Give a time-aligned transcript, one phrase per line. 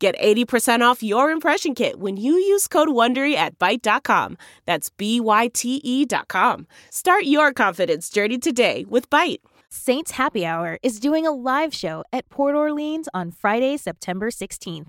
[0.00, 4.38] Get 80% off your impression kit when you use code WONDERY at Byte.com.
[4.64, 6.66] That's B-Y-T-E dot com.
[6.88, 9.40] Start your confidence journey today with Byte.
[9.68, 14.86] Saints Happy Hour is doing a live show at Port Orleans on Friday, September 16th.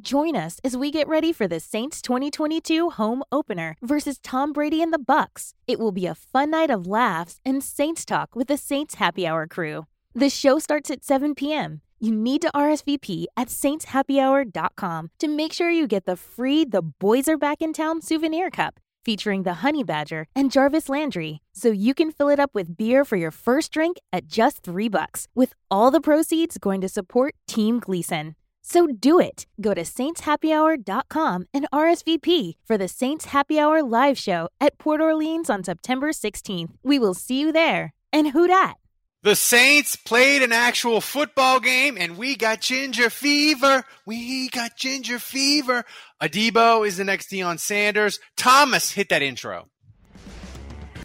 [0.00, 4.82] Join us as we get ready for the Saints 2022 home opener versus Tom Brady
[4.82, 5.54] and the Bucs.
[5.68, 9.24] It will be a fun night of laughs and Saints talk with the Saints Happy
[9.24, 9.86] Hour crew.
[10.16, 11.80] The show starts at 7 p.m.
[12.00, 17.28] You need to RSVP at saintshappyhour.com to make sure you get the free The Boys
[17.28, 21.94] Are Back in Town souvenir cup featuring the Honey Badger and Jarvis Landry, so you
[21.94, 25.54] can fill it up with beer for your first drink at just three bucks, with
[25.70, 28.34] all the proceeds going to support Team Gleason.
[28.62, 29.46] So do it.
[29.62, 35.48] Go to saintshappyhour.com and RSVP for the Saints Happy Hour live show at Port Orleans
[35.48, 36.74] on September 16th.
[36.82, 37.94] We will see you there.
[38.12, 38.76] And who dat?
[39.22, 43.84] The Saints played an actual football game and we got ginger fever.
[44.06, 45.84] We got ginger fever.
[46.22, 48.20] Adebo is the next Deion Sanders.
[48.36, 49.66] Thomas hit that intro.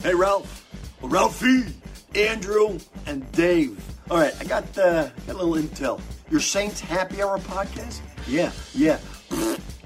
[0.03, 0.59] Hey, Ralph.
[1.01, 1.65] Ralphie,
[2.15, 3.83] Andrew, and Dave.
[4.11, 5.99] All right, I got, uh, got a little intel.
[6.29, 7.99] Your Saints Happy Hour podcast?
[8.27, 8.99] Yeah, yeah.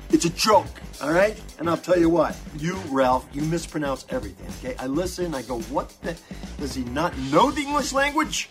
[0.09, 0.67] It's a joke,
[1.01, 1.39] all right?
[1.59, 4.77] And I'll tell you what, you, Ralph, you mispronounce everything, okay?
[4.81, 6.15] I listen, I go, what the?
[6.57, 8.49] Does he not know the English language?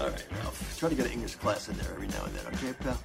[0.00, 2.46] All right, Ralph, try to get an English class in there every now and then,
[2.54, 2.98] okay, pal?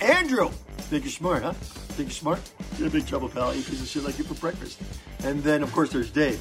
[0.00, 0.50] Andrew!
[0.88, 1.52] Think you're smart, huh?
[1.52, 2.40] Think you're smart?
[2.76, 3.54] You're in big trouble, pal.
[3.54, 4.80] Eat piece of shit like you for breakfast.
[5.24, 6.40] And then, of course, there's Dave.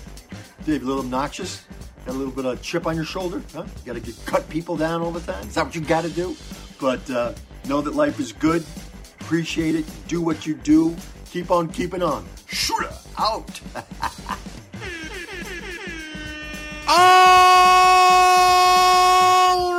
[0.66, 1.64] Dave, a little obnoxious?
[2.06, 3.64] Got a little bit of chip on your shoulder, huh?
[3.64, 5.48] You gotta get, cut people down all the time?
[5.48, 6.36] Is that what you gotta do?
[6.80, 7.34] But uh,
[7.68, 8.64] know that life is good.
[9.25, 9.86] Appreciate it.
[10.08, 10.96] Do what you do.
[11.31, 12.28] Keep on keeping on.
[12.46, 13.59] Shooter out.
[16.88, 16.94] All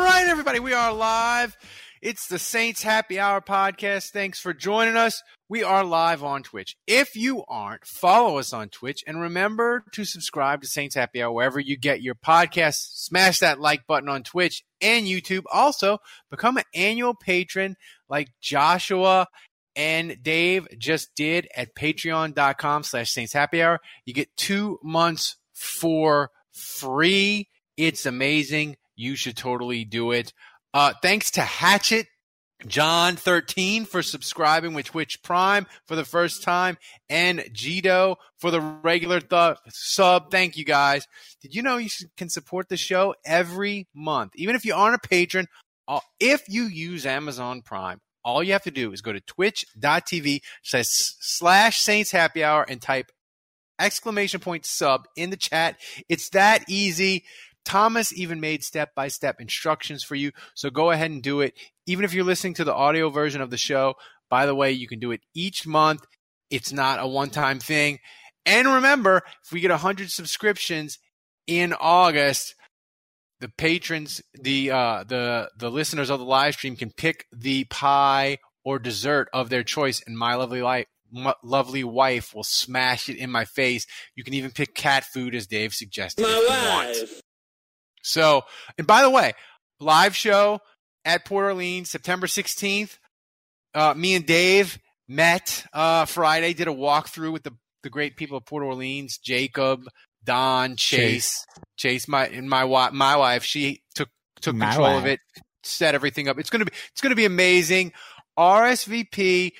[0.02, 1.56] right, everybody, we are live.
[2.02, 4.10] It's the Saints Happy Hour podcast.
[4.10, 5.22] Thanks for joining us.
[5.48, 6.76] We are live on Twitch.
[6.88, 11.30] If you aren't, follow us on Twitch and remember to subscribe to Saints Happy Hour
[11.30, 13.04] wherever you get your podcasts.
[13.04, 15.44] Smash that like button on Twitch and YouTube.
[15.52, 15.98] Also,
[16.32, 17.76] become an annual patron
[18.08, 19.28] like Joshua
[19.76, 23.78] and Dave just did at patreon.com slash Saints Happy Hour.
[24.04, 27.48] You get two months for free.
[27.76, 28.78] It's amazing.
[28.96, 30.32] You should totally do it.
[30.74, 32.08] Uh, thanks to Hatchet
[32.66, 36.78] John 13 for subscribing with Twitch Prime for the first time,
[37.08, 40.30] and Gito for the regular th- sub.
[40.30, 41.06] Thank you guys.
[41.42, 45.08] Did you know you can support the show every month, even if you aren't a
[45.08, 45.48] patron?
[45.86, 50.40] Uh, if you use Amazon Prime, all you have to do is go to twitch.tv
[50.62, 53.12] slash Saints Happy Hour and type
[53.78, 55.76] exclamation point sub in the chat.
[56.08, 57.24] It's that easy.
[57.66, 60.30] Thomas even made step by step instructions for you.
[60.54, 61.52] So go ahead and do it.
[61.86, 63.94] Even if you're listening to the audio version of the show,
[64.30, 66.04] by the way, you can do it each month.
[66.48, 67.98] It's not a one time thing.
[68.46, 70.98] And remember, if we get 100 subscriptions
[71.46, 72.54] in August,
[73.40, 78.38] the patrons, the uh, the the listeners of the live stream can pick the pie
[78.64, 83.16] or dessert of their choice, and my lovely life, my lovely wife will smash it
[83.16, 83.86] in my face.
[84.14, 86.22] You can even pick cat food, as Dave suggested.
[86.22, 87.20] My wife.
[88.06, 88.42] So,
[88.78, 89.32] and by the way,
[89.80, 90.60] live show
[91.04, 92.98] at Port Orleans, September 16th.
[93.74, 94.78] Uh, me and Dave
[95.08, 97.52] met uh, Friday, did a walkthrough with the,
[97.82, 99.86] the great people of Port Orleans, Jacob,
[100.24, 101.46] Don, Chase,
[101.76, 104.08] Chase, Chase my and my wife, my wife, she took
[104.40, 104.98] took my control wife.
[104.98, 105.20] of it,
[105.62, 106.38] set everything up.
[106.38, 107.92] It's gonna be it's gonna be amazing.
[108.38, 109.52] RSVP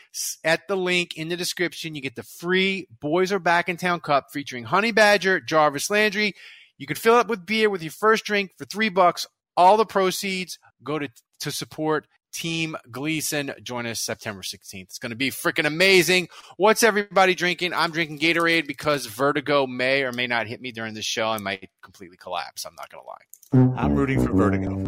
[0.44, 1.94] at the link in the description.
[1.94, 6.34] You get the free Boys Are Back in Town cup featuring Honey Badger, Jarvis Landry,
[6.78, 9.26] you can fill up with beer with your first drink for three bucks.
[9.56, 11.08] All the proceeds go to
[11.40, 13.52] to support Team Gleason.
[13.62, 14.82] Join us September 16th.
[14.82, 16.28] It's going to be freaking amazing.
[16.58, 17.72] What's everybody drinking?
[17.72, 21.28] I'm drinking Gatorade because vertigo may or may not hit me during the show.
[21.28, 22.66] I might completely collapse.
[22.66, 23.82] I'm not going to lie.
[23.82, 24.82] I'm rooting for vertigo.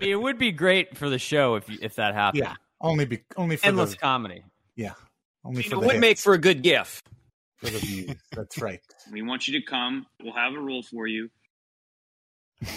[0.00, 2.44] It would be great for the show if if that happened.
[2.44, 4.44] Yeah, only be only for endless the, comedy.
[4.76, 4.92] Yeah,
[5.44, 7.02] only you for know, the would hits, make for a good gif.
[7.64, 8.16] For the views.
[8.32, 8.80] That's right.
[9.12, 10.06] We want you to come.
[10.22, 11.30] We'll have a rule for you.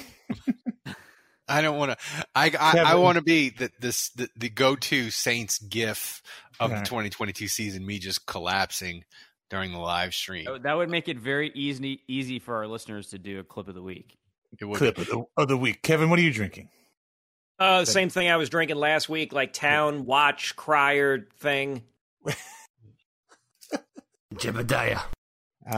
[1.50, 1.98] I don't want to.
[2.36, 6.22] I I, I want to be the this the, the go to Saints GIF
[6.60, 6.80] of Right.
[6.80, 9.06] the 2022 season, me just collapsing
[9.50, 10.46] during the live stream.
[10.46, 13.70] That- That would make it very easy easy for our listeners to do a clip
[13.70, 14.18] of the week.
[14.60, 15.82] It would Clip of the, of the week.
[15.84, 16.70] Kevin, what are you drinking?
[17.60, 21.84] Uh, same thing I was drinking last week, like town watch crier thing.
[24.38, 25.02] Jebediah.
[25.70, 25.76] Uh,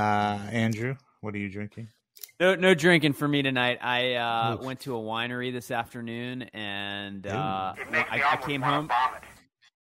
[0.52, 1.88] Andrew, what are you drinking?
[2.40, 3.80] No, no drinking for me tonight.
[3.82, 4.62] I uh, Oof.
[4.62, 8.90] went to a winery this afternoon, and uh, I, I came home.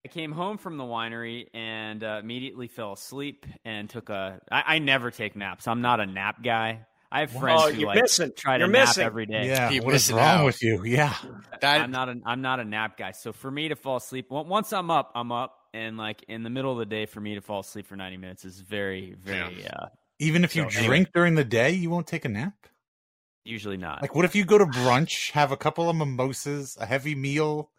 [0.05, 4.41] I came home from the winery and uh, immediately fell asleep and took a.
[4.51, 5.67] I, I never take naps.
[5.69, 6.85] I'm not a nap guy.
[7.11, 8.33] I have friends Oh, who you're like missing.
[8.37, 9.05] try to You're nap missing.
[9.05, 9.47] every day.
[9.47, 10.45] Yeah, You're what is missing wrong out.
[10.47, 10.83] with you?
[10.85, 11.15] Yeah,
[11.61, 13.13] That- I'm not a I'm not a nap guy.
[13.13, 16.51] So for me to fall asleep, once I'm up, I'm up, and like in the
[16.51, 19.67] middle of the day, for me to fall asleep for 90 minutes is very very
[19.67, 19.87] uh,
[20.19, 21.11] even if you So, drink anyway.
[21.15, 22.55] during the day, you won't take a nap.
[23.45, 24.03] usually not.
[24.03, 27.71] Like, what if you go to brunch, have a couple of mimosas, a heavy meal,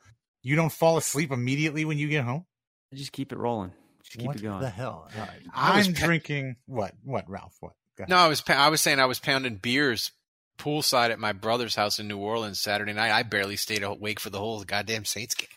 [0.42, 2.46] you don't fall asleep immediately when you get home?
[2.94, 3.72] just keep it rolling.
[4.04, 4.60] Just keep what it going.
[4.60, 5.08] the hell?
[5.16, 5.42] All right.
[5.54, 6.94] I was I'm pa- drinking what?
[7.04, 7.56] What, Ralph?
[7.62, 7.74] What?
[8.10, 10.12] No, I was pa- I was saying I was pounding beers
[10.60, 13.12] poolside at my brother's house in New Orleans Saturday night.
[13.12, 15.48] I barely stayed awake for the whole goddamn Saints game.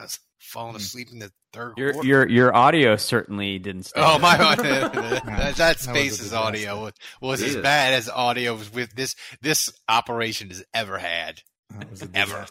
[0.00, 0.76] I was falling Hmm.
[0.78, 2.08] asleep in the third Your quarter.
[2.08, 3.84] your your audio certainly didn't.
[3.84, 4.36] Stay Oh my!
[4.56, 4.88] there.
[4.88, 9.14] that, that, was that space's audio was, was as bad as audio was with this
[9.42, 11.42] this operation has ever had.
[11.90, 12.46] Was Ever.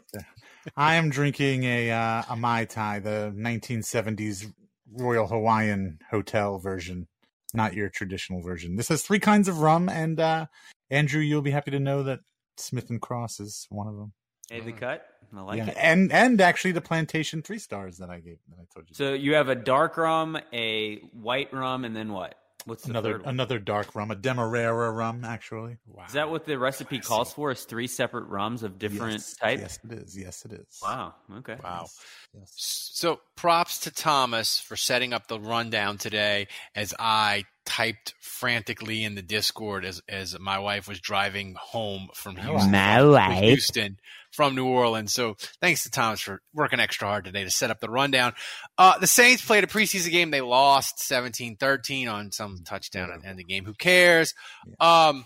[0.78, 4.46] I am drinking a uh, a mai tai, the 1970s
[4.94, 7.08] Royal Hawaiian Hotel version,
[7.54, 8.76] not your traditional version.
[8.76, 10.46] This has three kinds of rum, and uh,
[10.92, 12.20] Andrew, you'll be happy to know that
[12.58, 14.14] Smith and Cross is one of them.
[14.50, 15.06] Hey, the cut.
[15.36, 15.78] I like yeah, it.
[15.78, 18.96] and and actually the plantation three stars that I gave that I told you.
[18.96, 22.36] So you have a dark rum, a white rum, and then what?
[22.66, 25.78] What's the another another dark rum, a Demerara rum, actually.
[25.88, 26.04] Wow.
[26.08, 27.52] Is that what the recipe calls for?
[27.52, 29.62] Is three separate rums of different yes, types?
[29.62, 30.18] Yes, it is.
[30.18, 30.80] Yes, it is.
[30.84, 31.16] Wow.
[31.38, 31.56] Okay.
[31.64, 31.88] Wow.
[32.34, 32.52] Yes.
[32.56, 39.16] So props to Thomas for setting up the rundown today as I typed frantically in
[39.16, 42.72] the Discord as, as my wife was driving home from oh, Houston.
[42.72, 43.40] My wife.
[43.44, 43.98] Houston
[44.40, 45.12] from New Orleans.
[45.12, 48.32] So thanks to Thomas for working extra hard today to set up the rundown.
[48.78, 50.32] Uh, the Saints played a preseason game.
[50.32, 53.66] They lost 17-13 on some touchdown at the end of the game.
[53.66, 54.34] Who cares?
[54.80, 55.26] Um,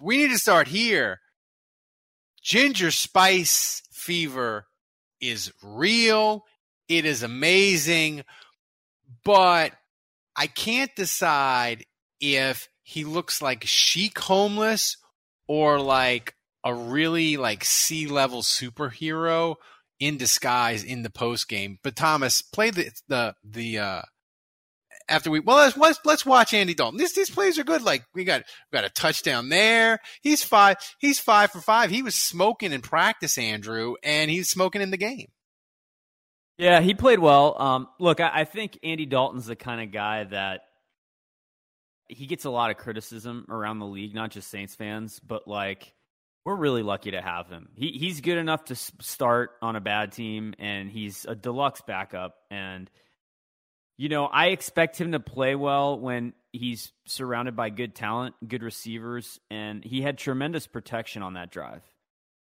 [0.00, 1.20] we need to start here.
[2.42, 4.66] Ginger spice fever
[5.20, 6.44] is real.
[6.88, 8.24] It is amazing,
[9.24, 9.70] but
[10.34, 11.84] I can't decide
[12.20, 14.96] if he looks like chic homeless
[15.46, 16.34] or like
[16.64, 19.56] a really like sea level superhero
[19.98, 21.78] in disguise in the post game.
[21.82, 24.02] But Thomas, play the the the uh
[25.08, 26.98] after we well let's let's, let's watch Andy Dalton.
[26.98, 27.82] These these plays are good.
[27.82, 30.00] Like we got we got a touchdown there.
[30.22, 31.90] He's five he's five for five.
[31.90, 35.28] He was smoking in practice, Andrew, and he's smoking in the game.
[36.58, 37.60] Yeah, he played well.
[37.60, 40.60] Um, look, I, I think Andy Dalton's the kind of guy that
[42.08, 45.92] he gets a lot of criticism around the league, not just Saints fans, but like
[46.44, 47.68] we're really lucky to have him.
[47.74, 52.36] He he's good enough to start on a bad team, and he's a deluxe backup.
[52.50, 52.90] And
[53.96, 58.62] you know, I expect him to play well when he's surrounded by good talent, good
[58.62, 61.82] receivers, and he had tremendous protection on that drive.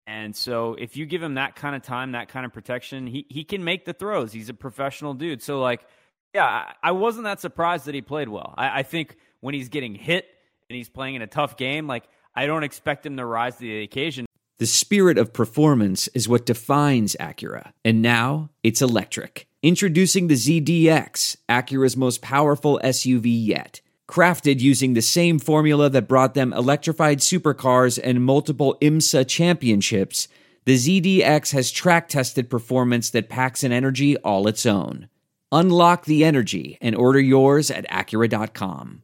[0.06, 3.26] And so if you give him that kind of time, that kind of protection, he,
[3.28, 4.32] he can make the throws.
[4.32, 5.42] He's a professional dude.
[5.42, 5.86] So like,
[6.34, 8.54] yeah, I, wasn't that surprised that he played well.
[8.56, 10.26] I, I think when he's getting hit
[10.68, 13.60] and he's playing in a tough game, like I don't expect him to rise to
[13.60, 14.26] the occasion.
[14.58, 17.72] The spirit of performance is what defines Acura.
[17.84, 19.48] And now it's electric.
[19.62, 23.80] Introducing the ZDX, Acura's most powerful SUV yet.
[24.08, 30.28] Crafted using the same formula that brought them electrified supercars and multiple IMSA championships,
[30.66, 35.08] the ZDX has track tested performance that packs an energy all its own.
[35.50, 39.03] Unlock the energy and order yours at Acura.com.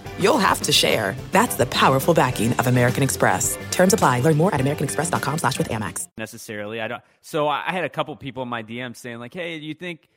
[0.21, 1.15] you'll have to share.
[1.31, 3.57] That's the powerful backing of American Express.
[3.71, 4.21] Terms apply.
[4.21, 6.07] Learn more at americanexpress.com slash with Amex.
[6.17, 6.79] necessarily.
[6.81, 7.03] I don't.
[7.21, 9.73] So I I had a couple people in my DM saying like, "Hey, do you
[9.73, 10.07] think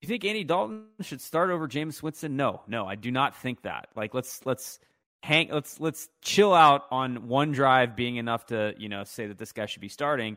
[0.00, 3.62] you think Andy Dalton should start over Jameis Winston?" No, no, I do not think
[3.62, 3.88] that.
[3.94, 4.78] Like, let's let's
[5.22, 9.38] hang let's let's chill out on one drive being enough to you know say that
[9.38, 10.36] this guy should be starting.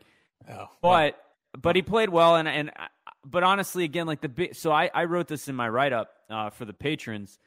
[0.49, 1.17] Oh, But
[1.57, 2.71] but he played well, and and
[3.25, 4.55] but honestly, again, like the big.
[4.55, 7.39] So I I wrote this in my write up uh, for the patrons.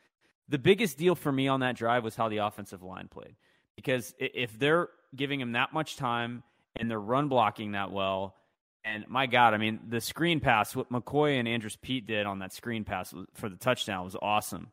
[0.49, 3.37] The biggest deal for me on that drive was how the offensive line played.
[3.77, 6.43] because if they're giving him that much time
[6.75, 8.35] and they're run blocking that well,
[8.85, 12.39] and my God, I mean, the screen pass, what McCoy and Andrus Peat did on
[12.39, 14.69] that screen pass for the touchdown was awesome.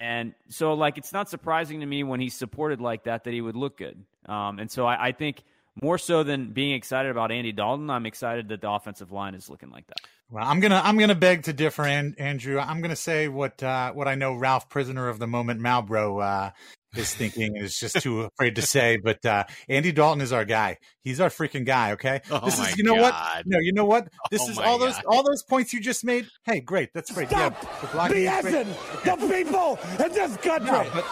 [0.00, 3.40] And so, like, it's not surprising to me when he's supported like that that he
[3.40, 4.04] would look good.
[4.26, 5.44] Um, and so I, I think
[5.82, 9.50] more so than being excited about Andy Dalton, I'm excited that the offensive line is
[9.50, 9.98] looking like that.
[10.30, 12.58] Well, I'm gonna I'm gonna beg to differ, Andrew.
[12.58, 16.50] I'm gonna say what uh, what I know Ralph, prisoner of the moment, Malbro, uh,
[16.96, 18.96] is thinking is just too afraid to say.
[18.96, 20.78] But uh, Andy Dalton is our guy.
[21.02, 21.92] He's our freaking guy.
[21.92, 22.20] Okay.
[22.30, 23.12] Oh this my is you know God.
[23.12, 23.46] what?
[23.46, 24.08] No, you know what?
[24.30, 26.26] This Oh is my all those all those points you just made.
[26.44, 26.90] Hey, great.
[26.94, 27.28] That's great.
[27.28, 28.16] Stop yeah, the blocking.
[28.16, 30.70] BSing the people in this country.
[30.70, 31.04] No, but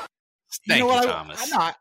[0.66, 1.08] Thank you you, know what?
[1.08, 1.52] I- Thomas.
[1.52, 1.72] I,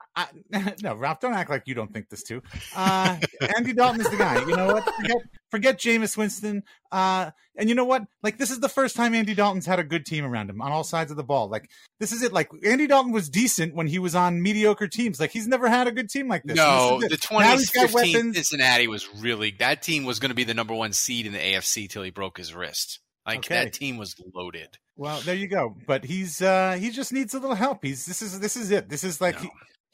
[0.55, 2.41] no, I, no, Ralph, don't act like you don't think this too.
[2.75, 3.17] Uh,
[3.55, 4.39] Andy Dalton is the guy.
[4.39, 4.83] You know what?
[4.95, 5.17] Forget,
[5.49, 6.63] forget Jameis Winston.
[6.91, 8.03] Uh, and you know what?
[8.23, 10.71] Like, this is the first time Andy Dalton's had a good team around him on
[10.71, 11.49] all sides of the ball.
[11.49, 12.33] Like, this is it.
[12.33, 15.19] Like, Andy Dalton was decent when he was on mediocre teams.
[15.19, 16.57] Like, he's never had a good team like this.
[16.57, 17.31] No, this the is it.
[17.31, 18.33] Now he's got 2015.
[18.33, 21.39] Cincinnati was really that team was going to be the number one seed in the
[21.39, 22.99] AFC till he broke his wrist.
[23.25, 23.55] Like Okay.
[23.65, 24.77] that team was loaded.
[24.95, 25.75] Well, there you go.
[25.87, 27.83] But he's uh he just needs a little help.
[27.83, 28.89] He's this is this is it.
[28.89, 29.41] This is like No.
[29.41, 29.49] he,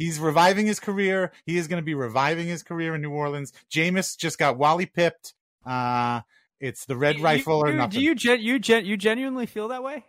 [0.05, 1.31] he's reviving his career.
[1.46, 3.51] He is going to be reviving his career in New Orleans.
[3.74, 5.34] Jameis just got Wally pipped.
[5.65, 6.22] Uh
[6.60, 8.00] it's the red You- rifle or you, nothing.
[8.00, 10.05] Do you gen, you gen, you genuinely feel that way?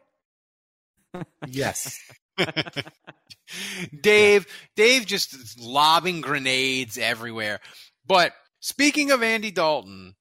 [1.46, 1.98] yes.
[4.02, 4.46] Dave,
[4.76, 7.60] Dave just lobbing grenades everywhere.
[8.06, 10.14] But speaking of Andy Dalton,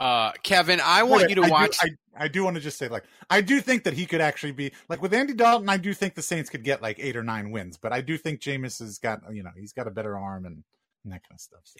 [0.00, 1.76] uh, Kevin, I want you to I do- watch.
[1.80, 4.52] I, I do want to just say, like, I do think that he could actually
[4.52, 5.68] be like with Andy Dalton.
[5.68, 8.18] I do think the Saints could get like eight or nine wins, but I do
[8.18, 10.64] think Jameis has got you know he's got a better arm and,
[11.04, 11.60] and that kind of stuff.
[11.64, 11.78] So.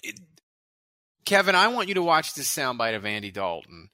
[1.25, 3.91] Kevin, I want you to watch this soundbite of Andy Dalton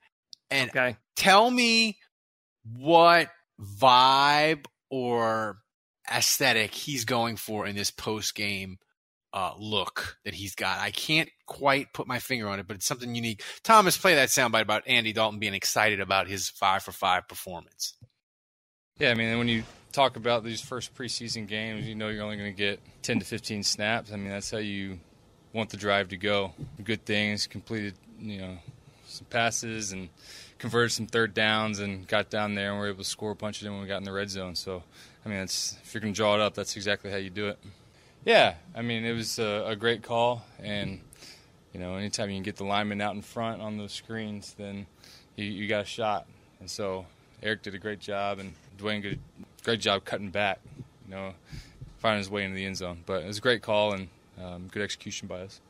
[0.51, 0.97] and Okay.
[1.17, 1.99] tell me
[2.65, 3.29] what
[3.61, 5.59] vibe or
[6.13, 8.79] aesthetic he's going for in this post game
[9.35, 10.79] uh, look that he's got.
[10.79, 13.43] I can't quite put my finger on it, but it's something unique.
[13.65, 17.95] Thomas, play that soundbite about Andy Dalton being excited about his five for five performance.
[18.99, 22.37] Yeah, I mean, when you talk about these first preseason games, you know you're only
[22.37, 24.13] going to get 10 to 15 snaps.
[24.13, 25.01] I mean, that's how you
[25.53, 26.53] want the drive to go.
[26.83, 28.59] Good things, completed, you know,
[29.09, 30.11] some passes and
[30.59, 33.59] converted some third downs and got down there and were able to score a bunch
[33.59, 34.55] of them when we got in the red zone.
[34.55, 34.85] So,
[35.25, 37.49] I mean, that's if you're going to draw it up, that's exactly how you do
[37.49, 37.59] it.
[38.25, 41.01] Yeah, I mean, it was a, a great call, and
[41.73, 44.87] you know, anytime you can get the lineman out in front on those screens, then
[45.37, 46.27] you, you got a shot.
[46.61, 47.05] And so
[47.43, 50.61] Eric did a great job, and Dwayne did a great job cutting back,
[51.07, 51.35] you know,
[51.99, 53.03] finding his way into the end zone.
[53.05, 54.09] But it was a great call and
[54.43, 55.61] um, good execution by us.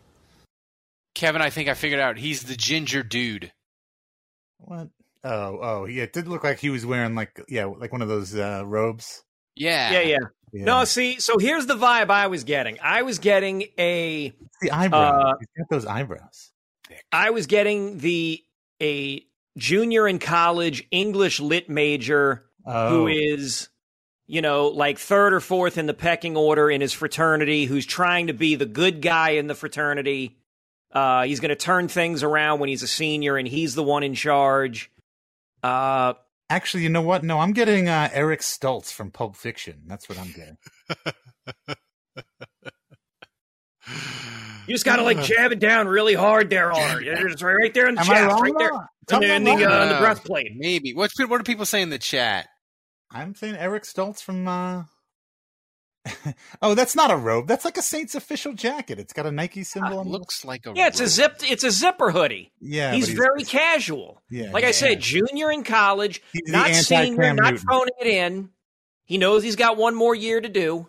[1.14, 3.52] Kevin, I think I figured out he's the ginger dude.
[4.58, 4.88] What?
[5.24, 6.04] Oh, oh, yeah.
[6.04, 9.24] It did look like he was wearing like yeah, like one of those uh, robes.
[9.56, 9.92] Yeah.
[9.92, 10.18] Yeah, yeah.
[10.54, 10.64] Yeah.
[10.64, 12.78] No, see, so here's the vibe I was getting.
[12.80, 14.32] I was getting a
[14.62, 15.24] the eyebrows.
[15.24, 16.52] Uh, He's got those eyebrows.
[17.10, 18.40] I was getting the
[18.80, 19.26] a
[19.58, 22.88] junior in college English lit major Oh.
[22.90, 23.68] who is
[24.26, 28.28] you know like third or fourth in the pecking order in his fraternity who's trying
[28.28, 30.36] to be the good guy in the fraternity.
[30.92, 34.02] Uh, he's going to turn things around when he's a senior and he's the one
[34.04, 34.90] in charge.
[35.64, 36.14] Uh,
[36.50, 37.24] Actually, you know what?
[37.24, 39.82] No, I'm getting uh, Eric Stoltz from Pulp Fiction.
[39.86, 40.56] That's what I'm getting.
[44.66, 47.00] you just got to like jab it down really hard there on her.
[47.28, 48.40] It's right, right there in the Am I shaft, wrong?
[48.42, 48.84] right there though?
[49.06, 49.74] Tell me in I'm the, in the, wrong.
[49.74, 50.52] uh, the Uh, breastplate.
[50.56, 50.94] Maybe.
[50.94, 52.46] What's what do people say in the chat?
[53.10, 54.46] I'm saying Eric Stoltz from.
[54.48, 54.84] Uh...
[56.62, 57.46] oh, that's not a robe.
[57.48, 58.98] That's like a Saints official jacket.
[58.98, 59.98] It's got a Nike symbol.
[59.98, 61.36] on the- Looks like a Yeah, it's a zip.
[61.42, 62.52] It's a zipper hoodie.
[62.60, 64.22] Yeah, he's, but very casual.
[64.30, 64.72] Yeah, like I yeah.
[64.72, 67.66] said, junior in college, He's not anti-Cam senior, not Newton.
[67.66, 68.50] phoning it in.
[69.04, 70.86] He knows he's got one more year to do.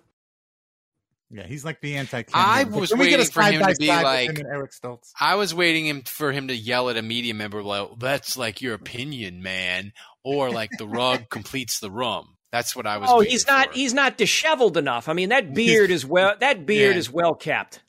[1.32, 2.24] Yeah, he's like the anti.
[2.34, 5.12] I was waiting for him to be like- Eric Stoltz.
[5.20, 8.62] I was waiting him for him to yell at a media member like, "That's like
[8.62, 9.92] your opinion, man,"
[10.24, 12.35] or like the rug completes the room.
[12.56, 13.10] That's what I was.
[13.12, 13.68] Oh, he's not.
[13.68, 13.74] for.
[13.74, 15.10] He's not disheveled enough.
[15.10, 16.36] I mean, that beard is well.
[16.40, 17.00] That beard Yeah.
[17.00, 17.82] is well kept.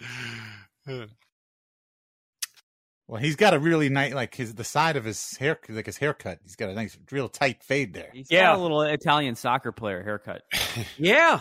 [3.08, 5.98] Well, he's got a really nice, like his the side of his hair, like his
[5.98, 6.38] haircut.
[6.44, 8.08] He's got a nice, real tight fade there.
[8.12, 8.44] He's Yeah.
[8.52, 10.42] got a little Italian soccer player haircut.
[10.96, 11.40] Yeah.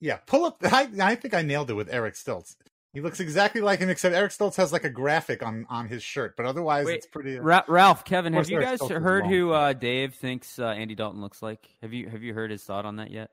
[0.00, 0.58] Yeah, pull up.
[0.62, 2.56] I, I think I nailed it with Eric Stoltz.
[2.94, 6.02] He looks exactly like him, except Eric Stoltz has like a graphic on on his
[6.02, 7.36] shirt, but otherwise Wait, it's pretty.
[7.38, 10.66] uh, Ra- Ralph, Kevin, have you Eric guys Stoltz heard who uh, Dave thinks uh,
[10.68, 11.68] Andy Dalton looks like?
[11.82, 13.30] Have you have you heard his thought on that yet?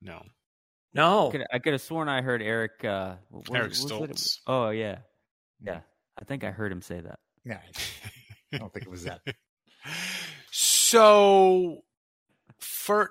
[0.00, 0.22] no.
[0.92, 1.28] No.
[1.28, 2.84] I could, I could have sworn I heard Eric.
[2.84, 4.16] Uh, what Eric what was it?
[4.16, 4.38] Stoltz.
[4.46, 4.98] Oh yeah,
[5.62, 5.80] yeah.
[6.20, 7.20] I think I heard him say that.
[7.44, 7.60] yeah,
[8.52, 9.20] I don't think it was that.
[10.50, 11.82] So,
[12.58, 13.10] for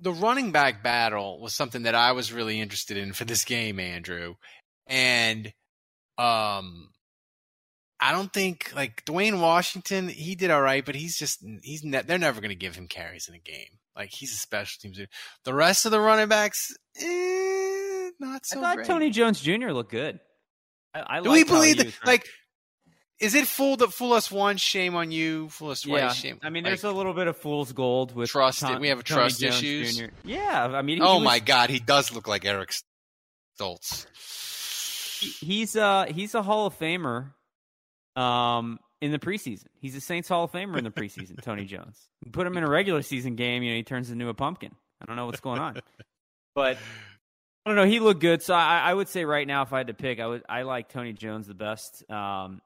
[0.00, 3.78] the running back battle was something that I was really interested in for this game,
[3.78, 4.34] Andrew.
[4.86, 5.52] And
[6.18, 6.90] um
[8.00, 12.02] I don't think like Dwayne Washington, he did all right, but he's just he's ne-
[12.02, 13.78] they're never going to give him carries in a game.
[13.96, 14.98] Like he's a special teams.
[14.98, 15.08] dude.
[15.44, 18.86] The rest of the running backs, eh, not so I thought great.
[18.86, 19.70] Tony Jones Jr.
[19.70, 20.20] looked good.
[20.92, 21.92] I, I Do we believe that?
[22.04, 22.26] Like,
[23.20, 26.40] is it fool that fool us once, shame on you, fool us twice, yeah, shame?
[26.42, 29.02] I mean, like, there's a little bit of fool's gold with Trust- Ton- we have
[29.04, 29.96] Tony trust Jones issues?
[29.98, 30.04] Jr.
[30.24, 32.74] Yeah, I mean, oh was- my God, he does look like Eric
[33.58, 34.06] Stoltz.
[35.24, 37.30] He- he's uh he's a Hall of Famer.
[38.16, 41.40] Um, in the preseason, he's a Saints Hall of Famer in the preseason.
[41.42, 42.08] Tony Jones.
[42.24, 44.70] You put him in a regular season game, you know, he turns into a pumpkin.
[45.02, 45.80] I don't know what's going on,
[46.54, 46.76] but
[47.66, 47.84] I don't know.
[47.84, 50.20] He looked good, so I, I would say right now, if I had to pick,
[50.20, 52.08] I would I like Tony Jones the best.
[52.10, 52.62] Um,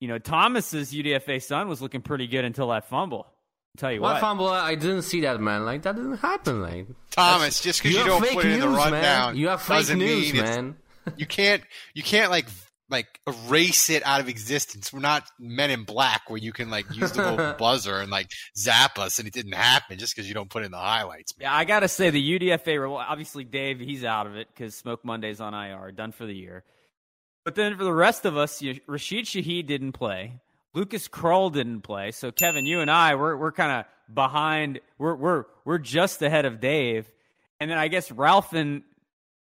[0.00, 3.26] you know, Thomas's UDFA son was looking pretty good until that fumble.
[3.26, 4.20] I'll tell you What what.
[4.20, 4.48] fumble?
[4.48, 5.64] I didn't see that, man.
[5.64, 6.60] Like that didn't happen.
[6.62, 9.00] Like Thomas, just because you, have don't fake put it in the news, rundown,
[9.32, 9.36] man.
[9.36, 10.76] You have fake news, mean it's- man.
[11.16, 11.62] You can't
[11.94, 12.46] you can't like
[12.92, 14.92] like erase it out of existence.
[14.92, 18.98] We're not Men in Black where you can like use the buzzer and like zap
[18.98, 21.32] us, and it didn't happen just because you don't put in the highlights.
[21.40, 22.78] Yeah, I gotta say the UDFA.
[22.80, 26.34] Well, obviously Dave, he's out of it because Smoke Monday's on IR, done for the
[26.34, 26.64] year.
[27.44, 30.40] But then for the rest of us, you, Rashid Shaheed didn't play.
[30.74, 32.12] Lucas Krull didn't play.
[32.12, 34.80] So Kevin, you and I, we're we're kind of behind.
[34.98, 37.10] We're we're we're just ahead of Dave.
[37.60, 38.82] And then I guess Ralph and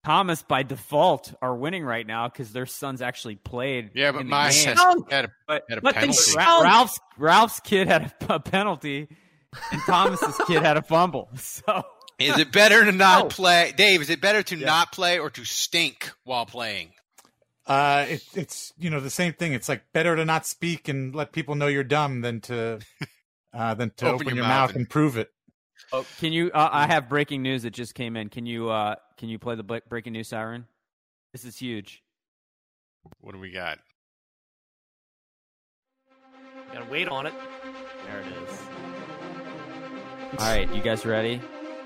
[0.06, 3.90] Thomas by default are winning right now because their sons actually played.
[3.92, 4.76] Yeah, but in my game.
[4.76, 6.18] son had a, But, had a but they penalty.
[6.18, 6.64] stunk.
[6.64, 9.08] Ralph's Ralph's kid had a, a penalty,
[9.72, 11.28] and Thomas's kid had a fumble.
[11.36, 11.82] So
[12.20, 13.28] Is it better to not No.
[13.30, 14.00] play, Dave?
[14.00, 16.92] Is it better to not play or to stink while playing?
[17.66, 19.54] Uh, it, it's you know the same thing.
[19.54, 22.78] It's like better to not speak and let people know you're dumb than to
[23.52, 25.30] uh, than to Open open, your your, mouth mouth and- and prove it.
[25.92, 26.50] Oh, can you?
[26.52, 28.28] Uh, I have breaking news that just came in.
[28.28, 28.68] Can you?
[28.70, 30.66] Uh, can you play the ble- breaking news siren?
[31.32, 32.02] This is huge.
[33.20, 33.78] What do we got?
[36.72, 37.34] Gotta wait on it.
[38.06, 38.60] There it is.
[40.40, 41.40] All right, you guys ready?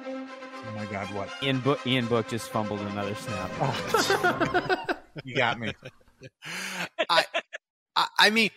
[0.06, 1.28] Oh my god, what?
[1.42, 1.86] Ian Book.
[1.86, 3.50] Ian Book just fumbled another snap.
[3.60, 4.76] Oh.
[5.24, 5.72] You got me.
[7.10, 7.24] I,
[7.96, 8.50] I, I mean,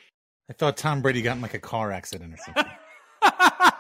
[0.50, 2.66] I thought Tom Brady got in like a car accident or something.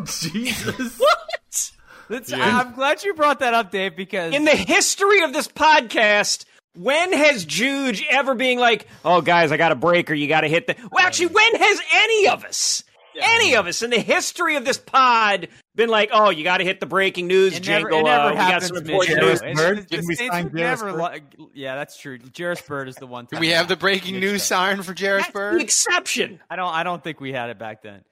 [0.04, 0.98] Jesus.
[0.98, 1.70] What?
[2.08, 2.60] That's, Yeah.
[2.60, 6.44] I'm glad you brought that up, Dave, because In the history of this podcast,
[6.76, 10.14] when has Juge ever being like, "Oh, guys, I got a breaker.
[10.14, 12.84] You got to hit the." Well, actually, when has any of us,
[13.20, 16.64] any of us in the history of this pod, been like, "Oh, you got to
[16.64, 18.00] hit the breaking news it never, jingle"?
[18.00, 19.40] it never uh, we got some important news.
[19.40, 19.86] Jarvis It's- Byrd?
[19.88, 21.34] Didn't we sign would Jarvis never Byrd?
[21.38, 22.18] li- yeah, that's true.
[22.18, 23.26] Jarvis Byrd is the one.
[23.28, 24.44] do we have the breaking news does.
[24.44, 25.60] siren for Jarvis That's the Byrd?
[25.62, 26.40] exception.
[26.48, 28.02] I don't I don't think we had it back then.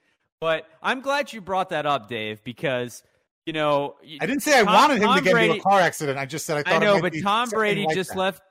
[0.45, 3.01] But I'm glad you brought that up, Dave, because
[3.47, 5.79] you know I didn't say I wanted him Tom to get Brady- into a car
[5.79, 6.19] accident.
[6.19, 8.17] I just said I thought I know, but Tom Brady like just that.
[8.19, 8.43] left.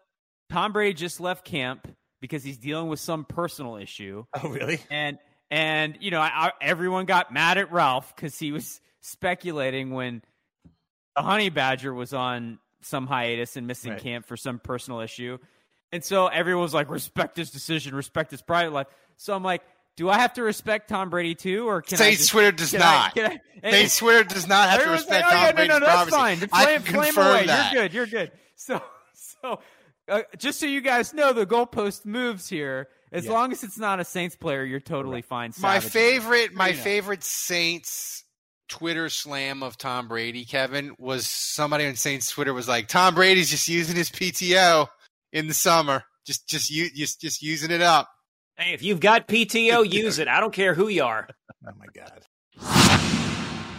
[0.50, 1.86] Tom Brady just left camp
[2.20, 4.80] because he's dealing with some personal issue, Oh really?
[4.90, 5.18] and
[5.52, 10.20] and you know I, I, everyone got mad at Ralph because he was speculating when
[11.14, 14.02] the Honey Badger was on some hiatus and missing Right.
[14.02, 15.38] camp for some personal issue,
[15.92, 18.88] and so everyone was like, respect his decision, respect his private life.
[19.16, 19.62] So I'm like.
[19.96, 22.72] Do I have to respect Tom Brady too, or can I Saints just, Twitter does
[22.72, 23.14] can I- not.
[23.14, 25.68] can I- and- Saints Twitter does not have to respect like, oh, Tom yeah, Brady's
[25.68, 26.46] no, no, that's privacy.
[26.46, 26.48] fine.
[26.52, 27.46] I can flame confirm away.
[27.46, 27.72] that.
[27.72, 27.92] You're good.
[27.94, 28.32] You're good.
[28.56, 28.80] So,
[29.14, 29.60] so
[30.08, 32.88] uh, just so you guys know, the goalpost moves here.
[33.12, 33.32] As Yeah.
[33.32, 35.52] long as it's not a Saints player, you're totally fine.
[35.58, 36.82] My favorite, my You know.
[36.82, 38.24] favorite Saints
[38.68, 43.50] Twitter slam of Tom Brady, Kevin, was somebody on Saints Twitter was like, "Tom Brady's
[43.50, 44.88] just using his PTO
[45.32, 48.08] in the summer, just just u- just just using it up."
[48.56, 50.28] Hey, if you've got PTO, use it.
[50.28, 51.28] I don't care who you are.
[51.66, 52.22] Oh my god.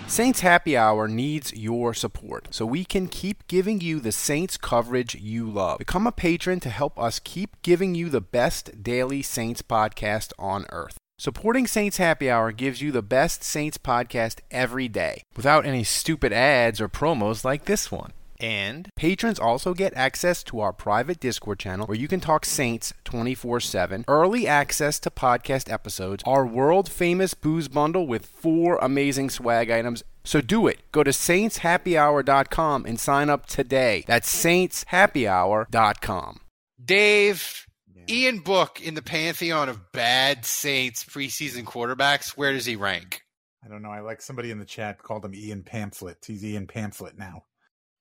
[0.08, 5.16] Saints Happy Hour needs your support so we can keep giving you the Saints coverage
[5.16, 5.80] you love.
[5.80, 10.66] Become a patron to help us keep giving you the best daily Saints podcast on
[10.70, 10.98] earth.
[11.18, 16.34] Supporting Saints Happy Hour gives you the best Saints podcast every day without any stupid
[16.34, 18.12] ads or promos like this one.
[18.40, 22.94] And patrons also get access to our private Discord channel where you can talk Saints
[23.04, 29.30] 24 7, early access to podcast episodes, our world famous booze bundle with four amazing
[29.30, 30.04] swag items.
[30.24, 30.80] So do it.
[30.92, 34.04] Go to saintshappyhour.com and sign up today.
[34.08, 36.40] That's saintshappyhour.com.
[36.84, 37.68] Dave,
[38.10, 43.22] Ian Book in the pantheon of bad Saints preseason quarterbacks, where does he rank?
[43.64, 43.90] I don't know.
[43.90, 46.24] I like somebody in the chat called him Ian Pamphlet.
[46.26, 47.46] He's Ian Pamphlet now.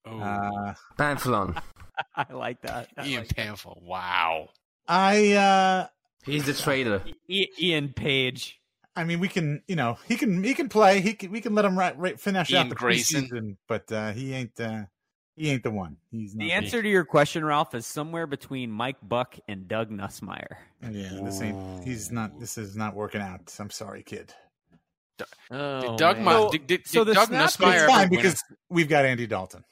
[0.07, 1.61] Oh, Uh, Pamphilon.
[2.17, 2.89] I like that.
[2.97, 3.83] I Ian like Pamphlet.
[3.83, 4.49] Wow.
[4.89, 5.87] I uh,
[6.25, 7.03] He's the traitor.
[7.31, 8.61] I- Ian Page.
[8.97, 11.01] I mean, we can, you know, he can he can play.
[11.01, 13.25] He can we can let him right, right finish Ian out the Grayson.
[13.29, 14.83] preseason, but uh, he ain't uh,
[15.37, 15.97] he ain't the one.
[16.13, 19.91] He's not The answer to your question, Ralph, is somewhere between Mike Buck and Doug
[19.91, 20.57] Nussmeier.
[20.89, 21.83] Yeah, this ain't.
[21.85, 22.39] He's not.
[22.39, 23.53] This is not working out.
[23.59, 24.33] I'm sorry, kid.
[25.51, 26.25] Oh, Did Doug, man.
[26.25, 29.05] Mu- So- did, did, so did Doug snap- Nussmeier It's fine win because we've got
[29.05, 29.65] Andy Dalton.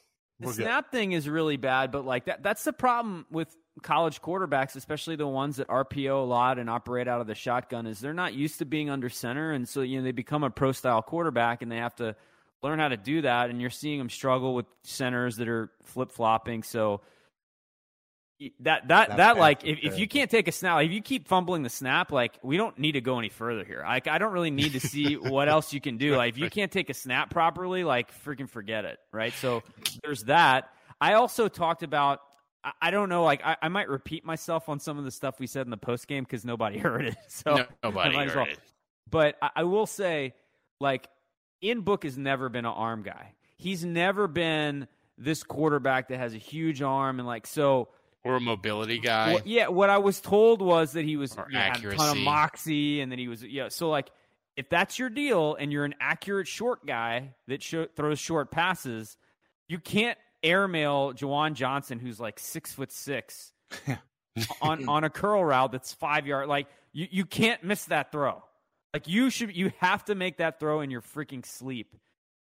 [0.43, 0.65] The We're good.
[0.65, 5.17] snap thing is really bad, but like that that's the problem with college quarterbacks, especially
[5.17, 8.35] the ones that RPO a lot and operate out of the shotgun, is they're not
[8.35, 11.63] used to being under center, and so you know they become a pro style quarterback,
[11.63, 12.17] and they have to
[12.63, 13.51] learn how to do that.
[13.51, 16.63] And you're seeing them struggle with centers that are flip flopping.
[16.63, 17.01] So
[18.43, 21.29] y- that that that like if, if you can't take a snap, if you keep
[21.29, 23.83] fumbling the snap, like we don't need to go any further here.
[23.87, 26.17] Like I don't really need to see what else you can do.
[26.17, 29.33] Like if you can't take a snap properly, like freaking forget it, right?
[29.35, 29.63] So
[30.03, 30.71] there's that.
[31.01, 32.21] I also talked about.
[32.65, 33.25] I- I don't know.
[33.25, 35.77] Like I, I might repeat myself on some of the stuff we said in the
[35.77, 37.17] post game because nobody heard it.
[37.29, 38.47] So No- nobody I might as heard well.
[38.53, 38.59] it.
[39.11, 40.35] But I, I will say,
[40.81, 41.09] like,
[41.63, 43.35] Ian Book has never been an arm guy.
[43.57, 44.87] He's never been
[45.19, 47.89] this quarterback that has a huge arm and like so.
[48.25, 49.35] Or a mobility guy.
[49.35, 51.81] Well, yeah, what I was told was that he was Or you know, had a
[51.81, 52.25] ton of accuracy.
[52.25, 53.69] moxie, and that he was yeah.
[53.69, 54.11] So like,
[54.57, 59.17] if that's your deal, and you're an accurate short guy that sho- throws short passes,
[59.69, 63.53] you can't airmail Juwan Johnson, who's like six foot six,
[64.63, 66.49] on on a curl route that's five yard.
[66.49, 68.43] Like you, you can't miss that throw.
[68.93, 71.97] Like you should, you have to make that throw in your freaking sleep,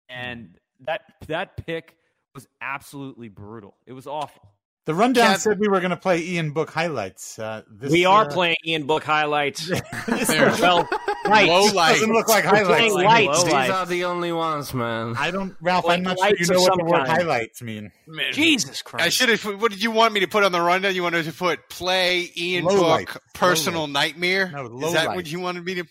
[0.09, 0.85] and mm.
[0.85, 1.95] that that pick
[2.35, 3.75] was absolutely brutal.
[3.85, 4.49] It was awful.
[4.85, 7.37] The rundown Kev- said we were going to play Ian Book highlights.
[7.37, 9.69] Uh, this, we are uh, playing Ian Book highlights.
[10.07, 10.49] There.
[10.59, 10.87] well,
[11.25, 11.47] right.
[11.47, 11.93] Low light.
[11.93, 12.93] Doesn't look like highlights.
[12.93, 13.43] Like, lights.
[13.43, 13.71] These lights.
[13.71, 15.15] are the only ones, man.
[15.17, 15.85] I don't, Ralph.
[15.85, 17.09] Like I'm not sure you know what the word kind.
[17.09, 17.91] highlights mean.
[18.07, 19.05] Man, Jesus Christ!
[19.05, 19.43] I should have.
[19.61, 20.95] What did you want me to put on the rundown?
[20.95, 23.09] You wanted to put play Ian Low Book light.
[23.33, 24.51] personal Low nightmare.
[24.51, 25.15] No, low Is that light.
[25.15, 25.85] what you wanted me to?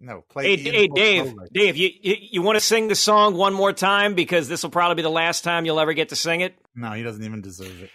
[0.00, 0.56] No, play.
[0.56, 1.34] Hey, Ian hey Book Dave.
[1.52, 4.70] Dave, you, you you want to sing the song one more time because this will
[4.70, 6.54] probably be the last time you'll ever get to sing it.
[6.74, 7.90] No, he doesn't even deserve it.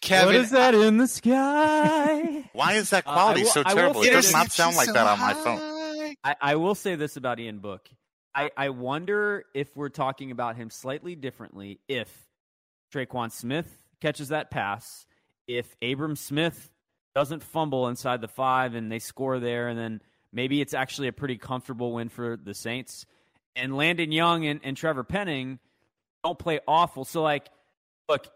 [0.00, 2.44] Kevin, what is that in the sky?
[2.52, 4.02] Why is that Uh, quality will- so terrible?
[4.02, 6.14] It does not sound like so that on my phone.
[6.24, 7.88] I, I will say this about Ian Book.
[8.34, 12.10] I, I wonder if we're talking about him slightly differently if
[12.94, 13.68] Tre'Quan Smith
[14.00, 15.06] catches that pass,
[15.46, 16.70] if Abram Smith
[17.14, 20.00] doesn't fumble inside the five and they score there, and then
[20.32, 23.04] maybe it's actually a pretty comfortable win for the Saints.
[23.54, 25.58] And Landon Young and, and Trevor Penning
[26.24, 27.04] don't play awful.
[27.04, 27.50] So, like,
[28.08, 28.26] look,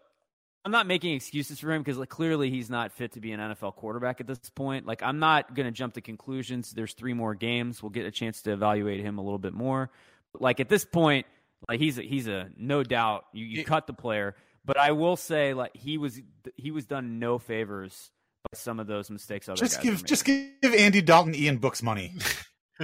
[0.67, 3.39] I'm not making excuses for him because like, clearly he's not fit to be an
[3.39, 4.85] NFL quarterback at this point.
[4.85, 6.71] Like I'm not going to jump to conclusions.
[6.71, 7.81] There's three more games.
[7.81, 9.89] We'll get a chance to evaluate him a little bit more.
[10.33, 11.25] But like at this point,
[11.69, 13.27] like he's a, he's a no doubt.
[13.31, 16.19] You, you cut the player, but I will say like he was
[16.57, 18.11] he was done no favors
[18.51, 19.47] by some of those mistakes.
[19.47, 22.11] Other Just guys give, just give Andy Dalton Ian Book's money.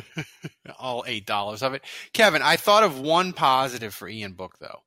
[0.79, 1.83] all eight dollars of it.
[2.13, 4.83] Kevin, I thought of one positive for Ian Book though.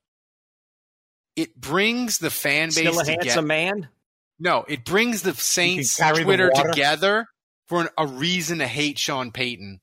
[1.37, 3.21] It brings the fan base Still a together.
[3.23, 3.87] handsome man.
[4.39, 7.27] No, it brings the Saints carry the Twitter together
[7.67, 9.79] for an, a reason to hate Sean Payton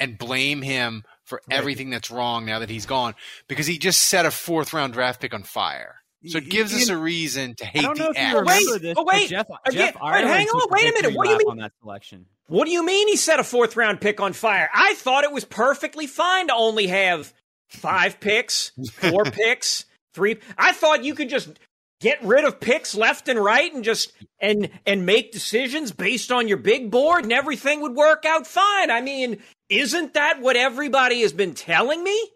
[0.00, 1.58] and blame him for Right.
[1.58, 3.14] everything that's wrong now that he's gone
[3.48, 5.96] because he just set a fourth round draft pick on fire.
[6.26, 8.32] So it Y- gives us Ian- a reason to I hate don't know the if
[8.32, 8.90] you wait, this.
[8.96, 11.14] oh, but wait, Jeff, again, Jeff wait, hang on, wait a minute.
[11.14, 12.26] What do you mean- on that selection?
[12.48, 14.68] What do you mean he set a fourth round pick on fire?
[14.74, 17.32] I thought it was perfectly fine to only have
[17.68, 20.38] five picks, four picks, three.
[20.56, 21.58] I thought you could just
[22.00, 26.48] get rid of picks left and right and just and and make decisions based on
[26.48, 28.90] your big board and everything would work out fine.
[28.90, 32.30] I mean, isn't that what everybody has been telling me?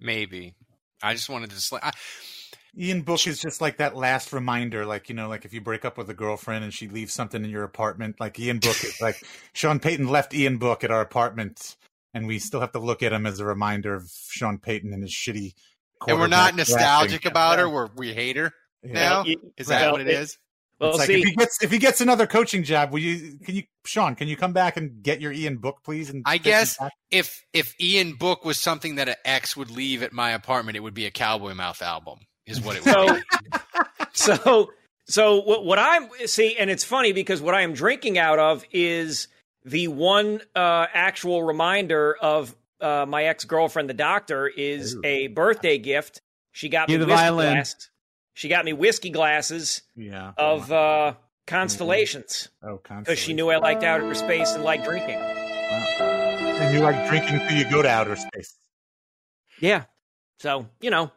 [0.00, 0.54] Maybe.
[1.02, 1.60] I just wanted to.
[1.60, 1.92] Sl- I,
[2.76, 5.84] Ian Book is just like that last reminder, like you know, like if you break
[5.84, 9.00] up with a girlfriend and she leaves something in your apartment, like Ian Book is
[9.00, 11.76] like Sean Payton left Ian Book at our apartment,
[12.14, 15.02] and we still have to look at him as a reminder of Sean Payton and
[15.02, 15.52] his shitty.
[16.08, 17.68] And we're not nostalgic about her.
[17.68, 18.92] We're, we hate her Yeah.
[18.92, 19.24] now.
[19.24, 20.38] Well, Is that well, what it it- is?
[20.80, 23.38] Well, like see, if he gets if he gets another coaching job, will you?
[23.44, 24.16] Can you, Sean?
[24.16, 26.10] Can you come back and get your Ian Book, please?
[26.10, 26.76] And I guess
[27.08, 30.80] if if Ian Book was something that an ex would leave at my apartment, it
[30.80, 32.18] would be a Cowboy Mouth album.
[32.46, 33.20] Is what it would So, be.
[34.12, 34.72] so,
[35.06, 38.64] so what, what I'm see, and it's funny because what I am drinking out of
[38.72, 39.28] is
[39.64, 45.78] the one uh, actual reminder of uh, my ex girlfriend, the doctor, is a birthday
[45.78, 46.20] gift.
[46.50, 47.52] She got Cue me the whiskey violin.
[47.54, 47.90] glasses.
[48.34, 50.32] She got me whiskey glasses Yeah.
[50.36, 51.14] of uh,
[51.46, 55.16] constellations oh, because she knew I liked outer space and liked drinking.
[55.18, 58.56] And you like drinking till you go to outer space.
[59.60, 59.84] Yeah.
[60.40, 61.10] So you know,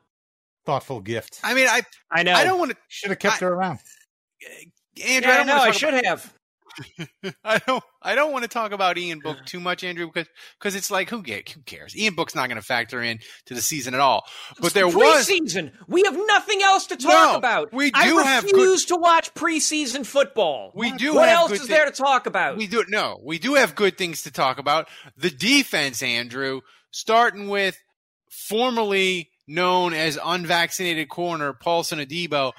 [0.66, 1.40] Thoughtful gift.
[1.44, 2.34] I mean, I I know.
[2.34, 2.78] I don't want to.
[2.88, 3.80] Should have kept I- her around.
[5.06, 5.56] Andrew, Yeah, I I don't know.
[5.56, 6.34] I to talk should have.
[7.44, 7.84] I don't.
[8.02, 10.28] I don't want to talk about Ian Book too much, Andrew, because
[10.60, 11.96] because it's like who get who cares?
[11.98, 14.24] Ian Book's not going to factor in to the season at all.
[14.60, 15.72] But there was preseason.
[15.88, 17.74] We have nothing else to talk No, about.
[17.74, 20.72] we I do have refuse to watch preseason football.
[20.76, 22.58] We do What else good is there to talk about?
[22.58, 24.88] We do no, we do have good things to talk about.
[25.18, 26.62] The defense, Andrew,
[26.92, 27.78] starting with
[28.30, 32.52] formerly known as unvaccinated corner Paulson Adebo,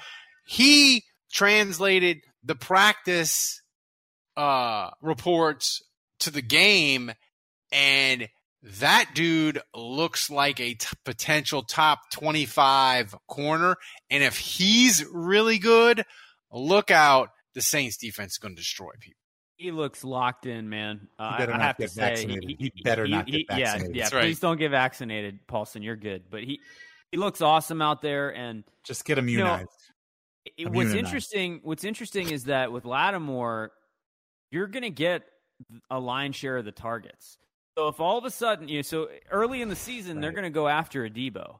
[0.45, 3.61] he translated the practice
[4.37, 5.81] uh, reports
[6.19, 7.11] to the game,
[7.71, 8.29] and
[8.81, 13.75] that dude looks like a t- potential top 25 corner.
[14.09, 16.03] And if he's really good,
[16.51, 17.29] look out.
[17.53, 19.17] The Saints defense is going to destroy people.
[19.55, 21.07] He looks locked in, man.
[21.17, 22.55] Uh, He better I not have get to say, vaccinated.
[22.59, 23.95] He better not get vaccinated.
[23.95, 24.03] yeah.
[24.03, 24.21] That's right.
[24.21, 25.81] Please don't get vaccinated, Paulson.
[25.81, 26.59] You're good, but he
[27.11, 29.69] he looks awesome out there, and Just get you know, immunized.
[30.57, 30.95] it- what's Immunized.
[30.97, 33.71] interesting what's interesting is that with Lattimore,
[34.51, 35.23] you're going to get
[35.89, 37.37] a lion's share of the targets.
[37.77, 40.43] So if all of a sudden, you know, so early in the season they're going
[40.43, 41.59] to go after Adebo.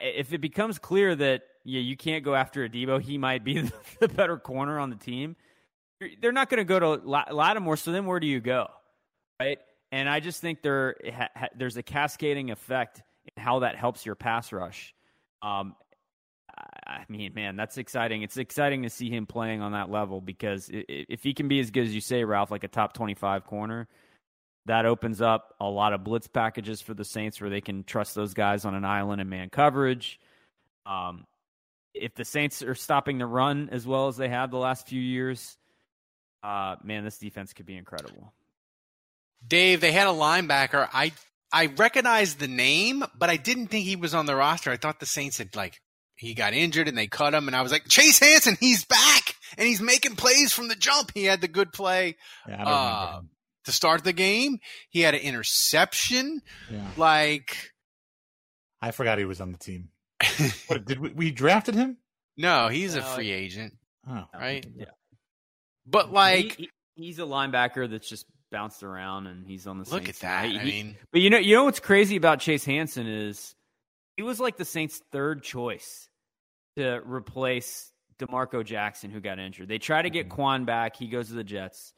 [0.00, 3.60] If it becomes clear that yeah, you can't go after Adebo, he might be
[4.00, 5.36] the better corner on the team.
[6.20, 7.76] They're not going to go to La- Lattimore.
[7.76, 8.68] So then where do you go,
[9.40, 9.58] right?
[9.90, 10.96] And I just think there
[11.56, 13.02] there's a cascading effect
[13.36, 14.94] in how that helps your pass rush.
[15.42, 15.74] Um,
[16.58, 18.22] I mean, man, that's exciting.
[18.22, 21.70] It's exciting to see him playing on that level because if he can be as
[21.70, 23.88] good as you say, Ralph, like a top 25 corner,
[24.66, 28.14] that opens up a lot of blitz packages for the Saints where they can trust
[28.14, 30.20] those guys on an island and man coverage.
[30.86, 31.24] Um,
[31.94, 35.00] if the Saints are stopping the run as well as they have the last few
[35.00, 35.56] years,
[36.42, 38.32] uh, man, this defense could be incredible.
[39.46, 40.88] Dave, they had a linebacker.
[40.92, 41.12] I
[41.52, 44.70] I recognized the name, but I didn't think he was on the roster.
[44.70, 45.80] I thought the Saints had like
[46.22, 49.34] he got injured and they cut him, and I was like, Chase Hansen, he's back
[49.58, 51.10] and he's making plays from the jump.
[51.14, 52.16] He had the good play
[52.48, 53.20] Yeah, uh,
[53.64, 54.58] to start the game.
[54.88, 56.40] He had an interception.
[56.70, 56.86] Yeah.
[56.96, 57.72] Like,
[58.80, 59.88] I forgot he was on the team.
[60.68, 61.98] What did we, we drafted him?
[62.36, 63.74] no, he's a free agent,
[64.08, 64.64] Oh, right?
[64.76, 64.86] Yeah.
[65.86, 69.90] But like, He- he- he's a linebacker that's just bounced around and he's on the
[69.90, 70.44] look Saints at that.
[70.50, 73.54] He- I he- mean, But you know, you know what's crazy about Chase Hansen is
[74.16, 76.08] he was like the Saints' third choice
[76.76, 79.68] to replace D'Marco Jackson, who got injured.
[79.68, 80.40] They try to get Mm-hmm.
[80.40, 80.96] Kwon back.
[80.96, 81.92] He goes to the Jets.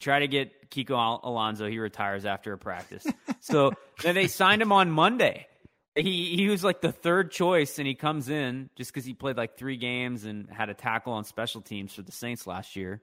[0.00, 1.68] Try to get Kiko Al- Alonso.
[1.68, 3.04] He retires after a practice.
[3.40, 5.46] so then they signed him on Monday.
[5.94, 9.36] He he was like the third choice, and he comes in just because he played
[9.36, 13.00] like three games and had a tackle on special teams for the Saints last year.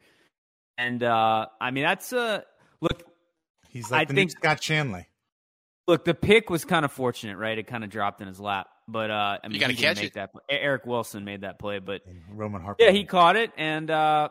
[0.78, 2.44] And uh, I mean, that's a
[2.82, 3.04] look.
[3.70, 5.06] He's like I the think- Scott Shanle.
[5.88, 7.58] Look, the pick was kind of fortunate, right?
[7.58, 9.98] It kind of dropped in his lap, but uh, I mean, gotta he didn't catch
[10.04, 10.14] make it.
[10.16, 10.32] that.
[10.34, 10.42] Play.
[10.50, 12.84] Eric Wilson made that play, but and Roman Harper.
[12.84, 14.30] yeah, he caught it, and uh,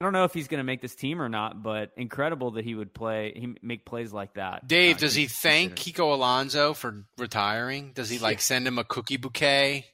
[0.00, 1.62] I don't know if he's going to make this team or not.
[1.62, 4.66] But incredible that he would play, he make plays like that.
[4.68, 7.92] Dave, Uh, does he consider- thank Kiko Alonso for retiring?
[7.94, 9.86] Does he like send him a cookie bouquet?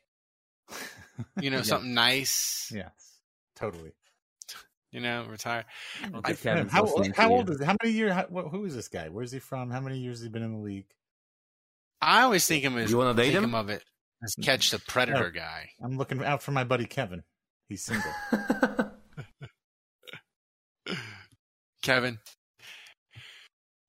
[1.40, 1.62] You know, Yeah.
[1.64, 2.72] something nice.
[2.74, 2.92] Yes,
[3.54, 3.92] totally.
[4.90, 5.66] You know, retire.
[6.02, 6.82] I I- think How,
[7.14, 7.54] how old you.
[7.56, 7.62] is?
[7.62, 8.12] How many years?
[8.12, 9.08] How, who is this guy?
[9.10, 9.70] Where's he from?
[9.70, 10.86] How many years has he been in the league?
[12.02, 13.54] I always think of him as You wanna date think him?
[13.54, 13.84] of it
[14.22, 15.70] as catch the predator guy.
[15.82, 17.22] I'm looking out for my buddy Kevin.
[17.68, 18.12] He's single.
[21.82, 22.18] Kevin.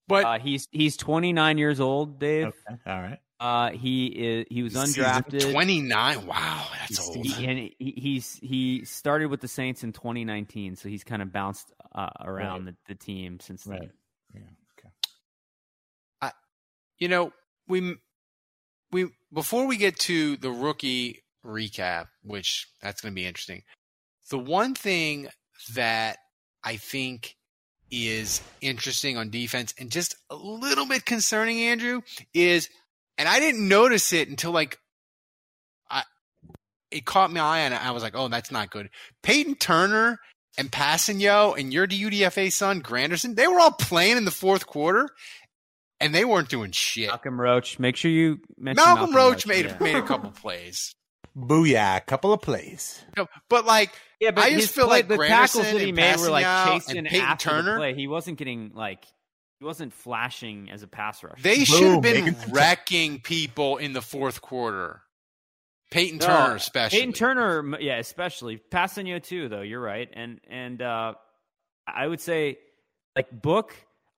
[0.07, 2.47] But Uh, he's he's 29 years old, Dave.
[2.47, 3.19] okay, all right.
[3.39, 5.51] Uh, he is he was undrafted.
[5.51, 6.27] 29.
[6.27, 7.25] Wow, that's He's old.
[7.25, 11.31] He, and he, he's he started with the Saints in 2019, so he's kind of
[11.31, 13.79] bounced uh, around the, the team since then.
[13.79, 13.91] Right.
[14.35, 14.41] Yeah.
[14.79, 14.89] Okay.
[16.21, 16.31] I,
[16.99, 17.31] You know,
[17.71, 17.95] we
[18.91, 23.63] we before we get to the rookie recap, which that's going to be interesting.
[24.29, 25.29] The one thing
[25.73, 26.17] that
[26.63, 27.35] I think
[27.89, 32.01] is interesting on defense and just a little bit concerning, Andrew,
[32.33, 32.69] is,
[33.17, 34.77] and I didn't notice it until like
[35.89, 36.03] I
[36.91, 38.89] it caught my eye and I was like, oh, that's not good.
[39.23, 40.19] Peyton Turner
[40.57, 45.09] and Passanio and your UDFA son Granderson, they were all playing in the fourth quarter
[46.01, 47.07] and they weren't doing shit.
[47.07, 49.77] Malcolm Roach, make sure you mention Malcolm, Roach, made yeah.
[49.79, 50.93] made a couple plays,
[51.37, 51.97] Booyah!
[51.97, 53.01] A couple of plays.
[53.49, 56.29] but like Yeah, but I just feel play- like the tackles that he made were
[56.29, 57.73] like chasing Peyton after Turner.
[57.73, 57.93] the play.
[57.95, 59.05] He wasn't getting like
[59.59, 61.41] he wasn't flashing as a pass rush.
[61.41, 65.01] they Boom, should have been making- wrecking people in the fourth quarter.
[65.91, 66.99] Peyton No, Turner, especially.
[66.99, 69.49] Peyton Turner, yeah, especially Passanio too.
[69.49, 71.13] Though you're right, and and uh,
[71.85, 72.57] I would say
[73.15, 73.75] like Book,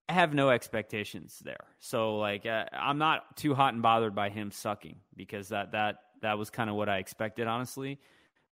[0.09, 1.65] I have no expectations there.
[1.79, 5.97] So like uh, I'm not too hot and bothered by him sucking because that that
[6.21, 7.99] that was kind of what I expected, honestly.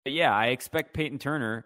[0.04, 1.66] But yeah, I expect Peyton Turner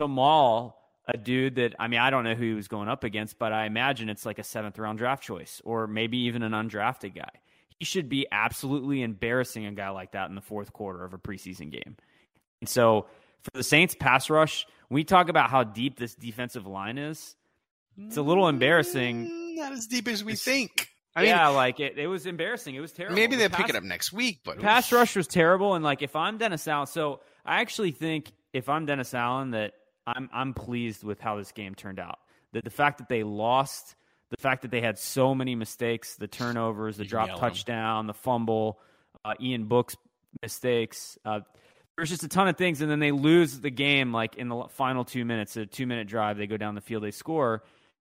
[0.00, 3.04] to maul a dude that I mean I don't know who he was going up
[3.04, 6.52] against, but I imagine it's like a seventh round draft choice or maybe even an
[6.52, 7.30] undrafted guy.
[7.78, 11.18] He should be absolutely embarrassing a guy like that in the fourth quarter of a
[11.18, 11.96] preseason game.
[12.60, 13.06] And so
[13.42, 17.36] for the Saints pass rush, we talk about how deep this defensive line is,
[17.98, 19.26] it's a little embarrassing.
[19.26, 20.88] Mm, Not as deep as we think.
[21.16, 22.74] I yeah, like it, it was embarrassing.
[22.74, 23.14] It was terrible.
[23.14, 25.74] maybe they'll pick it up next week, but pass rush was terrible.
[25.74, 29.74] And like, if I'm Dennis Allen, so I actually think if I'm Dennis Allen, that
[30.06, 32.18] I'm I'm pleased with how this game turned out.
[32.52, 33.94] That the fact that they lost,
[34.30, 37.40] the fact that they had so many mistakes, the turnovers, the drop yell 'em.
[37.40, 38.80] touchdown, the fumble,
[39.24, 39.96] uh, Ian Book's
[40.42, 41.16] mistakes.
[41.24, 41.40] Uh,
[41.96, 44.64] there's just a ton of things, and then they lose the game like in the
[44.70, 46.36] final two minutes, a two minute drive.
[46.38, 47.62] They go down the field, they score.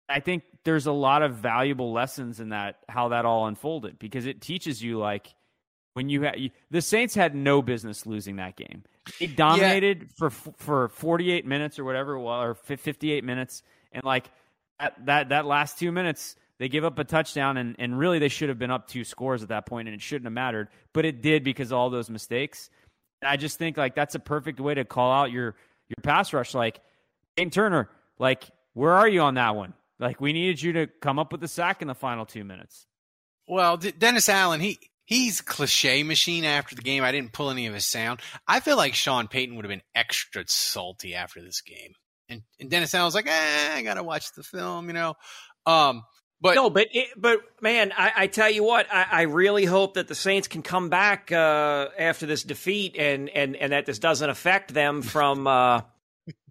[0.08, 4.26] I think there's a lot of valuable lessons in that how that all unfolded because
[4.26, 5.34] it teaches you like
[5.94, 8.84] when you had the Saints had no business losing that game.
[9.20, 14.30] They dominated for for 48 minutes or whatever it was, or 58 minutes, and like
[14.80, 18.30] that that that last two minutes they give up a touchdown and and really they
[18.30, 21.06] should have been up two scores at that point and it shouldn't have mattered, but
[21.06, 22.70] it did because of all those mistakes.
[23.22, 25.56] And I just think like that's a perfect way to call out your
[25.88, 26.54] your pass rush.
[26.54, 26.82] Like
[27.36, 27.90] Dane Turner,
[28.20, 29.74] like where are you on that one?
[30.00, 32.88] Like we needed you to come up with a sack in the final two minutes.
[33.48, 37.04] Well, D- Dennis Allen, he he's cliche machine after the game.
[37.04, 38.20] I didn't pull any of his sound.
[38.48, 41.94] I feel like Sean Payton would have been extra salty after this game,
[42.28, 45.16] and, and Dennis Allen was like, eh, "I gotta watch the film," you know.
[45.66, 46.04] Um,
[46.42, 49.94] but no, but it, but man, I, I tell you what, I, I really hope
[49.94, 54.00] that the Saints can come back uh, after this defeat, and and and that this
[54.00, 55.82] doesn't affect them from uh,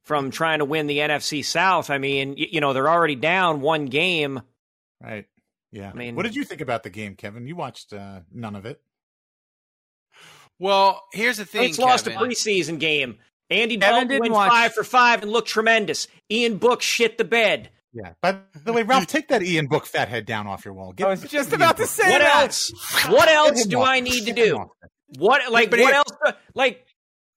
[0.05, 1.91] from trying to win the NFC South.
[1.91, 4.41] I mean, you, you know, they're already down one game.
[5.03, 5.27] Right.
[5.73, 5.91] Yeah.
[5.91, 7.47] I mean- what did you think about the game, Kevin?
[7.47, 8.81] You watched uh, none of it.
[10.59, 11.63] well, here's the thing.
[11.65, 13.19] Saints lost a preseason game.
[13.51, 16.07] Andy Kevin Dalton went watch- five for five and looked tremendous.
[16.31, 17.71] Ian Book shit the bed.
[17.93, 18.15] Yeah.
[18.21, 20.93] By the way, Ralph, take that Ian Book fathead down off your wall.
[20.93, 22.43] Get, I was just Ian about to say What that.
[22.43, 22.73] else?
[23.09, 23.87] What else do off.
[23.89, 24.69] I need to do?
[25.19, 26.11] What like what here- else?
[26.55, 26.85] Like,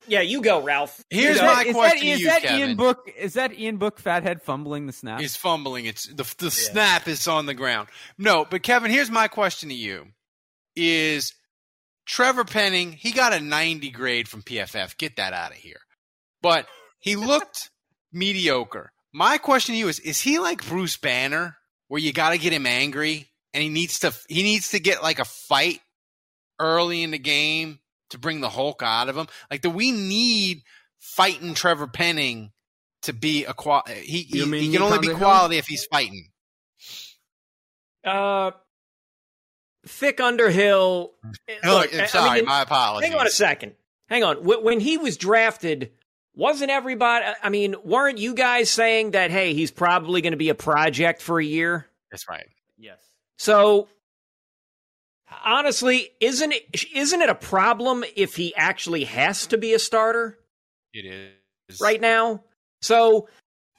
[0.07, 1.03] yeah, you go, Ralph.
[1.09, 1.47] Here's You go.
[1.47, 2.59] my is question that, to you, that Kevin.
[2.59, 3.11] Ian Book?
[3.17, 5.19] Is that Ian Book fathead fumbling the snap?
[5.19, 5.85] He's fumbling.
[5.85, 7.89] It's the the snap is on the ground.
[8.17, 10.07] No, but Kevin, here's my question to you:
[10.75, 11.33] Is
[12.05, 12.93] Trevor Penning?
[12.93, 14.97] He got a 90 grade from PFF.
[14.97, 15.81] Get that out of here.
[16.41, 16.67] But
[16.99, 17.69] he looked
[18.11, 18.91] mediocre.
[19.13, 22.53] My question to you is: Is he like Bruce Banner, where you got to get
[22.53, 25.79] him angry and he needs to he needs to get like a fight
[26.59, 29.27] early in the game to bring the Hulk out of him?
[29.51, 30.63] Like, do we need
[30.99, 32.51] fighting Trevor Penning?
[33.03, 35.17] To be a qual, he, he, he can only be Underhill?
[35.17, 36.29] quality if he's fighting.
[38.03, 38.51] Uh,
[39.85, 41.11] Thick Underhill.
[41.23, 41.31] Oh,
[41.79, 43.09] Look, I- I sorry, mean, my apologies.
[43.09, 43.73] Hang on a second.
[44.09, 44.37] Hang on.
[44.37, 45.91] When he was drafted,
[46.33, 47.25] wasn't everybody?
[47.43, 49.31] I mean, weren't you guys saying that?
[49.31, 51.87] Hey, he's probably going to be a project for a year.
[52.11, 52.47] That's right.
[52.77, 52.97] yes.
[53.37, 53.87] So
[55.43, 60.39] honestly, isn't it isn't it a problem if he actually has to be a starter
[60.93, 61.05] It
[61.69, 62.43] is right now?
[62.81, 63.27] So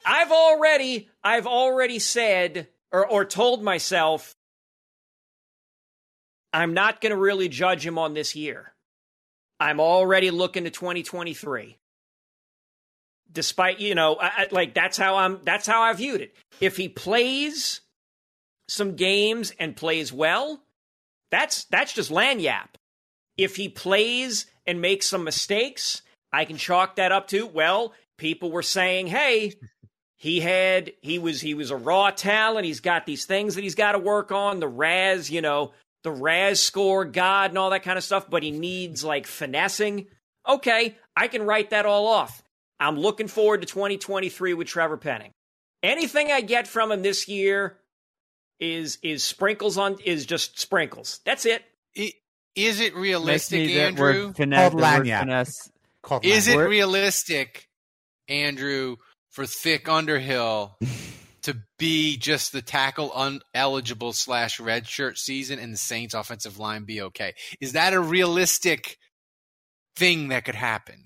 [0.05, 4.35] I've already I've already said or or told myself
[6.51, 8.73] I'm not going to really judge him on this year.
[9.59, 11.77] I'm already looking to 2023.
[13.31, 16.35] Despite, you know, I, I, like that's how I'm that's how I viewed it.
[16.59, 17.81] If he plays
[18.67, 20.63] some games and plays well,
[21.31, 22.75] that's that's just lagniappe.
[23.37, 28.51] If he plays and makes some mistakes, I can chalk that up to well, people
[28.51, 29.53] were saying, "Hey,
[30.19, 32.65] he had he was he was a raw talent.
[32.65, 34.59] He's got these things that he's got to work on.
[34.59, 35.71] The RAS, you know,
[36.03, 40.07] the RAS score God and all that kind of stuff, but he needs like finessing.
[40.47, 42.43] Okay, I can write that all off.
[42.81, 45.31] I'm looking forward to 2023 with Trevor Penning.
[45.83, 47.77] Anything I get from him this year
[48.59, 51.19] is is sprinkles on is just sprinkles.
[51.25, 51.63] That's it.
[51.97, 52.13] I-
[52.55, 54.27] Is it realistic, me that Andrew?
[54.27, 55.71] word finesse, Called the word finesse.
[56.01, 57.67] Called Is it realistic,
[58.27, 58.97] Andrew,
[59.31, 60.77] for Thick Underhill
[61.43, 67.01] to be just the tackle uneligible slash redshirt season and the Saints offensive line be
[67.01, 67.33] okay?
[67.61, 68.97] Is that a realistic
[69.95, 71.05] thing that could happen?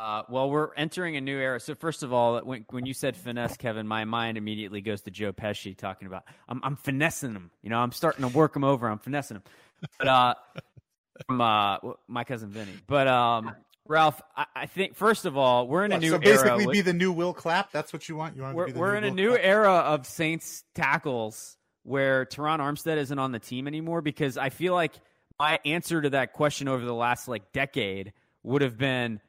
[0.00, 1.60] Uh, well, we're entering a new era.
[1.60, 5.10] So first of all, when when you said finesse, Kevin, my mind immediately goes to
[5.10, 7.50] Joe Pesci talking about I'm I'm finessing him.
[7.62, 8.88] You know, I'm starting to work him over.
[8.88, 9.42] I'm finessing him.
[9.98, 10.34] But uh,
[11.26, 11.76] from uh,
[12.08, 12.72] my cousin Vinny.
[12.86, 13.54] But um,
[13.86, 16.72] Ralph, I, I think first of all, we're in a What, new so basically, with-
[16.72, 17.70] be the new Will Clapp.
[17.70, 18.36] That's what you want.
[18.36, 19.44] You want to we're be the we're in a new Clapp?
[19.44, 24.72] era of Saints tackles where Terron Armstead isn't on the team anymore because I feel
[24.72, 24.94] like
[25.38, 29.20] my answer to that question over the last like decade would have been,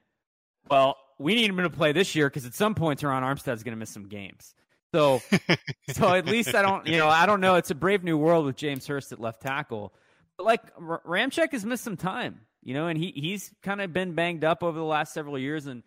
[0.70, 3.74] well, we need him to play this year because at some point Terron Armstead's going
[3.74, 4.54] to miss some games.
[4.94, 5.22] So,
[5.94, 7.56] so at least I don't, you know, I don't know.
[7.56, 9.94] It's a brave new world with James Hurst at left tackle,
[10.38, 13.94] but like R- Ramczyk has missed some time, you know, and he he's kind of
[13.94, 15.84] been banged up over the last several years, and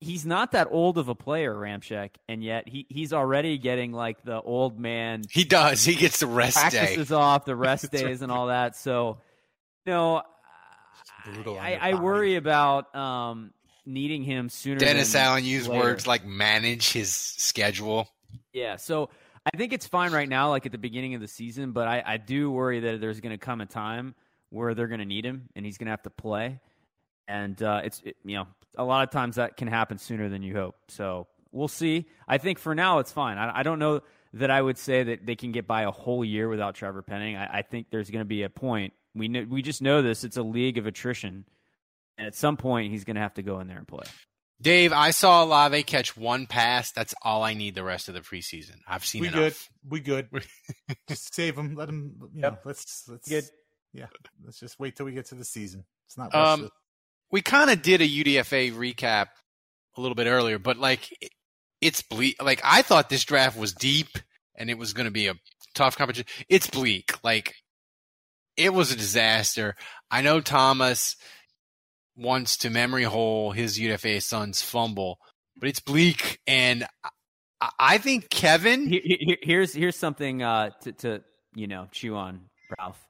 [0.00, 4.22] he's not that old of a player, Ramczyk, and yet he he's already getting like
[4.22, 5.22] the old man.
[5.30, 5.84] He does.
[5.84, 6.78] He gets the rest day.
[6.78, 8.76] practices off, the rest days, and all that.
[8.76, 9.18] So,
[9.84, 10.22] you know,
[11.24, 13.52] Brutal I, I worry about um,
[13.86, 14.78] needing him sooner.
[14.78, 15.82] Dennis than Allen used later.
[15.82, 18.08] words like manage his schedule.
[18.52, 19.10] Yeah, so
[19.46, 22.02] I think it's fine right now, like at the beginning of the season, but I,
[22.04, 24.14] I do worry that there's going to come a time
[24.50, 26.60] where they're going to need him and he's going to have to play,
[27.28, 30.42] and uh, it's it, you know a lot of times that can happen sooner than
[30.42, 30.76] you hope.
[30.88, 32.06] So we'll see.
[32.26, 33.38] I think for now it's fine.
[33.38, 34.00] I, I don't know
[34.34, 37.36] that I would say that they can get by a whole year without Trevor Penning.
[37.36, 38.92] I, I think there's going to be a point.
[39.14, 40.24] We know, we just know this.
[40.24, 41.44] It's a league of attrition,
[42.18, 44.04] and at some point he's going to have to go in there and play.
[44.60, 46.92] Dave, I saw Olave catch one pass.
[46.92, 48.76] That's all I need the rest of the preseason.
[48.86, 49.68] I've seen We enough.
[49.84, 49.90] good.
[49.90, 50.28] We good.
[51.08, 51.74] just save him.
[51.74, 52.14] Let him.
[52.32, 52.56] You know.
[52.64, 53.04] Let's.
[53.08, 53.28] Let's.
[53.28, 53.44] Good.
[53.92, 54.06] Yeah.
[54.44, 55.84] Let's just wait till we get to the season.
[56.06, 56.34] It's not.
[56.34, 56.70] Um, it.
[57.32, 59.26] we kind of did a UDFA recap
[59.96, 61.32] a little bit earlier, but like it-
[61.80, 62.42] it's bleak.
[62.42, 64.08] Like I thought this draft was deep
[64.54, 65.34] and it was going to be a
[65.74, 66.26] tough competition.
[66.48, 67.12] It's bleak.
[67.22, 67.54] Like
[68.56, 69.74] it was a disaster.
[70.10, 71.16] I know Thomas
[72.16, 75.18] wants to memory hole his UDFA son's fumble,
[75.58, 76.40] but it's bleak.
[76.46, 76.86] And
[77.78, 81.22] I, think Kevin, Here- here- here's here's something uh, to to
[81.54, 82.42] you know chew on,
[82.78, 83.00] Ralph.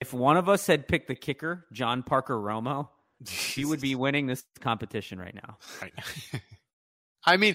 [0.00, 2.88] If one of us had picked the kicker, John Parker Romo,
[3.28, 5.58] he would be winning this competition right now.
[7.24, 7.54] I mean,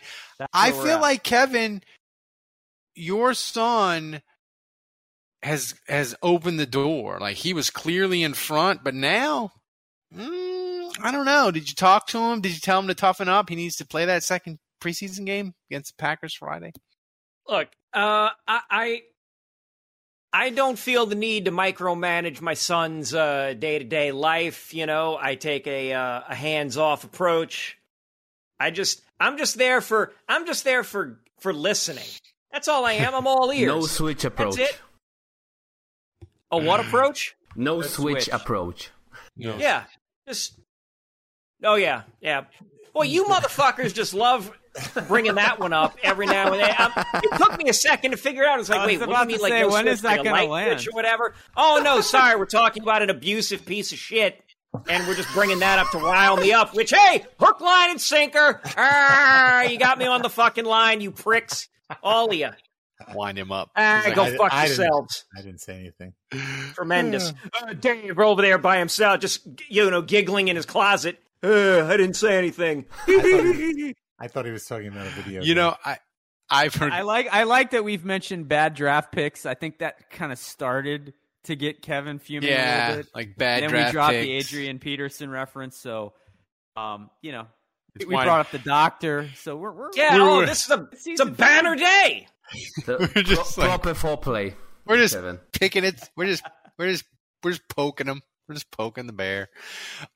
[0.54, 1.02] I feel at.
[1.02, 1.82] like Kevin,
[2.94, 4.22] your son
[5.42, 7.18] has has opened the door.
[7.20, 9.52] Like he was clearly in front, but now,
[10.14, 10.55] mm,
[11.02, 11.52] I don't know.
[11.52, 12.42] Did you talk to him?
[12.42, 13.50] Did you tell him to toughen up?
[13.50, 16.72] He needs to play that second preseason game against the Packers Friday.
[17.48, 19.02] Look, uh, I, I
[20.34, 24.74] I don't feel the need to micromanage my son's day to day life.
[24.74, 27.78] You know, I take a uh, a hands off approach.
[28.60, 32.08] I just I'm just there for I'm just there for for listening.
[32.52, 33.14] That's all I am.
[33.16, 33.68] I'm all ears.
[33.68, 34.56] No switch approach.
[34.56, 34.82] That's it.
[36.52, 37.36] A what approach?
[37.56, 38.28] No switch, switch.
[38.30, 38.92] approach.
[39.36, 39.84] Yeah,
[40.28, 40.60] just.
[41.66, 42.46] Oh yeah, yeah.
[42.94, 44.52] Boy, you motherfuckers just love
[45.08, 46.74] bringing that one up every now and then.
[46.80, 46.92] Um,
[47.24, 48.60] it took me a second to figure out.
[48.60, 49.38] It's like, wait, what do you mean?
[49.38, 50.80] to Like, say, no when that gonna light land?
[50.82, 51.34] switch or whatever?
[51.58, 54.42] Oh no, sorry, we're talking about an abusive piece of shit,
[54.88, 56.74] and we're just bringing that up to rile me up.
[56.76, 58.62] Which, hey, hook, line, and sinker.
[58.78, 61.68] Ah, you got me on the fucking line, you pricks,
[62.04, 62.50] all of you.
[63.14, 63.72] Wind him up.
[63.76, 65.26] Ah, go I- fuck I didn't- yourselves.
[65.38, 66.14] I didn't say anything.
[66.74, 67.34] Tremendous.
[67.62, 71.20] Uh, Dave over there by himself, just you know, giggling in his closet.
[71.44, 72.86] Uh, I didn't say anything.
[73.08, 75.42] I thought he was talking about a video.
[75.42, 75.56] you game.
[75.58, 75.98] know, I
[76.50, 76.92] I've heard.
[76.94, 79.46] I like I like that we've mentioned bad draft picks.
[79.46, 81.14] I think that kind of started
[81.44, 83.12] to get Kevin fuming a yeah, little bit.
[83.16, 84.32] like bad and then draft we dropped the.
[84.32, 86.14] Adrian Peterson reference, so
[86.76, 87.48] um, you know,
[87.96, 90.72] It's we why- brought up the doctor, so we're, we're Yeah, We oh, this is
[90.72, 92.28] a it's a Season banner day.
[92.86, 94.54] The We're just pro- like- proper foreplay.
[94.86, 95.40] We're just Kevin.
[95.52, 96.10] picking it.
[96.16, 96.44] We're just
[96.78, 97.06] we're just
[97.44, 98.22] we're just poking them.
[98.48, 99.50] We're just poking the bear.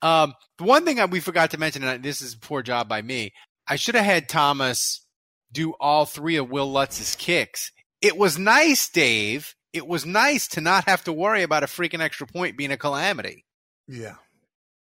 [0.01, 2.87] Um, the one thing that we forgot to mention, and this is a poor job
[2.87, 3.33] by me.
[3.67, 5.05] I should have had Thomas
[5.51, 7.71] do all three of Will Lutz's kicks.
[8.01, 9.55] It was nice, Dave.
[9.73, 12.77] It was nice to not have to worry about a freaking extra point being a
[12.77, 13.45] calamity.
[13.87, 14.15] Yeah.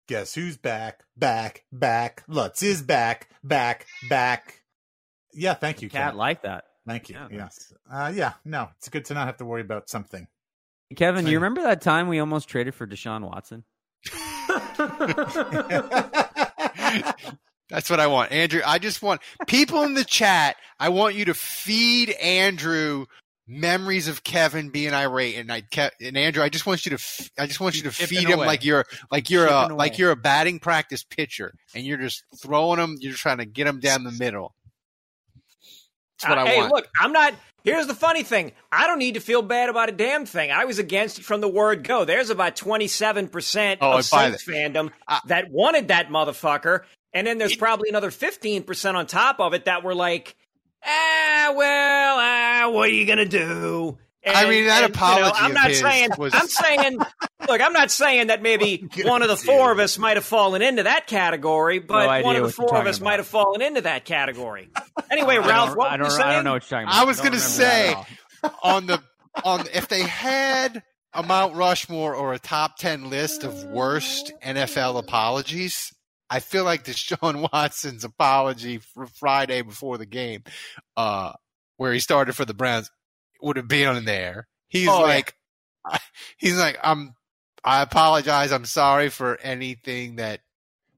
[0.08, 1.04] Guess who's back?
[1.16, 2.24] Back, back.
[2.28, 4.62] Lutz is back, back, back.
[5.34, 6.16] Yeah, thank you, cat Kevin.
[6.16, 6.64] like that.
[6.86, 7.16] Thank you.
[7.16, 7.72] Yeah, yes.
[7.90, 10.26] Uh, yeah, no, it's good to not have to worry about something.
[10.96, 13.64] Kevin, you remember that time we almost traded for Deshaun Watson?
[17.70, 18.62] That's what I want, Andrew.
[18.64, 20.56] I just want people in the chat.
[20.80, 23.04] I want you to feed Andrew
[23.46, 26.42] memories of Kevin being irate, and I Ke- and Andrew.
[26.42, 26.94] I just want you to.
[26.94, 28.46] f- I just want you to Chipping feed him away.
[28.46, 32.24] like you're like you're a Chipping like you're a batting practice pitcher, and you're just
[32.40, 32.96] throwing him.
[33.00, 34.54] You're trying to get him down the middle.
[36.22, 36.72] That's what Uh, I hey, want.
[36.72, 37.34] look, I'm not.
[37.68, 38.52] Here's the funny thing.
[38.72, 40.50] I don't need to feel bad about a damn thing.
[40.50, 42.04] I was against it from the word go.
[42.04, 44.90] There's about 27% Oh, of Saints fandom
[45.26, 46.82] that wanted that motherfucker.
[47.12, 50.36] And then there's probably another 15% on top of it that were like,
[50.84, 53.98] ah, well, ah, what are you going to do?
[54.36, 56.10] I mean, that and, you know, apology I'm of not his saying.
[56.18, 56.98] was- I'm saying.
[57.48, 60.60] Look, I'm not saying that maybe one of the four of us might have fallen
[60.62, 63.04] into that category, but idea one of the four of us about.
[63.04, 64.68] might have fallen into that category.
[65.10, 66.28] Anyway, I Ralph, what I don't, saying?
[66.28, 67.02] I don't know what you're talking about.
[67.02, 67.94] I was gonna say
[68.62, 69.02] on the
[69.42, 70.82] on if they had
[71.14, 75.94] a Mount Rushmore or a top ten list of worst NFL apologies,
[76.28, 80.42] I feel like Deshaun Watson's apology for Friday before the game,
[80.96, 81.32] uh,
[81.78, 82.90] where he started for the Browns,
[83.40, 84.46] would have been on there.
[84.68, 85.06] He's Oh, yeah.
[85.06, 85.34] like,
[86.38, 87.14] he's like, I'm,
[87.64, 88.52] I apologize.
[88.52, 90.40] I'm sorry for anything that.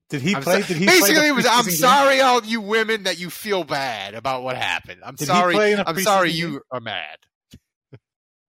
[0.08, 0.62] Did he I'm play?
[0.62, 1.76] so- did he basically, it was, I'm preseason game?
[1.76, 5.00] sorry, all you women that you feel bad about what happened.
[5.04, 5.54] I'm Did sorry.
[5.54, 6.60] play in a I'm sorry preseason you game?
[6.72, 7.16] are mad.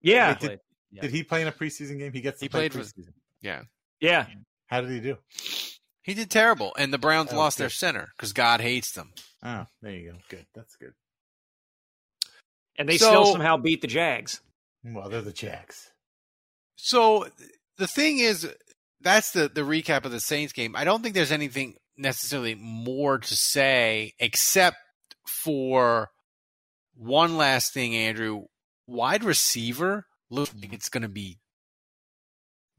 [0.01, 0.29] Yeah.
[0.29, 0.59] Wait, did,
[1.01, 2.11] did he play in a preseason game?
[2.13, 3.13] He gets to He play played for- preseason.
[3.41, 3.61] Yeah.
[3.99, 4.25] Yeah.
[4.67, 5.17] How did he do?
[6.01, 9.11] He did terrible, and the Browns Oh, lost their center because God hates them.
[9.43, 10.17] Oh, there you go.
[10.29, 10.47] Good.
[10.55, 10.93] That's good.
[12.81, 14.41] And they So- still somehow beat the Jags.
[14.83, 15.91] Well, they're the Jags.
[16.75, 17.27] So
[17.77, 18.47] the thing is,
[19.01, 20.75] that's the the recap of the Saints game.
[20.75, 24.77] I don't think there's anything necessarily more to say except
[25.27, 26.09] for
[26.95, 28.45] one last thing, Andrew.
[28.87, 31.37] Wide receiver looks like it's going to be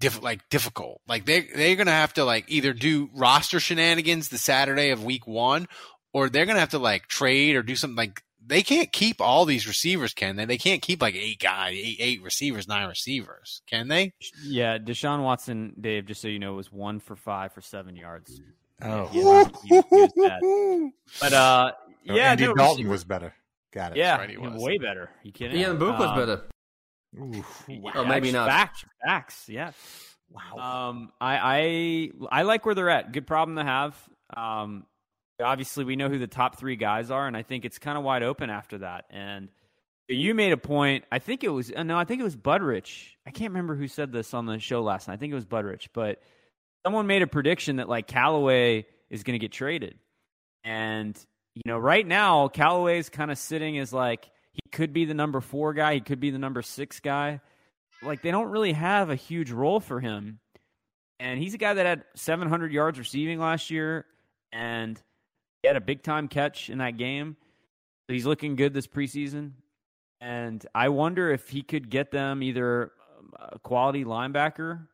[0.00, 1.00] diff- like difficult.
[1.07, 5.05] Like they they're going to have to like either do roster shenanigans the Saturday of
[5.05, 5.68] week 1
[6.12, 9.20] or they're going to have to like trade or do something like they can't keep
[9.20, 10.45] all these receivers, can they?
[10.45, 14.12] They can't keep like eight guys, eight, eight receivers, nine receivers, can they?
[14.45, 18.40] Yeah, Deshaun Watson, Dave, just so you know, was one for five for seven yards.
[18.82, 20.90] Oh, He was- he he.
[21.20, 21.72] But uh,
[22.09, 23.32] Oh, yeah, Andy no, Dalton was better.
[23.72, 23.99] Got it.
[23.99, 24.61] Yeah, right, he was.
[24.61, 25.09] way better.
[25.22, 25.57] you kidding?
[25.61, 26.43] Ian Book was Um, better.
[27.20, 27.64] Oof.
[27.95, 28.49] Or maybe not.
[28.49, 29.49] Facts, facts.
[29.49, 29.70] Yeah.
[30.30, 30.88] Wow.
[30.88, 33.12] Um, I, I I like where they're at.
[33.12, 33.97] Good problem to have.
[34.36, 34.84] Um,
[35.41, 38.05] obviously we know who the top three guys are, and I think it's kind of
[38.05, 39.07] wide open after that.
[39.11, 39.49] And
[40.09, 41.05] you made a point.
[41.11, 43.09] I think it was uh, no, I think it was Budrich.
[43.26, 45.14] I can't remember who said this on the show last night.
[45.14, 46.22] I think it was Budrich, but
[46.85, 49.99] someone made a prediction that like Callaway is going to get traded,
[50.64, 51.18] and
[51.55, 55.14] you know right now Callaway is kind of sitting as like he could be the
[55.14, 57.41] number four guy, he could be the number six guy.
[58.03, 60.41] Like they don't really have a huge role for him.
[61.20, 64.07] And he's a guy that had 700 yards receiving last year,
[64.53, 65.01] and
[65.62, 67.36] he had a big time catch in that game.
[68.06, 69.52] So he's looking good this preseason.
[70.20, 72.92] And I wonder if he could get them either
[73.38, 74.86] a quality linebacker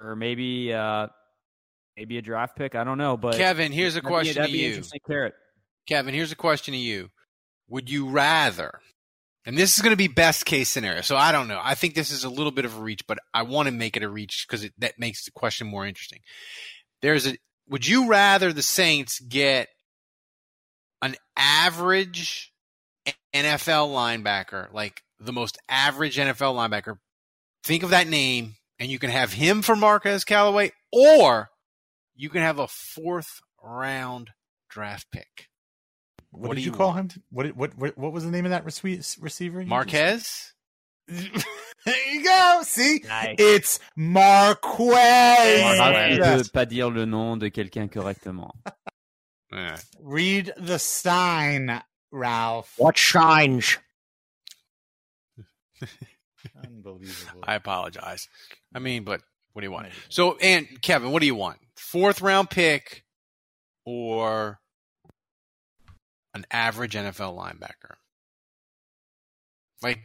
[0.00, 1.08] or maybe uh,
[1.96, 2.74] maybe a draft pick.
[2.74, 4.68] I don't know, but Kevin, here's a that'd be- question that'd to be you.
[4.70, 5.34] Interesting carrot.
[5.88, 7.08] Kevin, here's a question to you.
[7.68, 8.80] Would you rather,
[9.46, 11.60] and this is going to be best case scenario, so I don't know.
[11.62, 13.96] I think this is a little bit of a reach, but I want to make
[13.96, 16.20] it a reach because that makes the question more interesting.
[17.00, 17.36] There's a,
[17.68, 19.68] would you rather the Saints get
[21.02, 22.52] an average
[23.34, 26.98] NFL linebacker, like the most average NFL linebacker?
[27.64, 31.50] Think of that name, and you can have him for Marquez Callaway, or
[32.14, 34.30] you can have a fourth round
[34.70, 35.48] draft pick.
[36.30, 37.12] What, What did do you you call want?
[37.14, 37.22] him?
[37.30, 39.58] What, what what what was the name of that rece- receiver?
[39.60, 40.52] you just- Marquez?
[41.08, 42.60] there you go.
[42.64, 43.36] See, Nice.
[43.38, 45.78] it's Marquez.
[45.78, 46.42] Ralph ne Yes.
[46.48, 48.52] peut pas dire le nom de quelqu'un correctement.
[49.52, 49.78] Yeah.
[50.00, 52.74] Read the sign, Ralph.
[52.76, 53.78] What shines?
[56.64, 57.40] Unbelievable.
[57.42, 58.28] I apologize.
[58.74, 59.22] I mean, but
[59.52, 59.88] what do you want?
[60.08, 61.58] So, and Kevin, what do you want?
[61.76, 63.04] Fourth round pick
[63.84, 64.60] or
[66.34, 67.94] an average NFL linebacker?
[69.82, 70.00] Like,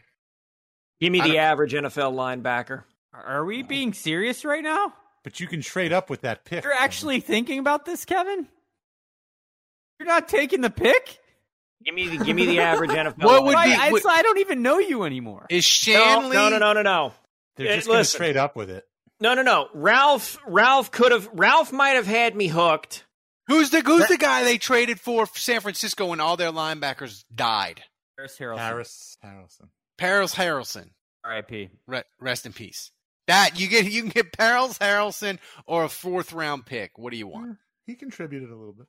[1.01, 2.83] Give me the average NFL linebacker.
[3.13, 4.93] Are we being serious right now?
[5.23, 6.63] But you can trade up with that pick.
[6.63, 8.47] You're actually thinking about this, Kevin?
[10.03, 11.19] You're not taking the pick?
[11.85, 13.23] Give me the, give me the average NFL.
[13.23, 15.45] What would be- I, would- I don't even know you anymore.
[15.49, 16.31] is Shanle?
[16.33, 17.13] no, no, no, no, no.
[17.55, 18.17] They're Yeah, just going to listen.
[18.17, 18.85] trade up with it.
[19.21, 19.69] No, no, no.
[19.73, 21.29] Ralph, Ralph could have.
[21.33, 23.05] Ralph might have had me hooked.
[23.47, 27.81] Who's the Who's the guy they traded for San Francisco when all their linebackers died?
[28.17, 28.57] Harris Harrelson.
[28.57, 29.67] Harris Harrelson.
[29.97, 30.89] Paris Harrelson.
[31.23, 31.69] R.I.P.
[31.87, 32.91] Re- rest in peace.
[33.27, 36.97] That you get, you can get Paris Harrelson or a fourth round pick.
[36.97, 37.57] What do you want?
[37.85, 38.87] He contributed a little bit.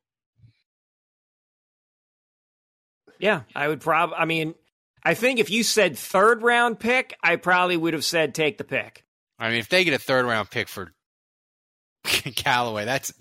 [3.18, 4.16] Yeah, I would probably.
[4.16, 4.54] I mean,
[5.02, 8.64] I think if you said third round pick, I probably would have said take the
[8.64, 9.04] pick.
[9.38, 10.92] I mean, if they get a third round pick for
[12.04, 13.12] Callaway, that's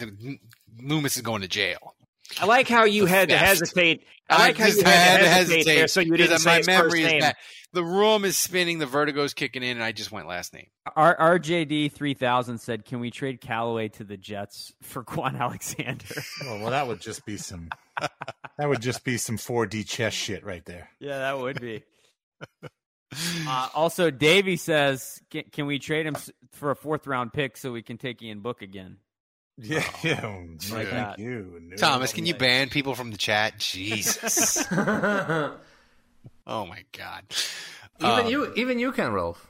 [0.81, 1.95] Loomis is going to jail.
[2.39, 4.05] I like how you The had to hesitate.
[4.29, 6.89] I like how you had, to hesitate, there, so you didn't my say his memory
[6.89, 7.19] first is name.
[7.19, 7.35] bad.
[7.73, 10.67] The room is spinning, the vertigo's kicking in, and I just went last name.
[10.95, 16.05] R- RJD three thousand said, "Can we trade Callaway to the Jets for Kwon Alexander?"
[16.45, 17.69] Oh, well, that would just be some.
[17.99, 20.89] That would just be some 4D chess shit right there.
[20.99, 21.83] yeah, that would be.
[23.47, 26.15] Uh, also, Davey says, can, "Can we trade him
[26.51, 28.97] for a fourth round pick so we can take Ian Book again?"
[29.55, 30.25] Yeah, yeah.
[30.25, 31.19] Like thank that.
[31.19, 31.59] you.
[31.61, 31.75] No.
[31.75, 33.59] Thomas, can you ban people from the chat?
[33.59, 34.65] Jesus.
[34.71, 35.55] oh
[36.47, 37.23] my God.
[37.99, 39.47] Even Um, you, even you can, Ralph.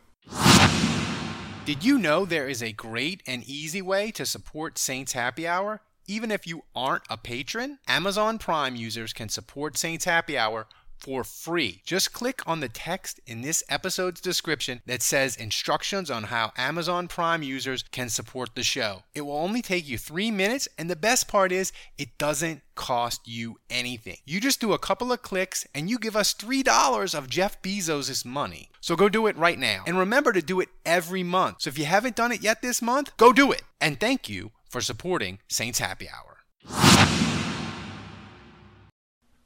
[1.64, 5.80] Did you know there is a great and easy way to support Saints Happy Hour?
[6.08, 10.68] Even if you aren't a patron, Amazon Prime users can support Saints Happy Hour
[11.04, 11.82] for free.
[11.86, 17.08] Just click on the text in this episode's description that says instructions on how Amazon
[17.08, 19.04] Prime users can support the show.
[19.14, 23.28] It will only take you three minutes, and the best part is it doesn't cost
[23.28, 24.18] you anything.
[24.26, 28.26] You just do a couple of clicks and you give us $3 of Jeff Bezos'
[28.26, 28.70] money.
[28.82, 29.84] So go do it right now.
[29.86, 31.62] And remember to do it every month.
[31.62, 33.62] So if you haven't done it yet this month, go do it.
[33.80, 36.40] And thank you for supporting Saints Happy Hour.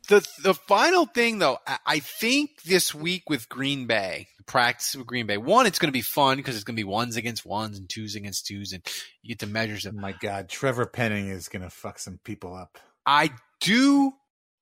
[0.07, 5.05] The the final thing though, I, I think this week with Green Bay, practice with
[5.05, 5.36] Green Bay.
[5.36, 7.89] One, it's going to be fun because it's going to be ones against ones and
[7.89, 8.82] twos against twos, and
[9.21, 9.97] you get to measure them.
[9.97, 12.80] Oh my God, Trevor Penning is going to fuck some people up.
[13.05, 14.13] I do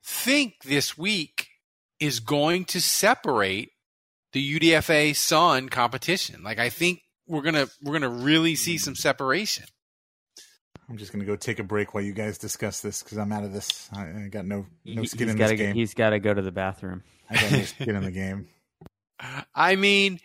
[0.03, 1.47] think this week
[1.99, 3.69] is going to separate
[4.33, 6.41] the UDFA Son competition.
[6.41, 9.65] Like I think we're gonna we're gonna really see some separation.
[10.89, 13.43] I'm just gonna go take a break while you guys discuss this because I'm out
[13.43, 13.89] of this.
[13.93, 15.75] I, I got no no skin he's in gotta this go- game.
[15.75, 17.03] He's got to go to the bathroom.
[17.29, 18.47] I got no skin in the game.
[19.55, 20.19] I mean,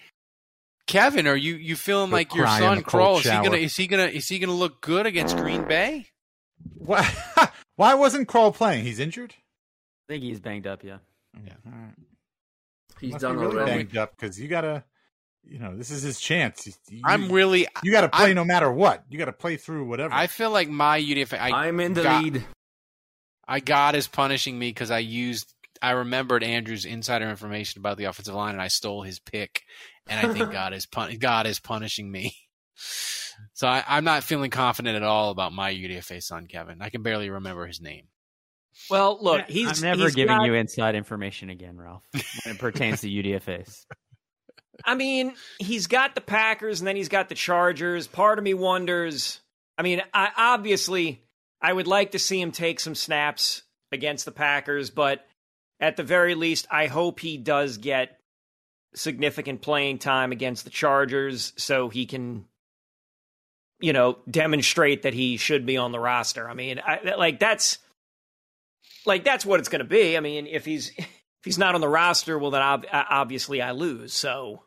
[0.87, 3.19] Kevin, are you you feeling Go like your son a Krull?
[3.19, 6.07] Is he gonna is he gonna is he gonna look good against Green Bay?
[6.77, 7.09] Why?
[7.77, 8.85] Why wasn't Krull playing?
[8.85, 9.33] He's injured.
[9.33, 10.85] I think he's banged up.
[10.85, 10.99] Yeah.
[11.47, 11.53] Yeah.
[11.65, 11.95] All right.
[13.01, 13.71] He's Must done be really already.
[13.85, 14.85] banged up because you gotta.
[15.45, 16.69] You know, this is his chance.
[16.89, 19.05] You- I'm really You got to play I'm- no matter what.
[19.09, 20.15] You got to play through whatever.
[20.15, 21.39] I feel like my UDFA.
[21.41, 22.45] I I'm in the got- lead.
[23.49, 28.05] I God is punishing me because I used I remembered Andrew's insider information about the
[28.05, 29.63] offensive line and I stole his pick,
[30.09, 32.35] and I think God is pun- God is punishing me.
[33.55, 36.83] So I, I'm not feeling confident at all about my UDFA son, Kevin.
[36.83, 38.05] I can barely remember his name.
[38.91, 42.23] Well, look, he's I'm never he's giving got- you inside information again, Ralph, when
[42.55, 43.87] it pertains to UDFA's.
[44.85, 48.07] I mean, he's got the Packers and then he's got the Chargers.
[48.07, 49.41] Part of me wonders.
[49.79, 51.23] I mean, I obviously
[51.61, 53.63] I would like to see him take some snaps
[53.93, 55.27] against the Packers, but
[55.81, 58.19] at the very least, I hope he does get
[58.95, 62.47] significant playing time against the Chargers so he can
[63.81, 66.49] you know, demonstrate that he should be on the roster.
[66.49, 67.79] I mean, I, like that's
[69.07, 70.17] like that's what it's going to be.
[70.17, 73.73] I mean, if he's if he's not on the roster, well, then ob- obviously I
[73.73, 74.13] lose.
[74.13, 74.63] So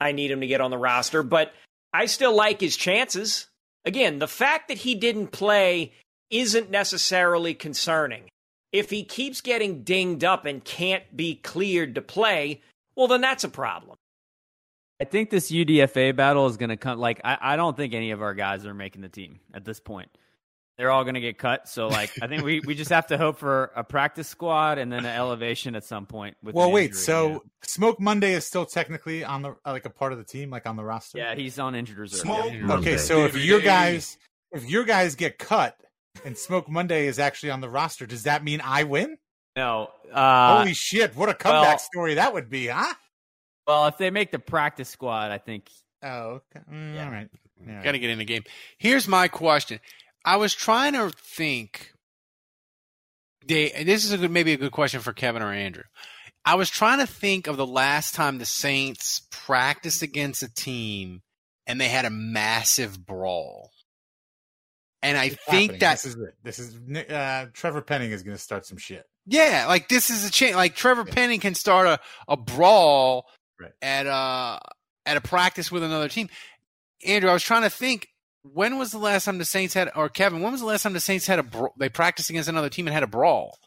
[0.00, 1.52] I need him to get on the roster, but
[1.92, 3.46] I still like his chances.
[3.84, 5.92] Again, the fact that he didn't play
[6.30, 8.24] isn't necessarily concerning.
[8.72, 12.60] If he keeps getting dinged up and can't be cleared to play,
[12.96, 13.96] well, then that's a problem.
[15.00, 16.98] I think this UDFA battle is going to come.
[16.98, 19.80] Like, I, I don't think any of our guys are making the team at this
[19.80, 20.08] point.
[20.76, 21.68] They're all going to get cut.
[21.68, 24.90] So, like, I think we, we just have to hope for a practice squad and
[24.92, 26.36] then an elevation at some point.
[26.42, 26.86] With well, wait.
[26.86, 27.38] injury, So yeah.
[27.62, 30.66] Smoke Monday is still technically on the uh, like a part of the team, like
[30.66, 31.18] on the roster.
[31.18, 32.20] yeah, he's on injured reserve.
[32.20, 32.60] Smoke Yeah.
[32.62, 32.90] Monday.
[32.94, 33.44] Okay, so if Baby.
[33.46, 34.18] your guys
[34.50, 35.76] if your guys get cut
[36.24, 39.16] and Smoke Monday is actually on the roster, does that mean I win?
[39.56, 39.90] No.
[40.12, 41.14] Uh, Holy shit!
[41.16, 42.94] What a comeback well- story that would be, huh?
[43.68, 45.70] well, if they make the practice squad, I think.
[46.02, 46.60] Oh, okay.
[46.70, 47.28] Mm, all right.
[47.66, 47.84] All right.
[47.84, 48.42] Got to get in the game.
[48.78, 49.78] Here's my question.
[50.24, 51.92] I was trying to think.
[53.46, 55.82] They, this is a good, maybe a good question for Kevin or Andrew.
[56.46, 61.20] I was trying to think of the last time the Saints practiced against a team
[61.66, 63.70] and they had a massive brawl.
[65.02, 65.78] And I It's think happening.
[65.80, 66.34] that this is it.
[66.42, 69.04] This is uh, Trevor Penning is going to start some shit.
[69.26, 70.54] Yeah, like this is a chance.
[70.56, 71.98] Like Trevor Penning can start a,
[72.28, 73.26] a brawl
[73.60, 73.70] Right.
[73.82, 74.60] at a
[75.06, 76.28] at a practice with another team.
[77.06, 78.08] Andrew, I was trying to think.
[78.44, 80.42] When was the last time the Saints had, or Kevin?
[80.42, 82.86] When was the last time the Saints had a bra- they practiced against another team
[82.86, 83.58] and had a brawl?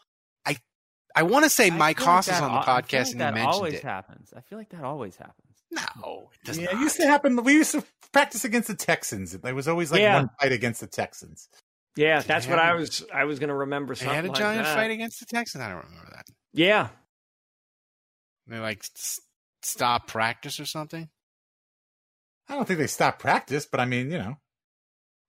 [0.46, 0.56] I
[1.16, 2.98] I want to say I Mike feel like is on the al- I feel podcast
[3.06, 3.82] like and that he mentioned always it.
[3.82, 4.32] happens.
[4.36, 5.34] I feel like that always happens.
[5.72, 6.74] No, it does yeah, not.
[6.74, 7.42] it used to happen.
[7.42, 9.32] We used to practice against the Texans.
[9.32, 10.14] There was always like Yeah.
[10.16, 11.48] one fight against the Texans.
[11.96, 13.04] Yeah, that's what I was.
[13.12, 14.76] I was going to remember Something They had a like giant that.
[14.76, 15.62] fight against the Texans.
[15.64, 16.26] I don't remember that.
[16.52, 16.88] Yeah,
[18.46, 19.18] They like s-
[19.62, 21.08] stop practice or something.
[22.48, 24.36] I don't think they stopped practice, but I mean, you know,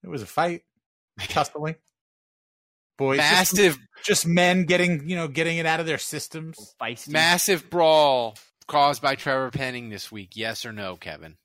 [0.04, 0.64] it was a fight,
[1.20, 1.76] tussling.
[2.98, 6.76] Boys, just- Massive, just, men getting you know getting it out of their systems.
[6.82, 7.10] Feisty.
[7.10, 8.36] massive brawl
[8.68, 10.36] caused by Trevor Penning this week.
[10.36, 11.38] Yes or no, Kevin?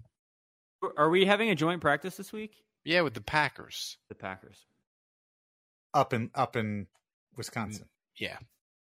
[0.98, 2.56] Are we having a joint practice this week?
[2.84, 3.96] Yeah, with the Packers.
[4.08, 4.66] The Packers.
[5.94, 6.86] up in up in
[7.36, 7.86] Wisconsin.
[8.18, 8.36] Yeah.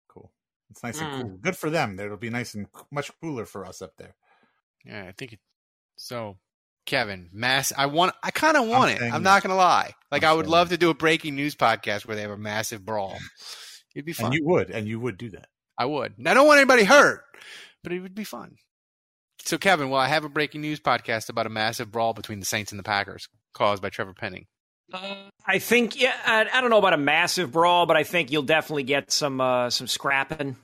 [0.09, 0.31] Cool.
[0.71, 1.03] It's nice Mm.
[1.05, 1.39] and cool.
[1.39, 1.99] Good for them.
[1.99, 4.15] It'll be nice and much cooler for us up there.
[4.85, 5.41] Yeah, I think it,
[5.97, 6.37] so.
[6.89, 7.71] Kevin, mass.
[7.77, 8.15] I want.
[8.23, 9.03] I kind of want it.
[9.03, 9.21] I'm that.
[9.21, 9.93] not gonna lie.
[10.11, 10.77] Like I'm I would saying love that.
[10.77, 13.19] to do a breaking news podcast where they have a massive brawl.
[13.95, 14.27] It'd be fun.
[14.27, 15.49] And you would, and you would do that.
[15.77, 16.17] I would.
[16.17, 17.23] And I don't want anybody hurt,
[17.85, 18.57] but it would be fun.
[19.45, 22.47] So, Kevin, will I have a breaking news podcast about a massive brawl between the
[22.47, 24.47] Saints and the Packers caused by Trevor Penning?
[25.47, 28.43] I think yeah, I, I don't know about a massive brawl, but I think you'll
[28.43, 30.57] definitely get some uh, some scrapping.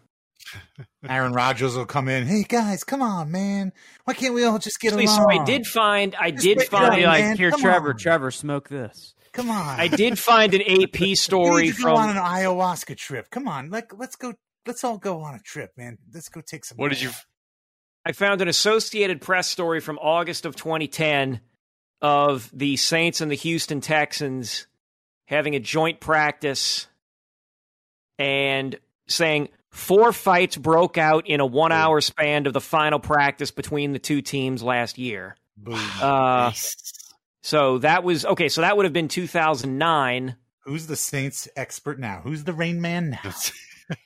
[1.08, 2.26] Aaron Rodgers will come in.
[2.26, 3.72] Hey guys, come on, man.
[4.04, 5.30] Why can't we all just get Actually, along?
[5.34, 7.36] so I did find I Just did find going, like, man.
[7.36, 7.98] here, Come Trevor, on.
[7.98, 9.14] Trevor, smoke this.
[9.32, 9.80] Come on.
[9.80, 13.30] I did find an AP We story need to go on an ayahuasca trip.
[13.30, 14.34] Come on, like let's go.
[14.66, 15.98] Let's all go on a trip, man.
[16.12, 16.76] Let's go take some.
[16.78, 17.10] What did you?
[18.06, 21.40] I found an Associated Press story from August of 2010
[22.02, 24.66] of the Saints and the Houston Texans
[25.26, 26.86] having a joint practice
[28.18, 28.78] and
[29.08, 33.92] saying four fights broke out in a one hour span of the final practice between
[33.92, 35.36] the two teams last year.
[35.56, 35.78] Boom.
[36.00, 36.52] Uh,
[37.42, 38.48] so that was okay.
[38.48, 40.36] So that would have been 2009.
[40.60, 42.20] Who's the Saints expert now?
[42.24, 43.32] Who's the Rain Man now?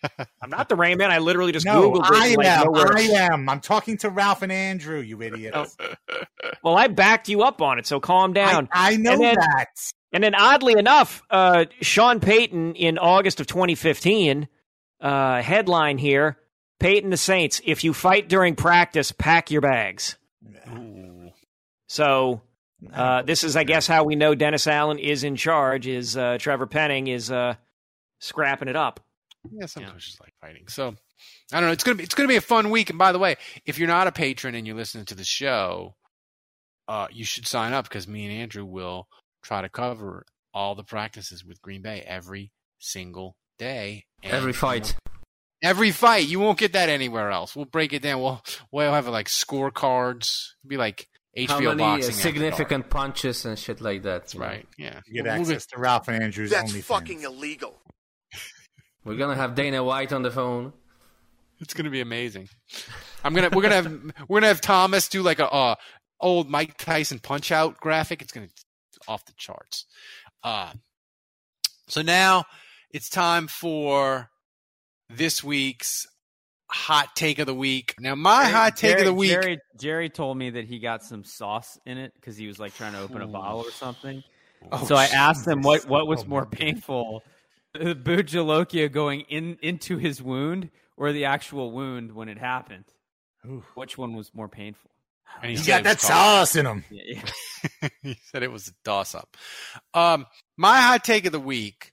[0.42, 1.10] I'm not the Rain Man.
[1.12, 2.10] I literally just no, Googled it.
[2.12, 2.64] I like, am.
[2.64, 3.00] nowhere- I
[3.32, 3.48] am.
[3.48, 4.98] I'm talking to Ralph and Andrew.
[5.00, 5.76] You idiots.
[6.64, 8.68] Well, I backed you up on it, so calm down.
[8.72, 9.66] I, I know And then- that.
[10.12, 14.48] And then, oddly enough, uh, Sean Payton in August of 2015,
[15.00, 16.38] uh, headline here:
[16.78, 17.60] Payton the Saints.
[17.64, 20.16] If you fight during practice, pack your bags.
[21.86, 22.42] So
[22.92, 25.86] uh, this is, I guess, how we know Dennis Allen is in charge.
[25.86, 27.54] Is uh, Trevor Penning is uh,
[28.20, 29.00] scrapping it up?
[29.50, 30.68] Yeah, some coaches like fighting.
[30.68, 30.94] So
[31.52, 31.72] I don't know.
[31.72, 32.90] It's gonna be it's gonna be a fun week.
[32.90, 35.94] And by the way, if you're not a patron and you're listening to the show,
[36.86, 39.08] uh, you should sign up because me and Andrew will
[39.42, 44.04] try to cover all the practices with Green Bay every single day.
[44.22, 44.94] And Every fight.
[45.62, 46.26] Every fight.
[46.28, 47.54] You won't get that anywhere else.
[47.56, 48.20] We'll break it down.
[48.20, 48.42] We'll
[48.72, 50.52] we'll have like scorecards.
[50.64, 52.14] It'll be like HBO How many uh, boxing.
[52.14, 54.22] significant punches and shit like that?
[54.22, 54.66] That's right.
[54.78, 55.00] Yeah.
[55.06, 56.82] You get We'll move access it- to Ralph and Andrew's That's OnlyFans.
[56.84, 57.80] fucking illegal.
[59.04, 60.72] We're gonna have Dana White on the phone.
[61.60, 62.48] It's gonna be amazing.
[63.24, 63.92] I'm gonna we're gonna have
[64.28, 65.74] we're gonna have Thomas do like a uh,
[66.20, 68.22] old Mike Tyson punch out graphic.
[68.22, 68.64] It's gonna it's
[69.08, 69.86] off the charts.
[70.44, 70.72] Uh,
[71.88, 72.44] so now
[72.92, 74.30] it's time for
[75.10, 76.06] this week's
[76.70, 77.94] hot take of the week.
[77.98, 79.30] Now my Jerry- hot take Jerry, of the week.
[79.30, 82.74] Jerry, Jerry told me that he got some sauce in it because he was like
[82.74, 84.22] trying to open a bottle or something.
[84.72, 87.22] Oh, so I asked him what what was Oh, more painful,
[87.74, 92.84] the bhut jolokia going in into his wound or the actual wound when it happened.
[93.46, 93.62] Ooh.
[93.74, 94.90] Which one was more painful?
[95.42, 96.84] And He said got that was called- sauce in him.
[96.90, 97.20] Yeah,
[97.82, 97.88] yeah.
[98.02, 99.36] he said it was a toss up.
[99.94, 100.26] Um,
[100.56, 101.92] my hot take of the week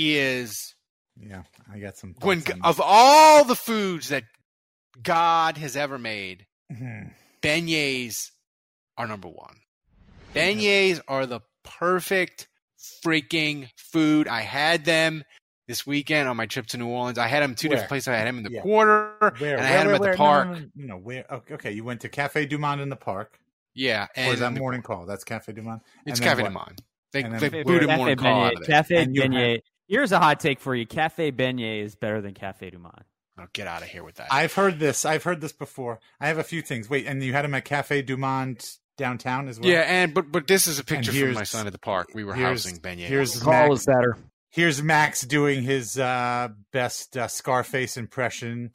[0.00, 0.74] is
[1.18, 1.42] Yeah,
[1.72, 2.14] I got some.
[2.22, 4.24] when on of all the foods that
[5.02, 7.12] God has ever made, Mhm.
[7.42, 8.30] beignets
[8.96, 9.56] are number one.
[10.34, 12.48] Beignets are the perfect
[13.04, 14.28] freaking food.
[14.28, 15.24] I had them
[15.68, 17.18] this weekend on my trip to New Orleans.
[17.18, 17.76] I had them two Where?
[17.76, 18.08] different places.
[18.08, 18.62] I had them in the Yeah.
[18.62, 19.56] quarter, Where?
[19.56, 20.48] and I where, had them where, at the No, park.
[20.48, 21.24] No, no, no, where?
[21.30, 23.38] Okay, okay, you went to Cafe Du Monde in the park.
[23.74, 25.06] Yeah, and or is that morning call?
[25.06, 25.80] That's Cafe Du Monde.
[26.06, 26.48] it's And Cafe what?
[26.48, 26.82] Du Monde.
[27.12, 28.66] They, And then they booted Cafe morning call out of it.
[28.66, 29.60] Cafe And you had- Beignet.
[29.90, 30.86] Here's a hot take for you.
[30.86, 33.04] Cafe Beignet is better than Cafe Du Monde.
[33.40, 34.28] Oh, get out of here with that.
[34.32, 35.04] I've heard this.
[35.04, 35.98] I've heard this before.
[36.20, 36.88] I have a few things.
[36.88, 38.64] Wait, and you had him at Cafe Du Monde
[38.96, 39.68] downtown as well.
[39.68, 42.10] yeah, and but but this is a picture from my son at the park.
[42.14, 43.06] We were here's- housing beignets.
[43.08, 43.80] Here's Call Max.
[43.80, 44.16] is better.
[44.50, 48.70] Here's Max doing his uh, best uh, Scarface impression.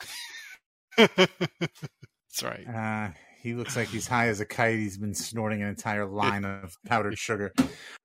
[0.97, 2.65] That's right.
[2.67, 3.11] Uh,
[3.41, 4.79] he looks like he's high as a kite.
[4.79, 7.53] He's been snorting an entire line of powdered sugar.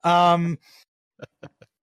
[0.04, 0.58] Um,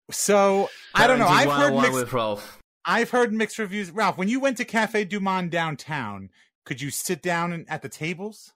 [0.10, 1.28] so I don't know.
[1.28, 2.60] I've heard mixed, with Ralph.
[2.86, 3.92] I've heard mixed reviews.
[3.92, 6.30] Ralph, when you went to Cafe Du Monde downtown,
[6.66, 8.54] could you sit down at the tables?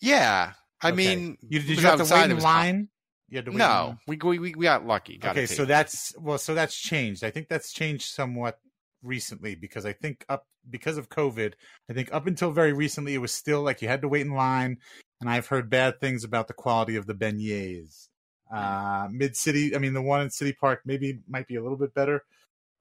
[0.00, 0.52] Yeah,
[0.82, 0.96] I Okay.
[0.96, 2.88] mean, you, did you have to wait in line?
[3.28, 3.88] You had to wait in line?
[3.88, 5.18] No, we, we we we got lucky.
[5.18, 7.24] Got okay, so that's well, so that's changed.
[7.24, 8.58] I think that's changed somewhat
[9.02, 11.54] recently because I think up because of COVID,
[11.88, 14.32] I think up until very recently it was still like you had to wait in
[14.34, 14.78] line,
[15.20, 18.08] and I've heard bad things about the quality of the beignets.
[18.50, 21.78] Uh, Mid City, I mean the one in City Park maybe might be a little
[21.78, 22.24] bit better,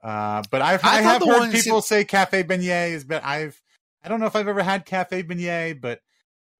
[0.03, 3.25] uh, but I've I I, have heard people say Cafe Beignet is better.
[3.25, 3.59] I've
[4.03, 6.01] I don't know if I've ever had Cafe Beignet, but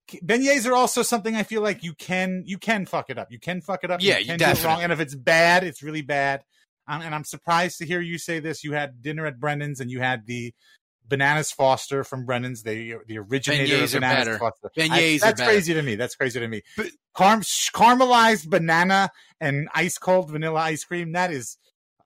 [0.07, 3.31] beignets are also something I feel like you can you can fuck it up.
[3.31, 4.01] You can fuck it up.
[4.01, 4.55] Yeah, you can do it wrong.
[4.55, 4.83] definitely.
[4.85, 6.43] And if it's bad, it's really bad.
[6.87, 8.63] Um, and I'm surprised to hear you say this.
[8.63, 10.53] You had dinner at Brennan's and you had the
[11.07, 14.37] bananas Foster from Brennan's, the the originator Beignets of bananas.
[14.37, 14.71] Foster.
[14.77, 15.95] Beignets I- that's crazy to me.
[15.95, 16.61] That's crazy to me.
[17.13, 21.13] Carm- caramelized banana and ice cold vanilla ice cream.
[21.13, 21.57] That is.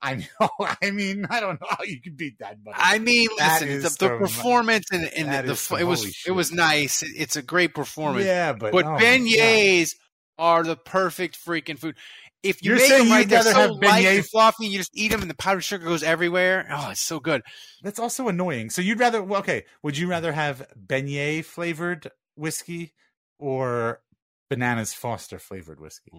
[0.02, 0.48] I know.
[0.82, 2.64] I mean, I don't know how you can beat that.
[2.64, 6.14] But I mean, That listen, the, the performance and, and the, the it was holy
[6.26, 7.02] it was nice.
[7.02, 8.24] It's a great performance.
[8.24, 9.00] yeah, but but oh God.
[9.00, 9.94] beignets
[10.38, 11.96] are the perfect freaking food.
[12.42, 14.30] If you You're make saying them right, you'd they're rather so have light and beignets-
[14.30, 14.66] fluffy.
[14.66, 16.66] You just eat them, and the powdered sugar goes everywhere.
[16.70, 17.42] Oh, it's so good.
[17.82, 18.70] That's also annoying.
[18.70, 19.64] So you'd rather well, okay?
[19.82, 22.94] Would you rather have beignet flavored whiskey
[23.38, 24.00] or
[24.48, 26.10] bananas Foster flavored whiskey?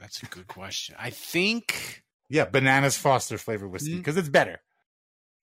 [0.00, 0.96] That's a good question.
[0.98, 2.02] I think.
[2.28, 3.98] Yeah, bananas Foster flavored whiskey Mm.
[3.98, 4.60] because it's better.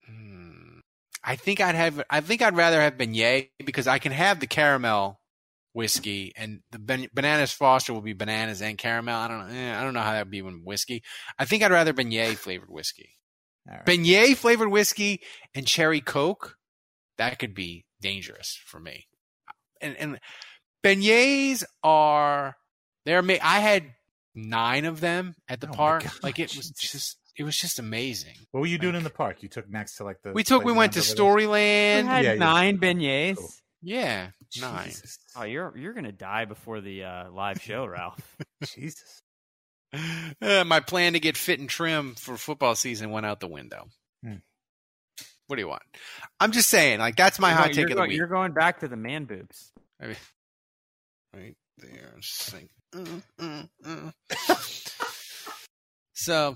[0.08, 0.80] Hmm,
[1.24, 2.04] I think I'd have.
[2.10, 5.20] I think I'd rather have beignet because I can have the caramel
[5.76, 9.16] whiskey and the ben, bananas Foster will be bananas and caramel.
[9.20, 9.54] I don't know.
[9.54, 11.04] Eh, I don't know how that would be with whiskey.
[11.38, 13.10] I think I'd rather beignet flavored whiskey.
[13.70, 13.86] All right.
[13.86, 15.22] Beignet flavored whiskey
[15.54, 16.56] and cherry coke.
[17.18, 19.08] That could be dangerous for me.
[19.82, 20.20] And and
[20.84, 22.56] beignets are
[23.06, 23.94] they're ma- I had
[24.34, 26.06] nine of them at the Oh park.
[26.24, 28.36] Like it was just it was just amazing.
[28.52, 29.44] What were you doing in the park?
[29.44, 30.32] You took Max to like the.
[30.32, 32.06] We took we went to playground over You Storyland.
[32.06, 32.40] had Yeah, yeah.
[32.40, 33.36] nine beignets.
[33.38, 33.50] Cool.
[33.88, 34.30] Yeah,
[34.60, 34.72] there?
[34.72, 34.86] nine.
[34.88, 35.20] Jesus.
[35.36, 38.20] Oh, you're you're gonna die before the uh, live show, Ralph.
[38.66, 39.22] Jesus.
[40.42, 43.86] Uh, my plan to get fit and trim for football season went out the window.
[44.24, 44.38] Hmm.
[45.48, 45.84] What do you want?
[46.40, 48.18] I'm just saying, like that's my You're hot going- take you're of the going, week.
[48.18, 49.72] You're going back to the man boobs.
[50.02, 50.16] I mean,
[51.36, 52.14] right there.
[52.20, 54.14] Just like, mm, mm, mm.
[56.14, 56.56] so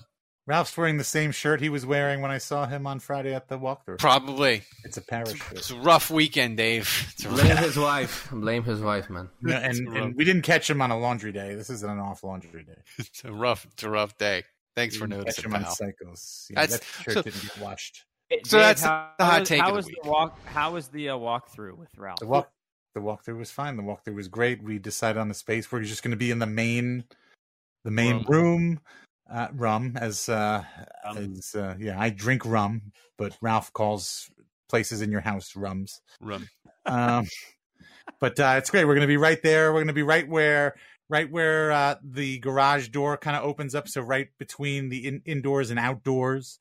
[0.49, 3.47] Ralph's wearing the same shirt he was wearing when I saw him on Friday at
[3.49, 3.99] the walkthrough.
[3.99, 6.89] probably It's a Paris it's a rough weekend, Dave.
[7.13, 8.27] It's Blame rough, his wife.
[8.31, 9.29] Blame his wife, man.
[9.43, 11.53] No, and, It's a rough- and we didn't catch him on a laundry day.
[11.53, 12.81] This isn't an off laundry day.
[12.97, 14.43] it's a rough, it's a rough day.
[14.75, 15.75] Thanks for We didn't catch noticing, him on pal.
[15.75, 16.47] cycles.
[16.49, 18.05] Yeah, That's- that shirt so- didn't get washed.
[18.45, 19.97] So that's how, the hot take How of the was week.
[20.03, 20.45] the walk?
[20.45, 22.19] How was the uh, walkthrough with Ralph?
[22.19, 22.51] The walk,
[22.95, 23.75] the walkthrough was fine.
[23.77, 24.61] The walkthrough was great.
[24.63, 25.71] We decided on the space.
[25.71, 27.05] We're just going to be in the main,
[27.83, 28.79] the main room.
[29.31, 30.63] Uh, rum as uh,
[31.05, 32.81] as uh, yeah, I drink rum,
[33.17, 34.31] but Ralph calls
[34.69, 36.01] places in your house rums.
[36.19, 36.49] Rum.
[36.85, 37.27] Um,
[38.19, 38.85] but uh, it's great.
[38.85, 39.71] We're going to be right there.
[39.71, 40.75] We're going to be right where
[41.09, 43.87] right where uh, the garage door kind of opens up.
[43.87, 46.59] So right between the in- indoors and outdoors.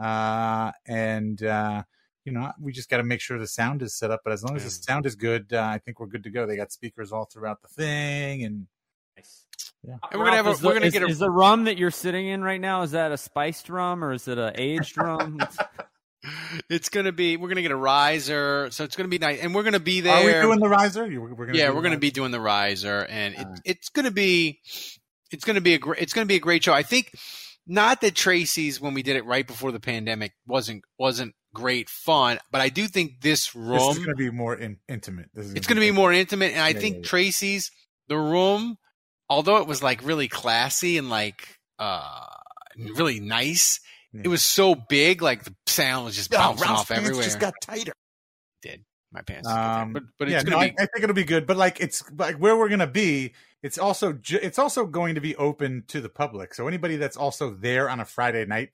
[0.00, 1.82] Uh, and uh,
[2.24, 4.20] you know, we just got to make sure the sound is set up.
[4.24, 6.46] But as long as the sound is good, uh, I think we're good to go.
[6.46, 8.66] They got speakers all throughout the thing, and
[9.86, 9.94] yeah.
[10.10, 11.30] And we're gonna have a- Ralph, is we're the- gonna is- get a- Is the
[11.30, 12.82] rum that you're sitting in right now?
[12.82, 15.38] Is that a spiced rum or is it an aged rum?
[16.68, 17.36] It's gonna be.
[17.36, 20.14] We're gonna get a riser, so it's gonna be nice, and we're gonna be there.
[20.16, 21.04] Are we doing the riser?
[21.06, 21.98] We're gonna yeah, we're going to riser?
[22.00, 24.58] be doing the riser, and it, it's going to be,
[25.30, 26.72] it's going to be a great, it's going to be a great show.
[26.74, 27.12] I think
[27.68, 32.40] not that Tracy's when we did it right before the pandemic wasn't wasn't great fun,
[32.50, 35.30] but I do think this This room, is going to be more in, intimate.
[35.32, 37.08] This is it's going to be more intimate, and I Yeah, think yeah, yeah.
[37.08, 37.70] Tracy's
[38.08, 38.76] the room,
[39.28, 42.26] although it was like really classy and like uh
[42.76, 43.80] really nice.
[44.14, 47.22] It was so big, like the sound was just Oh, bouncing Ralph's off everywhere.
[47.22, 47.92] just got tighter.
[48.62, 49.46] did my pants?
[49.48, 49.82] did get tighter.
[49.82, 51.46] Um, but but yeah, it's no, going to be I, I think it'll be good.
[51.46, 53.34] But like, it's like where we're gonna be.
[53.62, 56.54] It's also ju- it's also going to be open to the public.
[56.54, 58.70] So anybody that's also there on a Friday night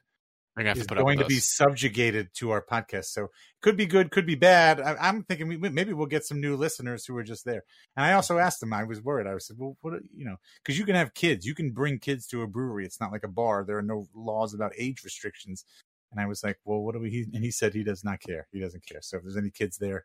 [0.55, 3.07] They're gonna have to is going to be subjugated to our podcast.
[3.07, 3.29] So
[3.61, 4.81] could be good, could be bad.
[4.81, 7.65] I, I'm thinking we, maybe we'll get some new listeners who are just there.
[7.97, 8.73] And I also asked them.
[8.73, 9.27] I was worried.
[9.27, 11.45] I said, well, what you know, because you can have kids.
[11.45, 12.85] You can bring kids to a brewery.
[12.85, 13.65] It's not like a bar.
[13.65, 15.65] There are no laws about age restrictions.
[16.13, 17.11] And I was like, well, what do we?
[17.11, 18.47] He, and he said he does not care.
[18.53, 19.01] He doesn't care.
[19.03, 20.05] So if there's any kids there,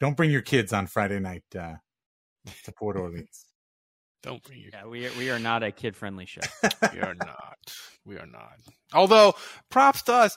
[0.00, 1.74] don't bring your kids on Friday night uh,
[2.64, 3.46] to Port Orleans.
[4.24, 6.40] Don't bring your yeah, we are, we are not a kid friendly show.
[6.92, 7.58] we are not.
[8.06, 8.56] We are not.
[8.92, 9.34] Although,
[9.70, 10.36] props to us.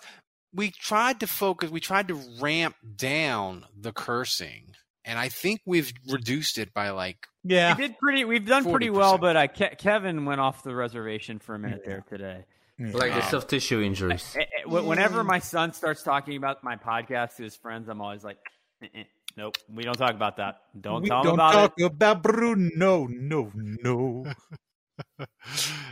[0.53, 1.69] We tried to focus.
[1.69, 4.73] We tried to ramp down the cursing,
[5.05, 7.27] and I think we've reduced it by like.
[7.43, 8.25] Yeah, we did pretty.
[8.25, 11.83] We've done pretty well, but uh, Ke- Kevin went off the reservation for a minute
[11.85, 12.45] there today.
[12.79, 14.37] Like the soft tissue injuries.
[14.65, 18.37] Whenever my son starts talking about my podcast to his friends, I'm always like,
[18.83, 19.03] eh, eh,
[19.37, 20.61] "Nope, we don't talk about that.
[20.79, 22.69] Don't we tell don't about talk it." about Bruno.
[22.75, 23.51] No, no.
[23.55, 24.25] No.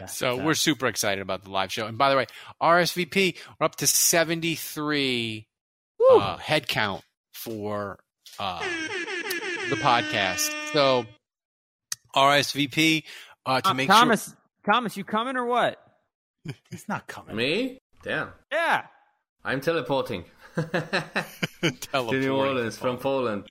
[0.07, 1.85] So we're super excited about the live show.
[1.85, 2.25] And by the way,
[2.61, 5.47] RSVP we're up to seventy three
[6.11, 7.99] uh, head count for
[8.39, 8.59] uh,
[9.69, 10.49] the podcast.
[10.73, 11.05] So
[12.15, 13.03] RSVP
[13.45, 14.35] uh, to Uh, make Thomas,
[14.65, 15.79] Thomas, you coming or what?
[16.71, 17.35] He's not coming.
[17.35, 17.77] Me?
[18.03, 18.29] Damn.
[18.51, 18.85] Yeah.
[19.43, 23.45] I'm teleporting sure to teleporting New Orleans from Poland.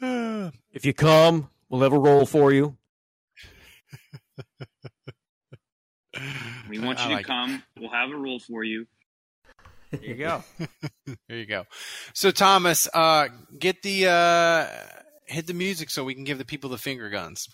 [0.00, 2.76] If you come, we'll have a roll for you.
[6.68, 7.28] We want I you to like it.
[7.28, 7.62] come.
[7.78, 8.86] We'll have a roll for you.
[9.90, 10.42] There you go.
[11.28, 11.64] There you go.
[12.14, 13.28] So Thomas, uh,
[13.58, 14.66] get the uh,
[15.26, 17.48] hit the music so we can give the people the finger guns.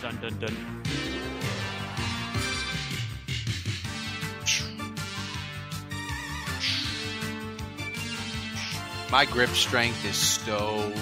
[0.00, 0.56] Dun, dun, dun,
[9.10, 10.92] My grip strength is so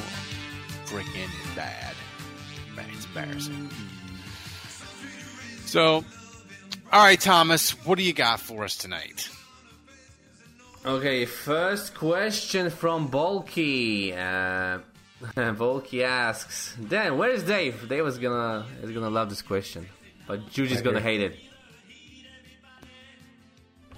[0.85, 1.95] freaking bad.
[2.77, 3.71] Man, It's embarrassing.
[5.65, 6.05] So,
[6.93, 9.29] all right, Thomas, what do you got for us tonight?
[10.85, 14.13] Okay, first question from Bulky.
[14.13, 14.81] Uh,
[15.35, 17.89] Volky asks, Dan, where's Dave?
[17.89, 19.89] Dave is gonna is gonna love this question,
[20.27, 21.37] but Juju's gonna hate it.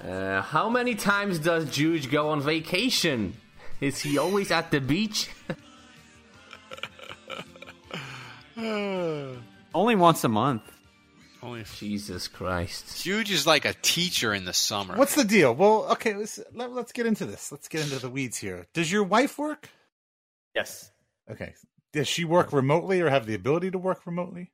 [0.09, 3.35] Uh, how many times does Juge go on vacation?
[3.81, 5.31] Is he always at the beach?
[9.74, 10.62] Only once a month.
[11.43, 13.05] Only Jesus Christ.
[13.05, 14.97] Huge is like a teacher in the summer.
[14.97, 15.55] What's the deal?
[15.55, 17.53] Well, okay, let's let, let's get into this.
[17.53, 18.66] Let's get into the weeds here.
[18.72, 19.68] Does your wife work?
[20.55, 20.91] Yes,
[21.31, 21.55] Okay.
[21.93, 24.53] Does she work remotely or have the ability to work remotely?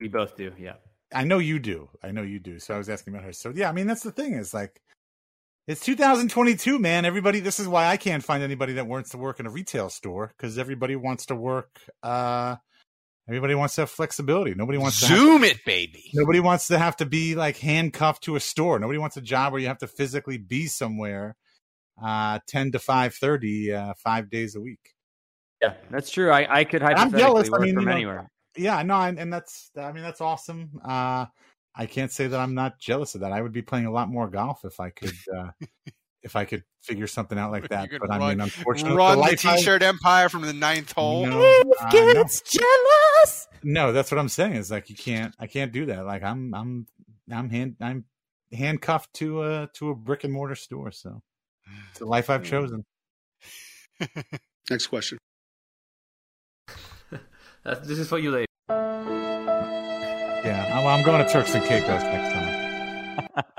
[0.00, 0.52] we both do.
[0.58, 0.74] Yeah.
[1.12, 1.88] I know you do.
[2.02, 2.58] I know you do.
[2.58, 3.32] So I was asking about her.
[3.32, 4.80] So yeah, I mean that's the thing is like
[5.68, 7.04] it's 2022, man.
[7.04, 9.90] Everybody this is why I can't find anybody that wants to work in a retail
[9.90, 12.56] store cuz everybody wants to work uh
[13.28, 14.54] everybody wants to have flexibility.
[14.54, 16.10] Nobody wants to have- Zoom it, baby.
[16.14, 18.78] Nobody wants to have to be like handcuffed to a store.
[18.78, 21.36] Nobody wants a job where you have to physically be somewhere
[22.02, 24.94] uh 10 to 5:30 uh 5 days a week.
[25.60, 26.30] Yeah, that's true.
[26.30, 27.50] I, I could I'm hypothetically jealous.
[27.52, 28.30] I mean, from you know, anywhere.
[28.56, 30.80] yeah, no, and, and that's I mean that's awesome.
[30.82, 31.26] Uh
[31.78, 33.32] I can't say that I'm not jealous of that.
[33.32, 35.50] I would be playing a lot more golf if I could uh
[36.22, 37.88] if I could figure something out like that.
[37.90, 40.92] But could I run, mean unfortunately run the life I- t-shirt empire from the ninth
[40.92, 41.24] hole.
[41.24, 41.62] No, uh,
[41.92, 42.24] no.
[42.24, 43.48] jealous.
[43.62, 44.54] No, that's what I'm saying.
[44.54, 46.04] Is like you can't I can't do that.
[46.04, 46.86] Like I'm I'm
[47.30, 48.04] I'm hand I'm
[48.52, 51.22] handcuffed to a to a brick and mortar store, so
[51.90, 52.84] it's the life I've chosen.
[54.70, 55.18] Next question.
[57.84, 58.47] This is for you, Dave.
[60.82, 63.44] Yeah, I'm, I'm going to Turks and Caicos next time.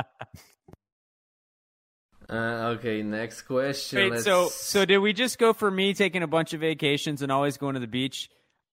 [2.30, 4.12] Uh, okay, next question.
[4.12, 7.32] Wait, so so did we just go for me taking a bunch of vacations and
[7.32, 8.30] always going to the beach?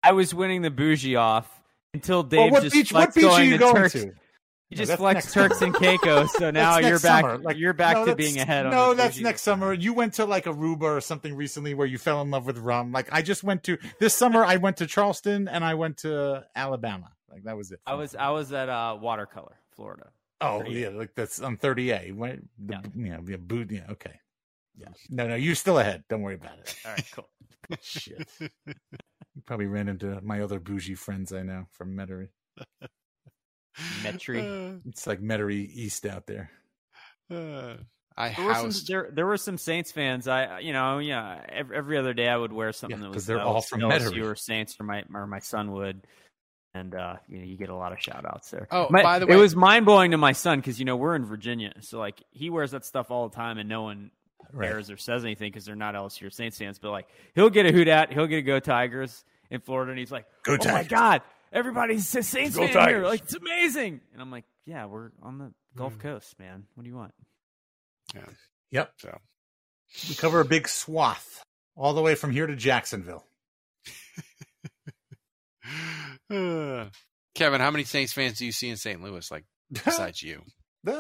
[0.03, 1.61] I was winning the bougie off
[1.93, 3.93] until Dave what just beach- what flexed beach are going you to going Turks.
[3.93, 3.99] to?
[3.99, 7.25] You No, just that's flexed next Turks and Caicos, so now you're back.
[7.25, 7.37] summer.
[7.37, 8.65] Like, you're back no, to that's- being ahead.
[8.71, 9.25] No, on that's bougie.
[9.25, 9.75] next summer.
[9.75, 12.91] You went to like Aruba or something recently where you fell in love with rum.
[12.91, 14.43] Like I just went to this summer.
[14.47, 17.11] I went to Charleston and I went to Alabama.
[17.33, 17.81] Like that was it.
[17.87, 20.11] I was I was at uh, Watercolor, Florida.
[20.41, 20.81] Oh 38.
[20.81, 22.13] yeah, like that's on 30A.
[22.17, 22.41] Right?
[22.59, 23.19] The, yeah.
[23.27, 23.71] yeah, boot.
[23.71, 24.19] Yeah, okay.
[24.77, 24.89] Yeah.
[25.11, 26.05] No, no, you're still ahead.
[26.09, 26.75] Don't worry about it.
[26.85, 27.29] All right, cool.
[27.83, 28.29] Shit.
[28.41, 32.29] You probably ran into my other bougie friends I know from Metairie.
[34.03, 34.81] Metairie.
[34.87, 36.51] It's like Metairie East out there.
[37.31, 37.77] Uh,
[38.17, 40.29] I There were, some, there, there were some Saints fans.
[40.29, 41.43] I, you know, yeah.
[41.49, 43.63] Every, every other day, I would wear something Yeah, that 'cause was because they're all
[43.63, 44.31] from LSU Metairie.
[44.31, 46.07] or Saints, or my or my son would,
[46.75, 48.69] and uh, you know, you get a lot of shout outs there.
[48.71, 50.97] Oh, My- by the way, it was mind blowing to my son because you know
[50.97, 54.11] we're in Virginia, so like he wears that stuff all the time, and no one
[54.53, 54.69] Right.
[54.71, 56.79] cares or says anything because they're not LSU or Saints fans.
[56.79, 59.99] But like he'll get a hoot at, he'll get a go Tigers in Florida, and
[59.99, 63.03] he's like, Go "Oh my god, everybody's a Saints Go fan here!
[63.05, 66.01] Like it's amazing!" And I'm like, "Yeah, we're on the Gulf Mm.
[66.01, 66.65] Coast, man.
[66.75, 67.15] What do you want?"
[68.15, 68.23] Yeah.
[68.73, 68.93] Yep.
[68.99, 69.19] So
[70.09, 71.43] We cover a big swath
[71.77, 73.25] all the way from here to Jacksonville.
[76.33, 76.89] Uh,
[77.35, 79.03] Kevin, how many Saints fans do you see in St.
[79.03, 79.31] Louis?
[79.31, 80.43] Like besides you?
[80.87, 80.99] Uh,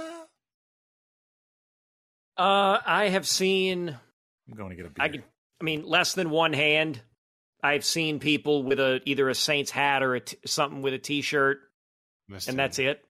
[2.37, 3.89] I have seen.
[3.89, 5.05] I'm going to get a beer.
[5.05, 5.25] I could,
[5.61, 7.01] I mean, less than one hand.
[7.63, 10.99] I've seen people with a either a Saints hat or a t- something with a
[10.99, 11.61] T-shirt,
[12.29, 12.57] Missed and him.
[12.57, 13.05] that's it.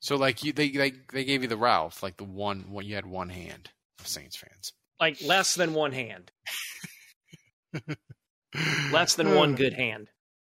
[0.00, 2.94] So like you, they they they gave you the Ralph, like the one when you
[2.94, 4.72] had one hand of Saints fans.
[4.98, 6.30] Like less than one hand.
[8.92, 10.08] less than one good hand.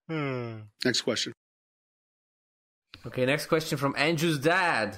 [0.08, 1.34] Next question.
[3.06, 4.98] Okay, next question from Andrew's dad.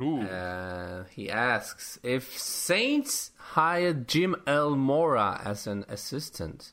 [0.00, 0.22] Ooh.
[0.22, 4.74] Uh, he asks if Saints hired Jim L.
[4.74, 6.72] Mora as an assistant,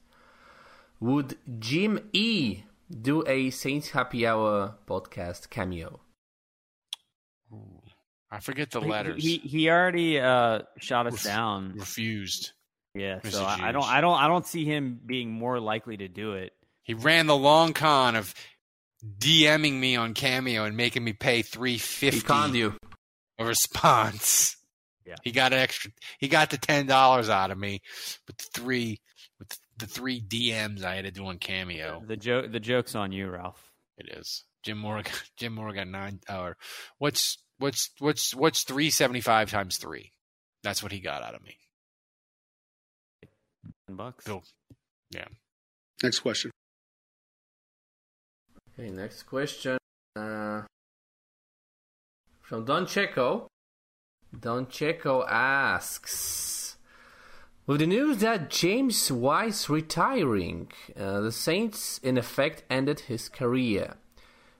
[0.99, 5.99] would Jim E do a Saints Happy Hour podcast cameo?
[8.31, 9.23] I forget the He- letters.
[9.23, 11.73] He he already uh, shot us Ref- down.
[11.77, 12.51] refused.
[12.93, 13.31] Yeah, Mr.
[13.33, 16.33] so I, I don't I don't I don't see him being more likely to do
[16.33, 16.53] it.
[16.87, 18.33] He ran the long con of
[19.19, 22.17] DMing me on Cameo and making me pay three fifty.
[22.19, 22.75] He conned you.
[23.37, 24.55] a response.
[25.05, 25.15] Yeah.
[25.23, 25.91] He got an extra.
[26.17, 27.81] He got the ten dollars out of me
[28.25, 28.99] with the three
[29.37, 32.01] with the three DMs I had to do on Cameo.
[32.07, 33.61] The joke the joke's on you, Ralph.
[33.97, 35.03] It is Jim Mora.
[35.03, 36.19] got- Jim Mora got nine.
[36.29, 36.57] Uh, or
[36.97, 40.13] what's what's what's what's three seventy five times three?
[40.63, 41.57] That's what he got out of me.
[43.87, 44.25] Ten bucks.
[44.25, 44.43] Bill.
[45.11, 45.25] Yeah.
[46.03, 46.51] Next question.
[48.79, 49.77] Okay, next question.
[50.15, 50.61] Uh,
[52.41, 53.47] from Don Checo.
[54.39, 56.77] Don Checo asks
[57.65, 63.95] With the news that James Wise retiring, uh, the Saints in effect ended his career.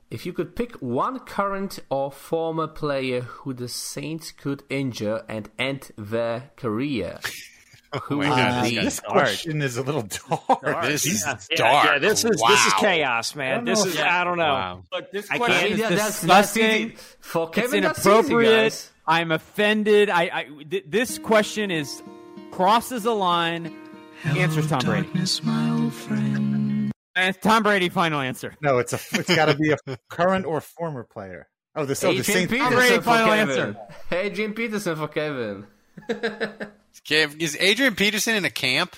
[0.09, 5.49] If you could pick one current or former player who the Saints could injure and
[5.59, 7.19] end their career,
[7.93, 9.13] Oh Who my would God, this this dark.
[9.13, 10.83] question is a little dark.
[10.85, 11.85] This is Yeah, dark.
[11.85, 13.63] yeah, this is this is chaos, man.
[13.65, 14.43] This is I don't know.
[14.43, 14.83] Wow.
[14.91, 16.63] Look, this I question can't- is Yeah, that's- that's disgusting.
[16.91, 16.97] easy.
[17.21, 18.63] For it's Kevin, that's inappropriate.
[18.73, 18.91] guys.
[19.07, 20.09] I'm offended.
[20.09, 22.03] I, I th- this question is
[22.51, 23.73] crosses a line.
[24.25, 25.07] Answers Tom Brady.
[25.15, 27.89] And it's Tom Brady.
[27.89, 28.53] Final answer.
[28.61, 28.99] No, it's a.
[29.13, 29.77] It's got to be a
[30.09, 31.47] current or former player.
[31.75, 32.49] Oh, the so oh, the Adrian Saints.
[32.49, 33.59] Brady, Peterson for final Kevin.
[33.59, 33.77] answer.
[34.11, 35.67] Adrian Peterson for Kevin.
[37.05, 38.95] Okay, Is Adrian Peterson in a camp?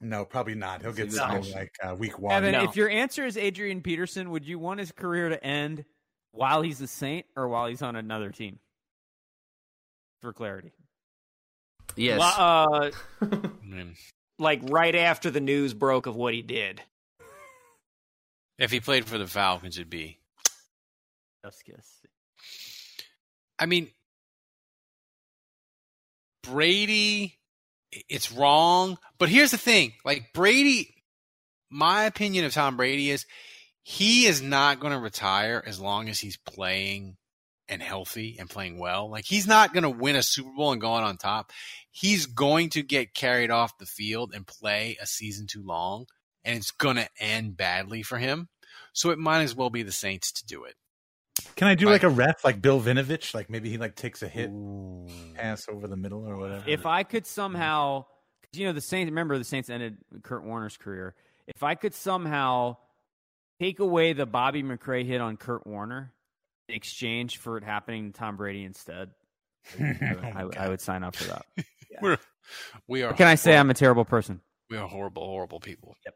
[0.00, 0.82] No, probably not.
[0.82, 1.16] He'll get No.
[1.18, 2.34] signed like uh, week one.
[2.34, 2.64] Evan, No.
[2.64, 5.84] if your answer is Adrian Peterson, would you want his career to end
[6.32, 8.58] while he's a Saint or while he's on another team?
[10.20, 10.72] For clarity.
[11.96, 12.20] Yes.
[12.20, 12.90] Uh,
[13.20, 13.96] Mm.
[14.38, 16.82] like right after the news broke of what he did.
[18.58, 20.18] If he played for the Falcons, it'd be.
[21.44, 22.00] Just kiss.
[23.58, 23.90] I mean,
[26.42, 27.38] Brady,
[27.90, 28.98] it's wrong.
[29.18, 30.94] But here's the thing: like Brady,
[31.70, 33.26] my opinion of Tom Brady is
[33.82, 37.16] he is not going to retire as long as he's playing
[37.68, 39.10] and healthy and playing well.
[39.10, 41.52] Like he's not going to win a Super Bowl and go on top.
[41.90, 46.06] He's going to get carried off the field and play a season too long,
[46.44, 48.48] and it's going to end badly for him.
[48.92, 50.74] So it might as well be the Saints to do it.
[51.56, 51.92] Can I do Right.
[51.92, 53.34] like a ref like Bill Vinovich?
[53.34, 54.50] Like maybe he like takes a hit
[55.34, 56.64] pass over the middle or whatever.
[56.66, 58.02] If I could somehow,
[58.42, 59.08] 'cause, you know, the Saints.
[59.10, 61.14] Remember, the Saints ended Kurt Warner's career.
[61.46, 62.76] If I could somehow
[63.60, 66.12] take away the Bobby McCray hit on Kurt Warner
[66.68, 69.10] in exchange for it happening to Tom Brady instead,
[69.80, 69.84] I,
[70.36, 71.46] I would oh sign up for that.
[72.02, 72.18] We're
[72.88, 73.08] we are.
[73.08, 73.56] What can I say?
[73.56, 74.40] I'm a terrible person.
[74.70, 75.94] We are horrible, horrible people.
[76.04, 76.14] Yep.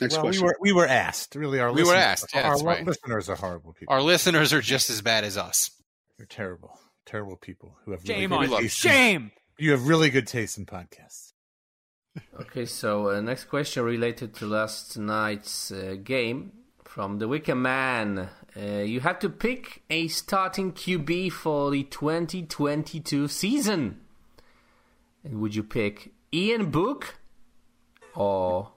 [0.00, 0.42] Next well, question.
[0.42, 1.34] we were we were asked.
[1.34, 2.84] Really, our We were listeners- asked, yeah, our that's right.
[2.86, 3.94] listeners are horrible people.
[3.94, 5.70] Our listeners are just as bad as us.
[6.18, 8.56] They're terrible, terrible people who have really Shame good on you.
[8.58, 9.32] taste in- Shame.
[9.58, 11.32] You have really good taste in podcasts.
[12.40, 16.52] Okay, so uh, next question related to last night's uh, game
[16.84, 18.28] from the Wicker Man.
[18.56, 24.00] Uh, you have to pick a starting QB for the 2022 season.
[25.24, 27.16] And would you pick Ian Book
[28.14, 28.72] or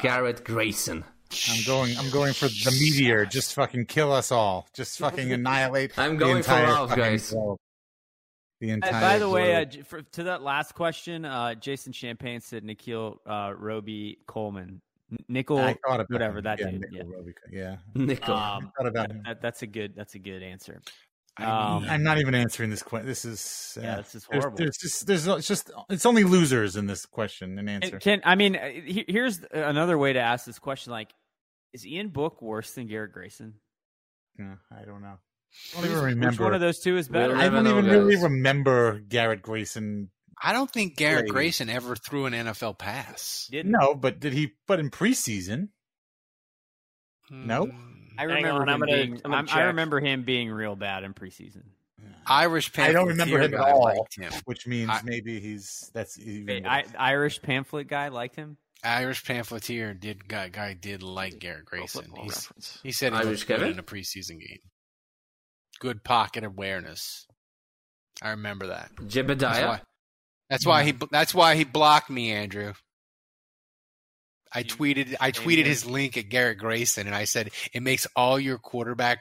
[0.00, 1.04] Garrett Grayson?
[1.50, 1.96] I'm going.
[1.96, 3.24] I'm going for the meteor.
[3.24, 4.68] Just fucking kill us all.
[4.74, 5.92] Just fucking annihilate.
[5.98, 7.30] I'm the going for entire Ralph, fucking guys.
[7.30, 7.58] globe.
[8.60, 9.00] The And entire.
[9.00, 13.54] by the way, uh, for, to that last question, uh, Jason Champagne said Nickell uh,
[13.56, 14.80] Robey-Coleman,
[15.10, 15.74] N- Nickell, I
[16.08, 16.44] whatever him.
[16.44, 16.80] that yeah, dude.
[16.82, 17.16] Nickell yeah.
[17.16, 17.76] Robic- yeah.
[17.94, 18.34] Nickell.
[18.34, 19.22] Um, I thought about him.
[19.24, 19.94] that, that's a good.
[19.96, 20.80] That's a good answer.
[21.38, 21.44] I
[21.76, 23.06] Um, mean, I'm not even answering this question.
[23.06, 24.56] This is uh, Yeah, this is horrible.
[24.58, 27.98] There's, just there's it's just it's only losers in this question and answer.
[27.98, 28.70] Can, I mean, uh,
[29.08, 31.08] here's another way to ask this question: Like,
[31.72, 33.54] is Ian Book worse than Garrett Grayson?
[34.38, 35.18] Yeah, I don't know.
[35.76, 37.34] I don't Who's- even Which one of those two is better?
[37.36, 40.10] I don't even really remember Garrett Grayson.
[40.42, 41.30] I don't think Garrett Brady.
[41.30, 43.48] Grayson ever threw an NFL pass.
[43.50, 44.52] Didn't- No, but did he?
[44.66, 45.68] But in preseason,
[47.30, 47.70] Nope.
[47.70, 49.12] Mm, I remember on, him I'm gonna- being.
[49.14, 49.66] I'm gonna I'm- I check.
[49.66, 51.62] remember him being real bad in preseason.
[52.26, 52.90] Irish pamphlet.
[52.90, 54.06] I don't remember him at all.
[54.16, 54.32] him.
[54.44, 56.66] which means I- maybe he's that's even.
[56.66, 56.84] I.
[56.98, 58.56] Irish pamphlet guy liked him.
[58.84, 62.12] Irish pamphleteer did guy, guy did like Garrett Grayson.
[62.20, 62.48] He's,
[62.82, 63.72] he said he Irish good Kevin?
[63.72, 64.58] in a preseason game.
[65.78, 67.26] Good pocket awareness.
[68.20, 68.90] I remember that.
[68.98, 69.80] That's why,
[70.50, 72.72] that's why he that's why he blocked me, Andrew.
[74.54, 78.38] I tweeted I tweeted his link at Garrett Grayson and I said it makes all
[78.38, 79.18] your quarterback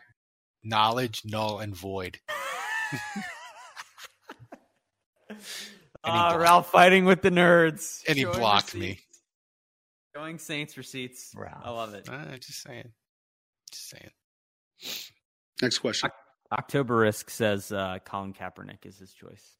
[0.63, 2.19] knowledge null and void.
[6.03, 8.01] And he Ah, blocked- Ralph fighting with the nerds.
[8.07, 8.79] and he Showing blocked me.
[8.89, 9.21] receipts.
[10.15, 11.31] Showing Saints receipts.
[11.35, 11.61] Ralph.
[11.63, 12.09] I love it.
[12.09, 12.91] Uh, just saying.
[13.71, 14.09] Just saying.
[15.61, 16.09] Next question.
[16.51, 19.55] October Risk says uh, Colin Kaepernick is his choice.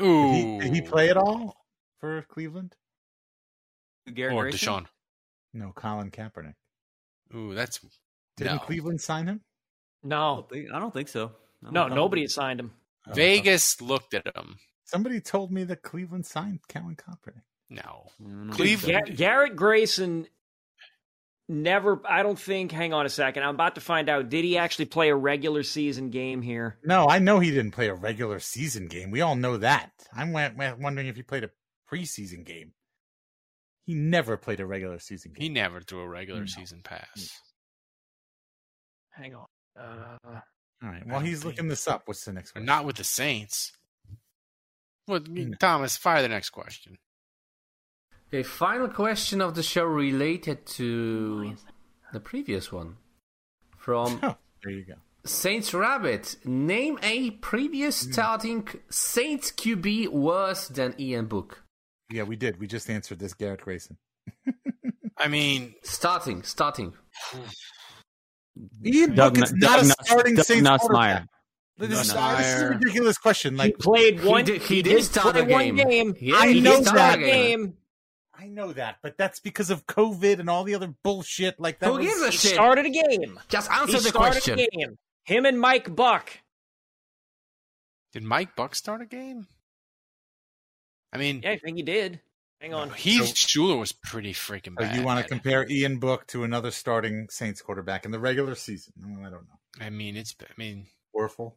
[0.00, 0.32] Ooh.
[0.32, 1.54] Did he, did he play at all
[1.98, 2.74] for Cleveland?
[4.14, 4.58] Garrett or Grayson?
[4.84, 4.86] Deshaun?
[5.54, 6.54] No, Colin Kaepernick.
[7.34, 7.80] Ooh, that's
[8.36, 8.58] Didn't no.
[8.60, 9.40] Cleveland sign him?
[10.04, 11.32] I No, don't think, I don't think so.
[11.62, 12.72] Don't no, nobody had signed him.
[13.08, 14.56] Oh, Vegas looked at him.
[14.84, 17.42] Somebody told me that Cleveland signed Colin Kaepernick.
[17.68, 18.06] No.
[18.18, 18.52] I don't know.
[18.52, 20.26] Cleveland- Ga- Garrett Grayson
[21.48, 22.00] never.
[22.08, 22.72] I don't think.
[22.72, 23.42] Hang on a second.
[23.42, 24.28] I'm about to find out.
[24.28, 26.78] Did he actually play a regular season game here?
[26.84, 29.10] No, I know he didn't play a regular season game.
[29.10, 29.92] We all know that.
[30.12, 31.50] I'm wa- wa- wondering if he played a
[31.90, 32.72] preseason game.
[33.90, 36.46] He never played a regular season He never threw a regular No.
[36.46, 37.40] season pass.
[39.10, 39.46] Hang on.
[39.76, 41.02] Uh, All right.
[41.02, 42.64] I While don't he's think- looking this up, what's the next one?
[42.64, 43.72] not with the Saints.
[45.08, 45.56] Well, No.
[45.58, 46.98] Thomas, fire the next question.
[48.28, 51.56] Okay, final question of the show related to
[52.12, 52.98] the previous one.
[53.76, 54.94] From Oh, there you go.
[55.24, 56.36] Saints Rabbit.
[56.46, 58.12] Name a previous Hmm.
[58.12, 61.64] starting Saints QB worse than Ian Book.
[62.10, 62.58] Yeah, we did.
[62.58, 63.96] We just answered this, Garrett Grayson.
[65.16, 66.92] I mean, starting, starting.
[68.84, 70.78] Ian Doug Book is not Doug a Nuss- starting Doug Saints Nussmeier.
[70.80, 71.26] quarterback.
[71.78, 73.56] This is, this is a ridiculous question.
[73.56, 74.44] Like he played one.
[74.44, 75.88] did- he he did did start play a one game.
[75.88, 76.14] game.
[76.20, 77.18] Yeah, I he know that.
[77.18, 77.74] a game.
[78.38, 81.60] I know that, but that's because of COVID and all the other bullshit.
[81.60, 81.86] Like that.
[81.86, 82.52] Who was, gives a He shit?
[82.54, 83.38] started a game.
[83.48, 84.58] Just He answer the started question.
[84.58, 84.98] a game.
[85.24, 86.30] Him and Mike Buck.
[88.12, 89.46] did Mike Buck start a game?
[91.12, 92.20] I mean, Yeah, I think he did.
[92.60, 92.90] Hang on.
[92.90, 94.96] Heath Shuler was pretty freaking So bad.
[94.96, 98.92] you want to compare Ian Book to another starting Saints quarterback in the regular season?
[98.98, 99.84] No, I don't know.
[99.84, 100.34] I mean, it's.
[100.42, 101.56] I mean, Orful.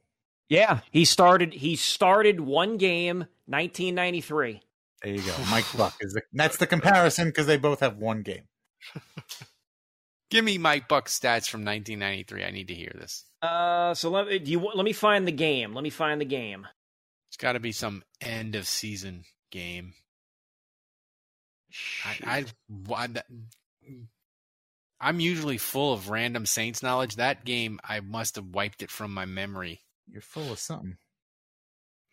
[0.50, 1.54] Yeah, he started.
[1.54, 4.62] He started one game, 1993.
[5.04, 5.36] There you go.
[5.52, 8.44] Mike Buck is the, that's the comparison because they both have one game.
[10.30, 12.44] give me Mike Buck's stats from 1993.
[12.44, 13.26] I need to hear this.
[13.42, 14.40] Uh, so let me.
[14.40, 15.74] Do you let me find the game?
[15.74, 16.66] Let me find the game.
[17.30, 19.24] It's got to be some end of season
[19.54, 19.94] game.
[22.06, 23.44] I, I, why that- mm,
[23.90, 24.06] mm.
[25.00, 27.16] I'm usually full of random Saints knowledge.
[27.18, 29.82] That game, I must have wiped it from my memory.
[30.10, 30.98] You're full of something.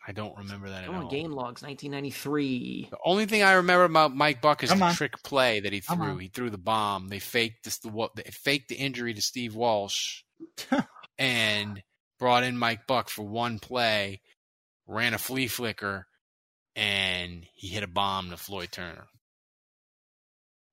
[0.05, 1.11] I don't remember that Come at on, all.
[1.11, 2.87] game logs, 1993.
[2.91, 4.93] The only thing I remember about Mike Buck is Come the on.
[4.95, 6.17] trick play that he threw.
[6.17, 7.07] He threw the bomb.
[7.07, 8.15] They faked this, the what?
[8.15, 10.23] They faked the injury to Steve Walsh,
[11.19, 11.81] and
[12.19, 14.21] brought in Mike Buck for one play.
[14.87, 16.07] Ran a flea flicker,
[16.75, 19.05] and he hit a bomb to Floyd Turner.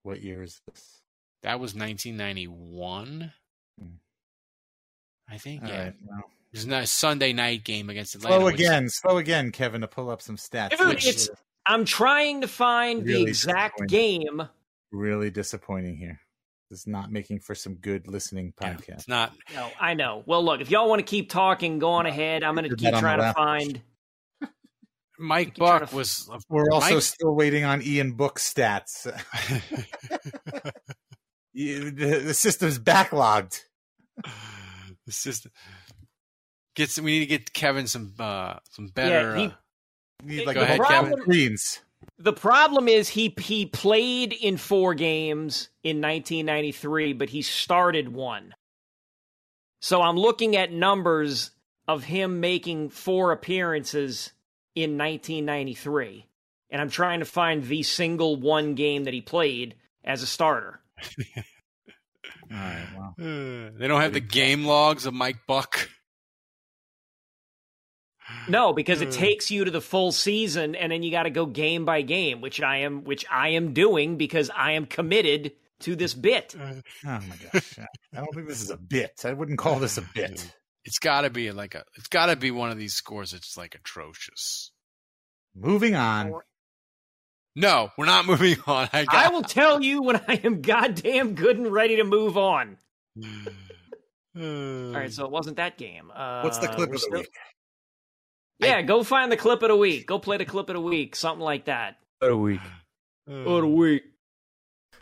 [0.03, 1.03] What year is this?
[1.43, 3.33] That was 1991.
[3.79, 3.87] Hmm.
[5.29, 5.63] I think.
[5.63, 5.95] All yeah, right.
[6.07, 8.37] Well, it was a Sunday night game against Atlanta.
[8.37, 8.89] slow which- again.
[8.89, 10.71] Slow again, Kevin, to pull up some stats.
[10.77, 11.29] Dude, Which it's-
[11.67, 14.49] I'm trying to find the exact game.
[14.91, 16.19] really disappointing here.
[16.71, 18.89] This is not making for some good listening Yeah, podcast.
[18.91, 19.35] it's not.
[19.55, 20.23] No, I know.
[20.27, 22.43] Well, look, if y'all want to keep talking, go on ahead.
[22.43, 23.37] I'm going to keep that on the trying to left.
[23.37, 23.81] find.
[25.19, 26.29] Mike keep Buck to- was.
[26.49, 29.07] We're also Mike- still waiting on Ian Book stats.
[31.53, 33.63] You- the, the system's backlogged.
[35.07, 35.51] the system.
[36.77, 39.35] Get some, we need to get Kevin some uh, some better.
[39.37, 39.51] he- uh,
[40.25, 41.21] You need like Go ahead, multiple Kevin.
[41.23, 41.81] screens.
[42.19, 48.55] The problem is he he played in four games in 1993, but he started one.
[49.83, 51.51] So I'm looking at numbers
[51.89, 54.33] of him making four appearances
[54.75, 56.27] in 1993,
[56.71, 59.75] and I'm trying to find the single one game that he played
[60.05, 60.81] as a starter.
[62.51, 62.87] All right.
[62.97, 65.89] Well, uh, they don't have the game logs of Mike Buck.
[68.47, 69.13] No, because it Uh.
[69.13, 72.43] takes you to the full season, and then you got to go game by game,
[72.43, 76.55] which I am, which I am doing because I am committed to this bit.
[76.59, 77.21] oh my
[77.53, 77.79] gosh.
[78.15, 79.23] I don't think this is a bit.
[79.25, 80.53] I wouldn't call this a bit.
[80.89, 81.85] It's got to be like a.
[81.97, 84.73] It's got to be one of these scores that's like atrocious.
[85.55, 86.33] Moving on.
[87.55, 88.89] No, we're not moving on.
[88.91, 92.39] I, got, I will tell you when I am goddamn good and ready to move
[92.39, 92.79] on.
[94.35, 96.11] All right, so it wasn't that game.
[96.11, 97.29] Uh, What's the clip of the still- week?
[98.61, 100.07] Yeah, go find the clip of the week.
[100.07, 101.97] Go play the clip of the week, something like that.
[102.23, 102.61] Or a week.
[103.29, 104.05] Of the week.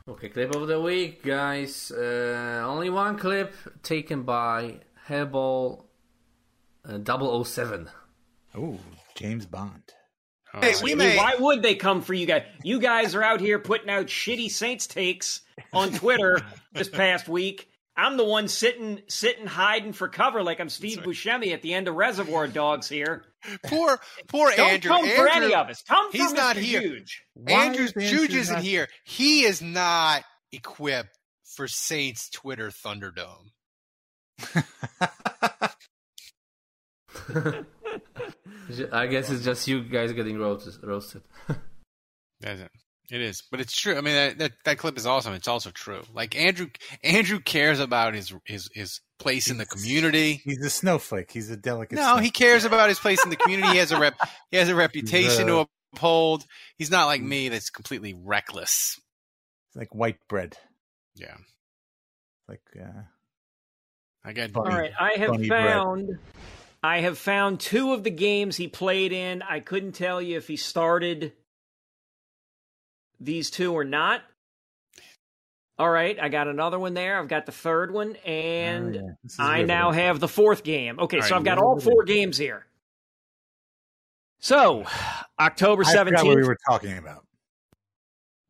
[0.08, 1.92] Okay, clip of the week, guys.
[1.92, 3.54] Uh, only one clip
[3.84, 5.84] taken by Hairball
[6.88, 7.88] uh, 007.
[8.56, 8.78] Oh,
[9.14, 9.82] James Bond.
[10.60, 12.44] Hey, I mean, Why would they come for you guys?
[12.62, 15.42] You guys are out here putting out shitty Saints takes
[15.72, 16.40] on Twitter
[16.72, 17.68] this past week.
[17.94, 21.88] I'm the one sitting, sitting, hiding for cover like I'm Steve Buscemi at the end
[21.88, 23.24] of Reservoir Dogs here.
[23.66, 24.90] Poor, poor Don't Andrew.
[24.90, 25.82] come for any of us.
[25.82, 26.36] Come for He's Mr.
[26.36, 26.80] not here.
[26.80, 27.22] Huge.
[27.46, 28.88] Andrew's Andrew Juge isn't not- here.
[29.04, 33.50] He is not equipped for Saints Twitter Thunderdome.
[38.92, 40.74] I guess it's just you guys getting roasted.
[40.82, 41.22] roasted.
[42.40, 42.70] Doesn't.
[43.08, 43.96] It is, but it's true.
[43.96, 45.32] I mean, that, that that clip is awesome.
[45.34, 46.02] It's also true.
[46.12, 46.66] Like Andrew,
[47.04, 50.40] Andrew cares about his his his place in the community.
[50.44, 51.30] He's a snowflake.
[51.30, 51.94] He's a delicate.
[51.94, 52.24] No, snowflake.
[52.24, 53.70] he cares about his place in the community.
[53.72, 54.14] He has a rep.
[54.50, 56.44] He has a reputation to uphold.
[56.78, 59.00] He's not like me, that's completely reckless.
[59.76, 60.56] Like white bread.
[61.14, 61.36] Yeah,
[62.48, 63.02] Like uh,
[64.26, 64.50] I got.
[64.50, 64.70] Funny.
[64.74, 65.64] All right, I have Funny bread.
[65.72, 66.18] found
[66.82, 69.40] I have found two of the games he played in.
[69.42, 71.32] I couldn't tell you if he started
[73.20, 74.22] these two or not.
[75.78, 77.18] All right, I got another one there.
[77.18, 79.12] I've got the third one, and Oh, yeah.
[79.38, 80.04] I now riveting.
[80.06, 80.98] have the fourth game.
[80.98, 82.64] Okay, All so right, I've got all four games here.
[84.38, 84.84] So,
[85.38, 87.26] October I forgot what we were talking about.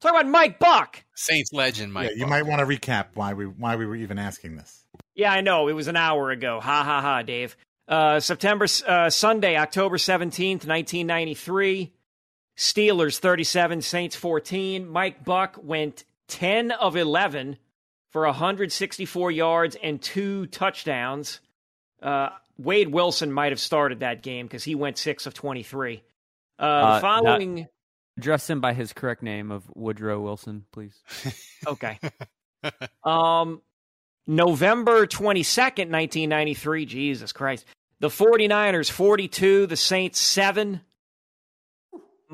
[0.01, 1.03] Talk about Mike Buck.
[1.17, 2.11] Saints legend, Mike.
[2.11, 4.85] yeah, you might want to recap why we why we were even asking this.
[5.17, 5.67] Yeah, I know.
[5.69, 6.61] It was an hour ago.
[6.61, 7.57] Ha ha ha, Dave.
[7.89, 11.93] Uh, September uh, Sunday, October seventeenth, nineteen ninety three.
[12.57, 14.89] Steelers thirty seven, Saints fourteen.
[14.89, 17.57] Mike Buck went ten of eleven
[18.11, 21.41] for hundred sixty four yards and two touchdowns.
[22.03, 22.29] Uh,
[22.59, 26.03] Wade Wilson might have started that game because he went six of twenty three.
[26.59, 27.55] Uh, Uh, following.
[27.57, 27.71] that-
[28.19, 30.99] Address him by his correct name of Woodrow Wilson, please.
[31.67, 31.99] Okay.
[33.05, 33.61] um,
[34.27, 36.87] November 22nd, 1993.
[36.87, 37.65] Jesus Christ.
[38.01, 40.81] The 49ers 42, the Saints 7.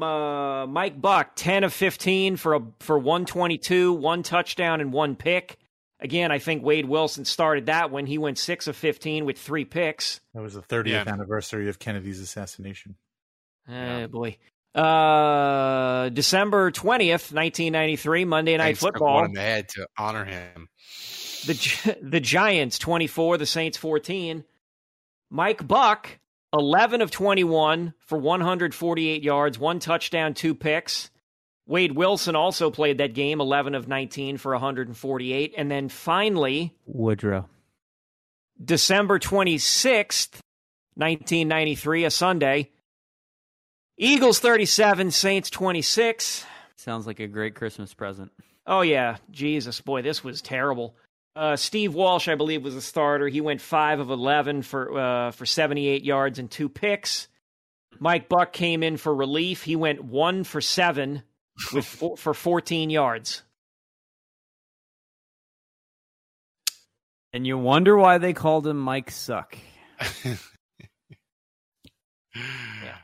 [0.00, 5.58] Uh, Mike Buck 10 of 15 for a for 122, one touchdown and one pick.
[6.00, 9.64] Again, I think Wade Wilson started that when he went 6 of 15 with three
[9.66, 10.20] picks.
[10.34, 11.04] That was the 30th Yeah.
[11.06, 12.96] anniversary of Kennedy's assassination.
[13.68, 14.38] Oh boy.
[14.74, 19.20] Uh, December 20th, 1993, Monday Night Thanks Football.
[19.20, 20.68] going in the to honor him.
[21.46, 24.44] The the Giants 24, the Saints 14.
[25.30, 26.18] Mike Buck
[26.52, 31.10] 11 of 21 for 148 yards, one touchdown, two picks.
[31.66, 37.48] Wade Wilson also played that game 11 of 19 for 148 and then finally Woodrow.
[38.62, 40.40] December 26th,
[40.94, 42.70] 1993, a Sunday.
[43.96, 46.44] Eagles 37, Saints 26.
[46.76, 48.30] Sounds like a great Christmas present.
[48.66, 50.96] Oh yeah, Jesus, boy, this was terrible.
[51.34, 53.28] Uh, Steve Walsh, I believe, was a starter.
[53.28, 57.28] He went five of eleven for uh, for seventy eight yards and two picks.
[57.98, 59.62] Mike Buck came in for relief.
[59.62, 61.22] He went one for seven
[61.72, 63.42] with four, for fourteen yards.
[67.32, 69.56] And you wonder why they called him Mike Suck.
[72.34, 72.96] Yeah.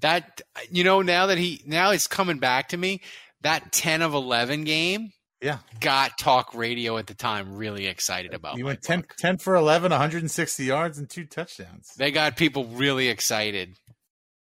[0.00, 0.40] That
[0.70, 3.00] you know now that he now it's coming back to me.
[3.42, 5.58] That ten of eleven game, Yeah.
[5.80, 8.56] got talk radio at the time really excited about.
[8.56, 11.92] You went 10, 10 for 11, 160 yards, and two touchdowns.
[11.96, 13.78] They got people really excited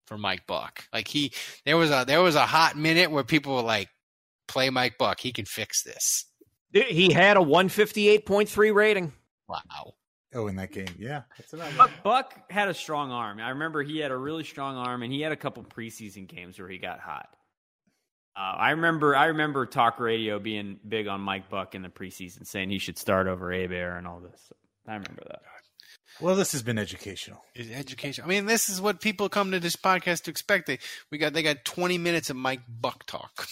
[0.06, 0.84] for Mike Buck.
[0.92, 1.32] Like he,
[1.64, 3.88] there was a there was a hot minute where people were like,
[4.46, 5.20] "Play Mike Buck.
[5.20, 6.26] He can fix this."
[6.72, 9.12] He had a one fifty eight point three rating.
[9.48, 9.94] Wow.
[10.34, 10.88] Oh, in that game.
[10.98, 11.22] Yeah.
[11.38, 13.38] That's what Buck, Buck had a strong arm.
[13.38, 16.58] I remember he had a really strong arm, and he had a couple preseason games
[16.58, 17.28] where he got hot.
[18.36, 22.46] Uh, I remember, I remember talk radio being big on Mike Buck in the preseason,
[22.46, 24.52] saying he should start over Hebert and all this.
[24.88, 25.40] I remember that.
[26.20, 27.40] Well, this has been educational.
[27.54, 28.24] Is education.
[28.24, 30.66] I mean, this is what people come to this podcast to expect.
[30.66, 30.78] They
[31.10, 33.46] we got they got twenty minutes of Mike Buck talk.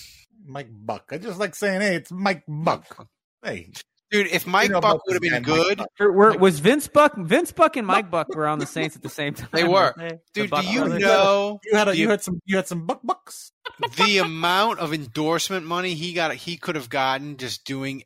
[0.44, 1.10] Mike Buck.
[1.12, 3.06] I just like saying, hey, it's Mike Buck.
[3.44, 3.70] Hey,
[4.12, 7.50] Dude, if Mike know Buck would have been good, Were- were- was Vince Buck, Vince
[7.50, 9.48] Buck, and Mike Buck were on the Saints at the same time?
[9.52, 9.94] They were.
[9.96, 9.96] weren't?
[9.96, 12.84] The dude, do you know you had a, the- you had some you had some
[12.86, 13.52] Buck Bucks.
[13.96, 18.04] The amount of endorsement money he got he could have gotten just doing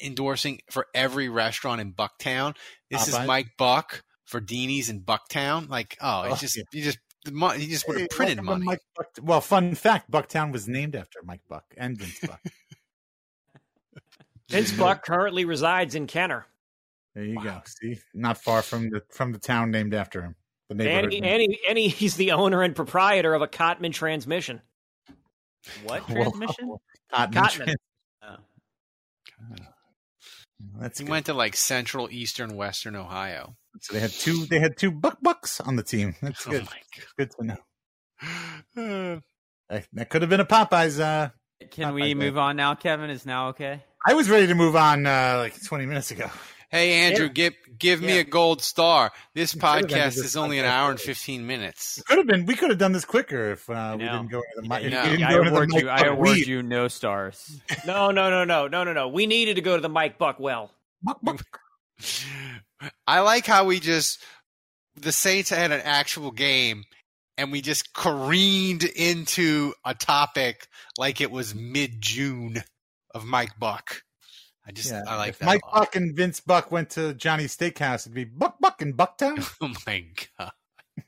[0.00, 2.56] endorsing for every restaurant in Bucktown.
[2.90, 5.68] This is Mike Buck for Deanie's in Bucktown.
[5.68, 6.62] Like, oh, it's Oh, just yeah.
[6.72, 8.64] you just the mo- he just would have printed welcome to money.
[8.66, 9.06] Mike Buck.
[9.22, 12.40] Well, fun fact: Bucktown was named after Mike Buck and Vince Buck.
[14.50, 16.46] Vince Buck currently resides in Kenner.
[17.14, 17.60] There you go.
[17.66, 20.36] See, not far from the from the town named after him.
[20.68, 21.04] The neighborhood.
[21.04, 24.62] And, he, and, he, and he- he's the owner and proprietor of a Cottman transmission.
[25.84, 26.14] What Whoa.
[26.22, 26.76] transmission?
[27.12, 27.50] Cotton Cottman.
[27.64, 27.76] Trans-
[29.50, 29.56] Oh.
[30.78, 31.10] That's He good.
[31.10, 33.56] went to like central, eastern, western Ohio.
[33.80, 34.46] So they had two.
[34.46, 36.14] They had two Buck Bucks on the team.
[36.22, 36.64] That's Oh good.
[36.66, 36.76] my
[37.18, 37.56] Good to know.
[38.76, 39.22] god.
[39.68, 41.00] That- That could have been a Popeyes.
[41.00, 41.30] Uh,
[41.70, 42.42] Can we move yeah.
[42.42, 42.74] on now?
[42.74, 43.82] Kevin is now okay.
[44.06, 46.30] I was ready to move on uh, like 20 minutes ago.
[46.72, 47.32] Hey Andrew, Yeah.
[47.32, 49.12] give give me a gold star.
[49.34, 52.02] This could've podcast is only an hour and fifteen minutes.
[52.06, 52.46] Could have been.
[52.46, 54.90] We could have done this quicker if uh, we didn't go into the mic.
[54.90, 55.02] No.
[55.02, 55.88] I go into the award Mike you.
[55.90, 56.46] I award weed.
[56.46, 57.60] you no stars.
[57.86, 59.08] No, no, no, no, no, no, no.
[59.08, 60.70] We needed to go to the Mike Buck well.
[61.02, 61.44] Buck Buck.
[63.06, 64.18] I like how we just
[64.96, 66.84] the Saints had an actual game
[67.36, 70.66] and we just careened into a topic
[70.98, 72.64] like it was mid June
[73.14, 74.02] of Mike Buck.
[74.66, 75.02] I just Yeah.
[75.08, 75.46] I like if that.
[75.46, 75.60] Mike.
[75.72, 79.38] Buck and Vince Buck went to Johnny's Steakhouse, it'd be Buck Buck and Bucktown.
[79.60, 80.04] Oh my
[80.38, 80.52] god.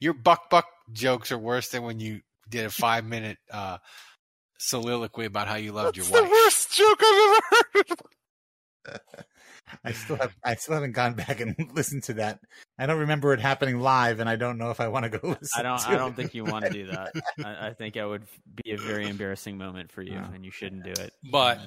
[0.00, 3.78] Your Buck Buck jokes are worse than when you did a five minute uh
[4.58, 6.30] soliloquy about how you loved your That's the wife.
[6.30, 7.98] worst joke I've ever heard.
[9.84, 12.40] I still have I still haven't gone back and listened to that.
[12.78, 15.28] I don't remember it happening live, and I don't know if I want to go
[15.28, 15.48] listen.
[15.58, 15.78] I don't.
[15.78, 16.16] To I don't it.
[16.16, 17.12] think you want to do that.
[17.44, 18.22] I, I think that would
[18.64, 20.28] be a very embarrassing moment for you, No.
[20.34, 21.12] and you shouldn't do it.
[21.30, 21.60] But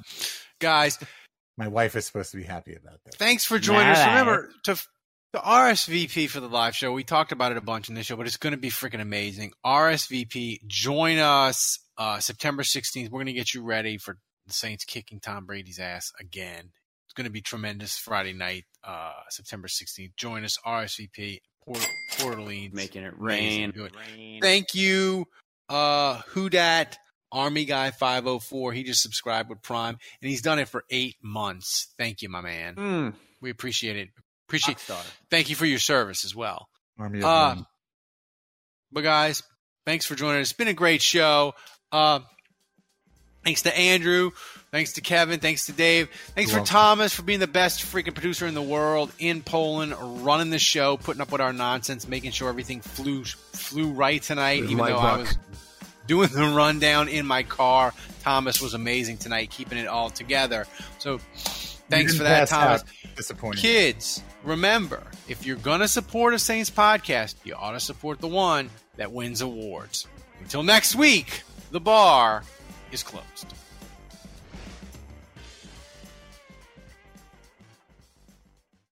[0.59, 0.97] guys,
[1.57, 3.15] My wife is supposed to be happy about that.
[3.15, 4.05] Thanks for joining us.
[4.05, 4.75] Remember to
[5.33, 6.91] the RSVP for the live show.
[6.91, 9.01] We talked about it a bunch in this show, but it's going to be freaking
[9.01, 9.51] amazing.
[9.65, 14.17] RSVP, join us Uh, September 16th, we're going to get you ready for
[14.47, 16.71] the Saints kicking Tom Brady's ass again.
[17.09, 20.15] It's going to be tremendous Friday night, uh, September 16th.
[20.15, 21.83] Join us, RSVP, Port,
[22.19, 22.71] Port Orleans.
[22.71, 23.73] Making it Amazing.
[24.15, 24.41] rain.
[24.43, 25.25] Thank you,
[25.69, 26.99] uh, who dat
[27.31, 28.73] Army Guy 504.
[28.73, 31.91] He just subscribed with Prime, and he's done it for eight months.
[31.97, 32.75] Thank you, my man.
[32.75, 33.13] Mm.
[33.41, 34.09] We appreciate it.
[34.47, 34.77] Appreciate.
[34.77, 35.03] Rockstar.
[35.31, 36.67] Thank you for your service as well.
[36.99, 37.55] Army of Uh,
[38.91, 39.41] but guys,
[39.83, 40.51] thanks for joining us.
[40.51, 41.53] It's been a great show.
[41.91, 42.19] Uh,
[43.43, 44.31] thanks to Andrew.
[44.71, 45.39] Thanks to Kevin.
[45.39, 46.09] Thanks to Dave.
[46.35, 46.71] Thanks You're for welcome.
[46.71, 50.97] Thomas for being the best freaking producer in the world in Poland, running the show,
[50.97, 54.61] putting up with our nonsense, making sure everything flew flew right tonight.
[54.61, 55.37] With even though I was
[56.05, 60.67] doing the rundown in my car, Thomas was amazing tonight, keeping it all together.
[60.99, 61.17] So
[61.89, 62.83] thanks for that, Thomas.
[63.15, 63.61] Disappointing.
[63.61, 68.27] Kids, remember, if you're going to support a Saints podcast, you ought to support the
[68.27, 70.07] one that wins awards.
[70.41, 71.41] Until next week,
[71.71, 72.43] the bar
[72.91, 73.53] is closed.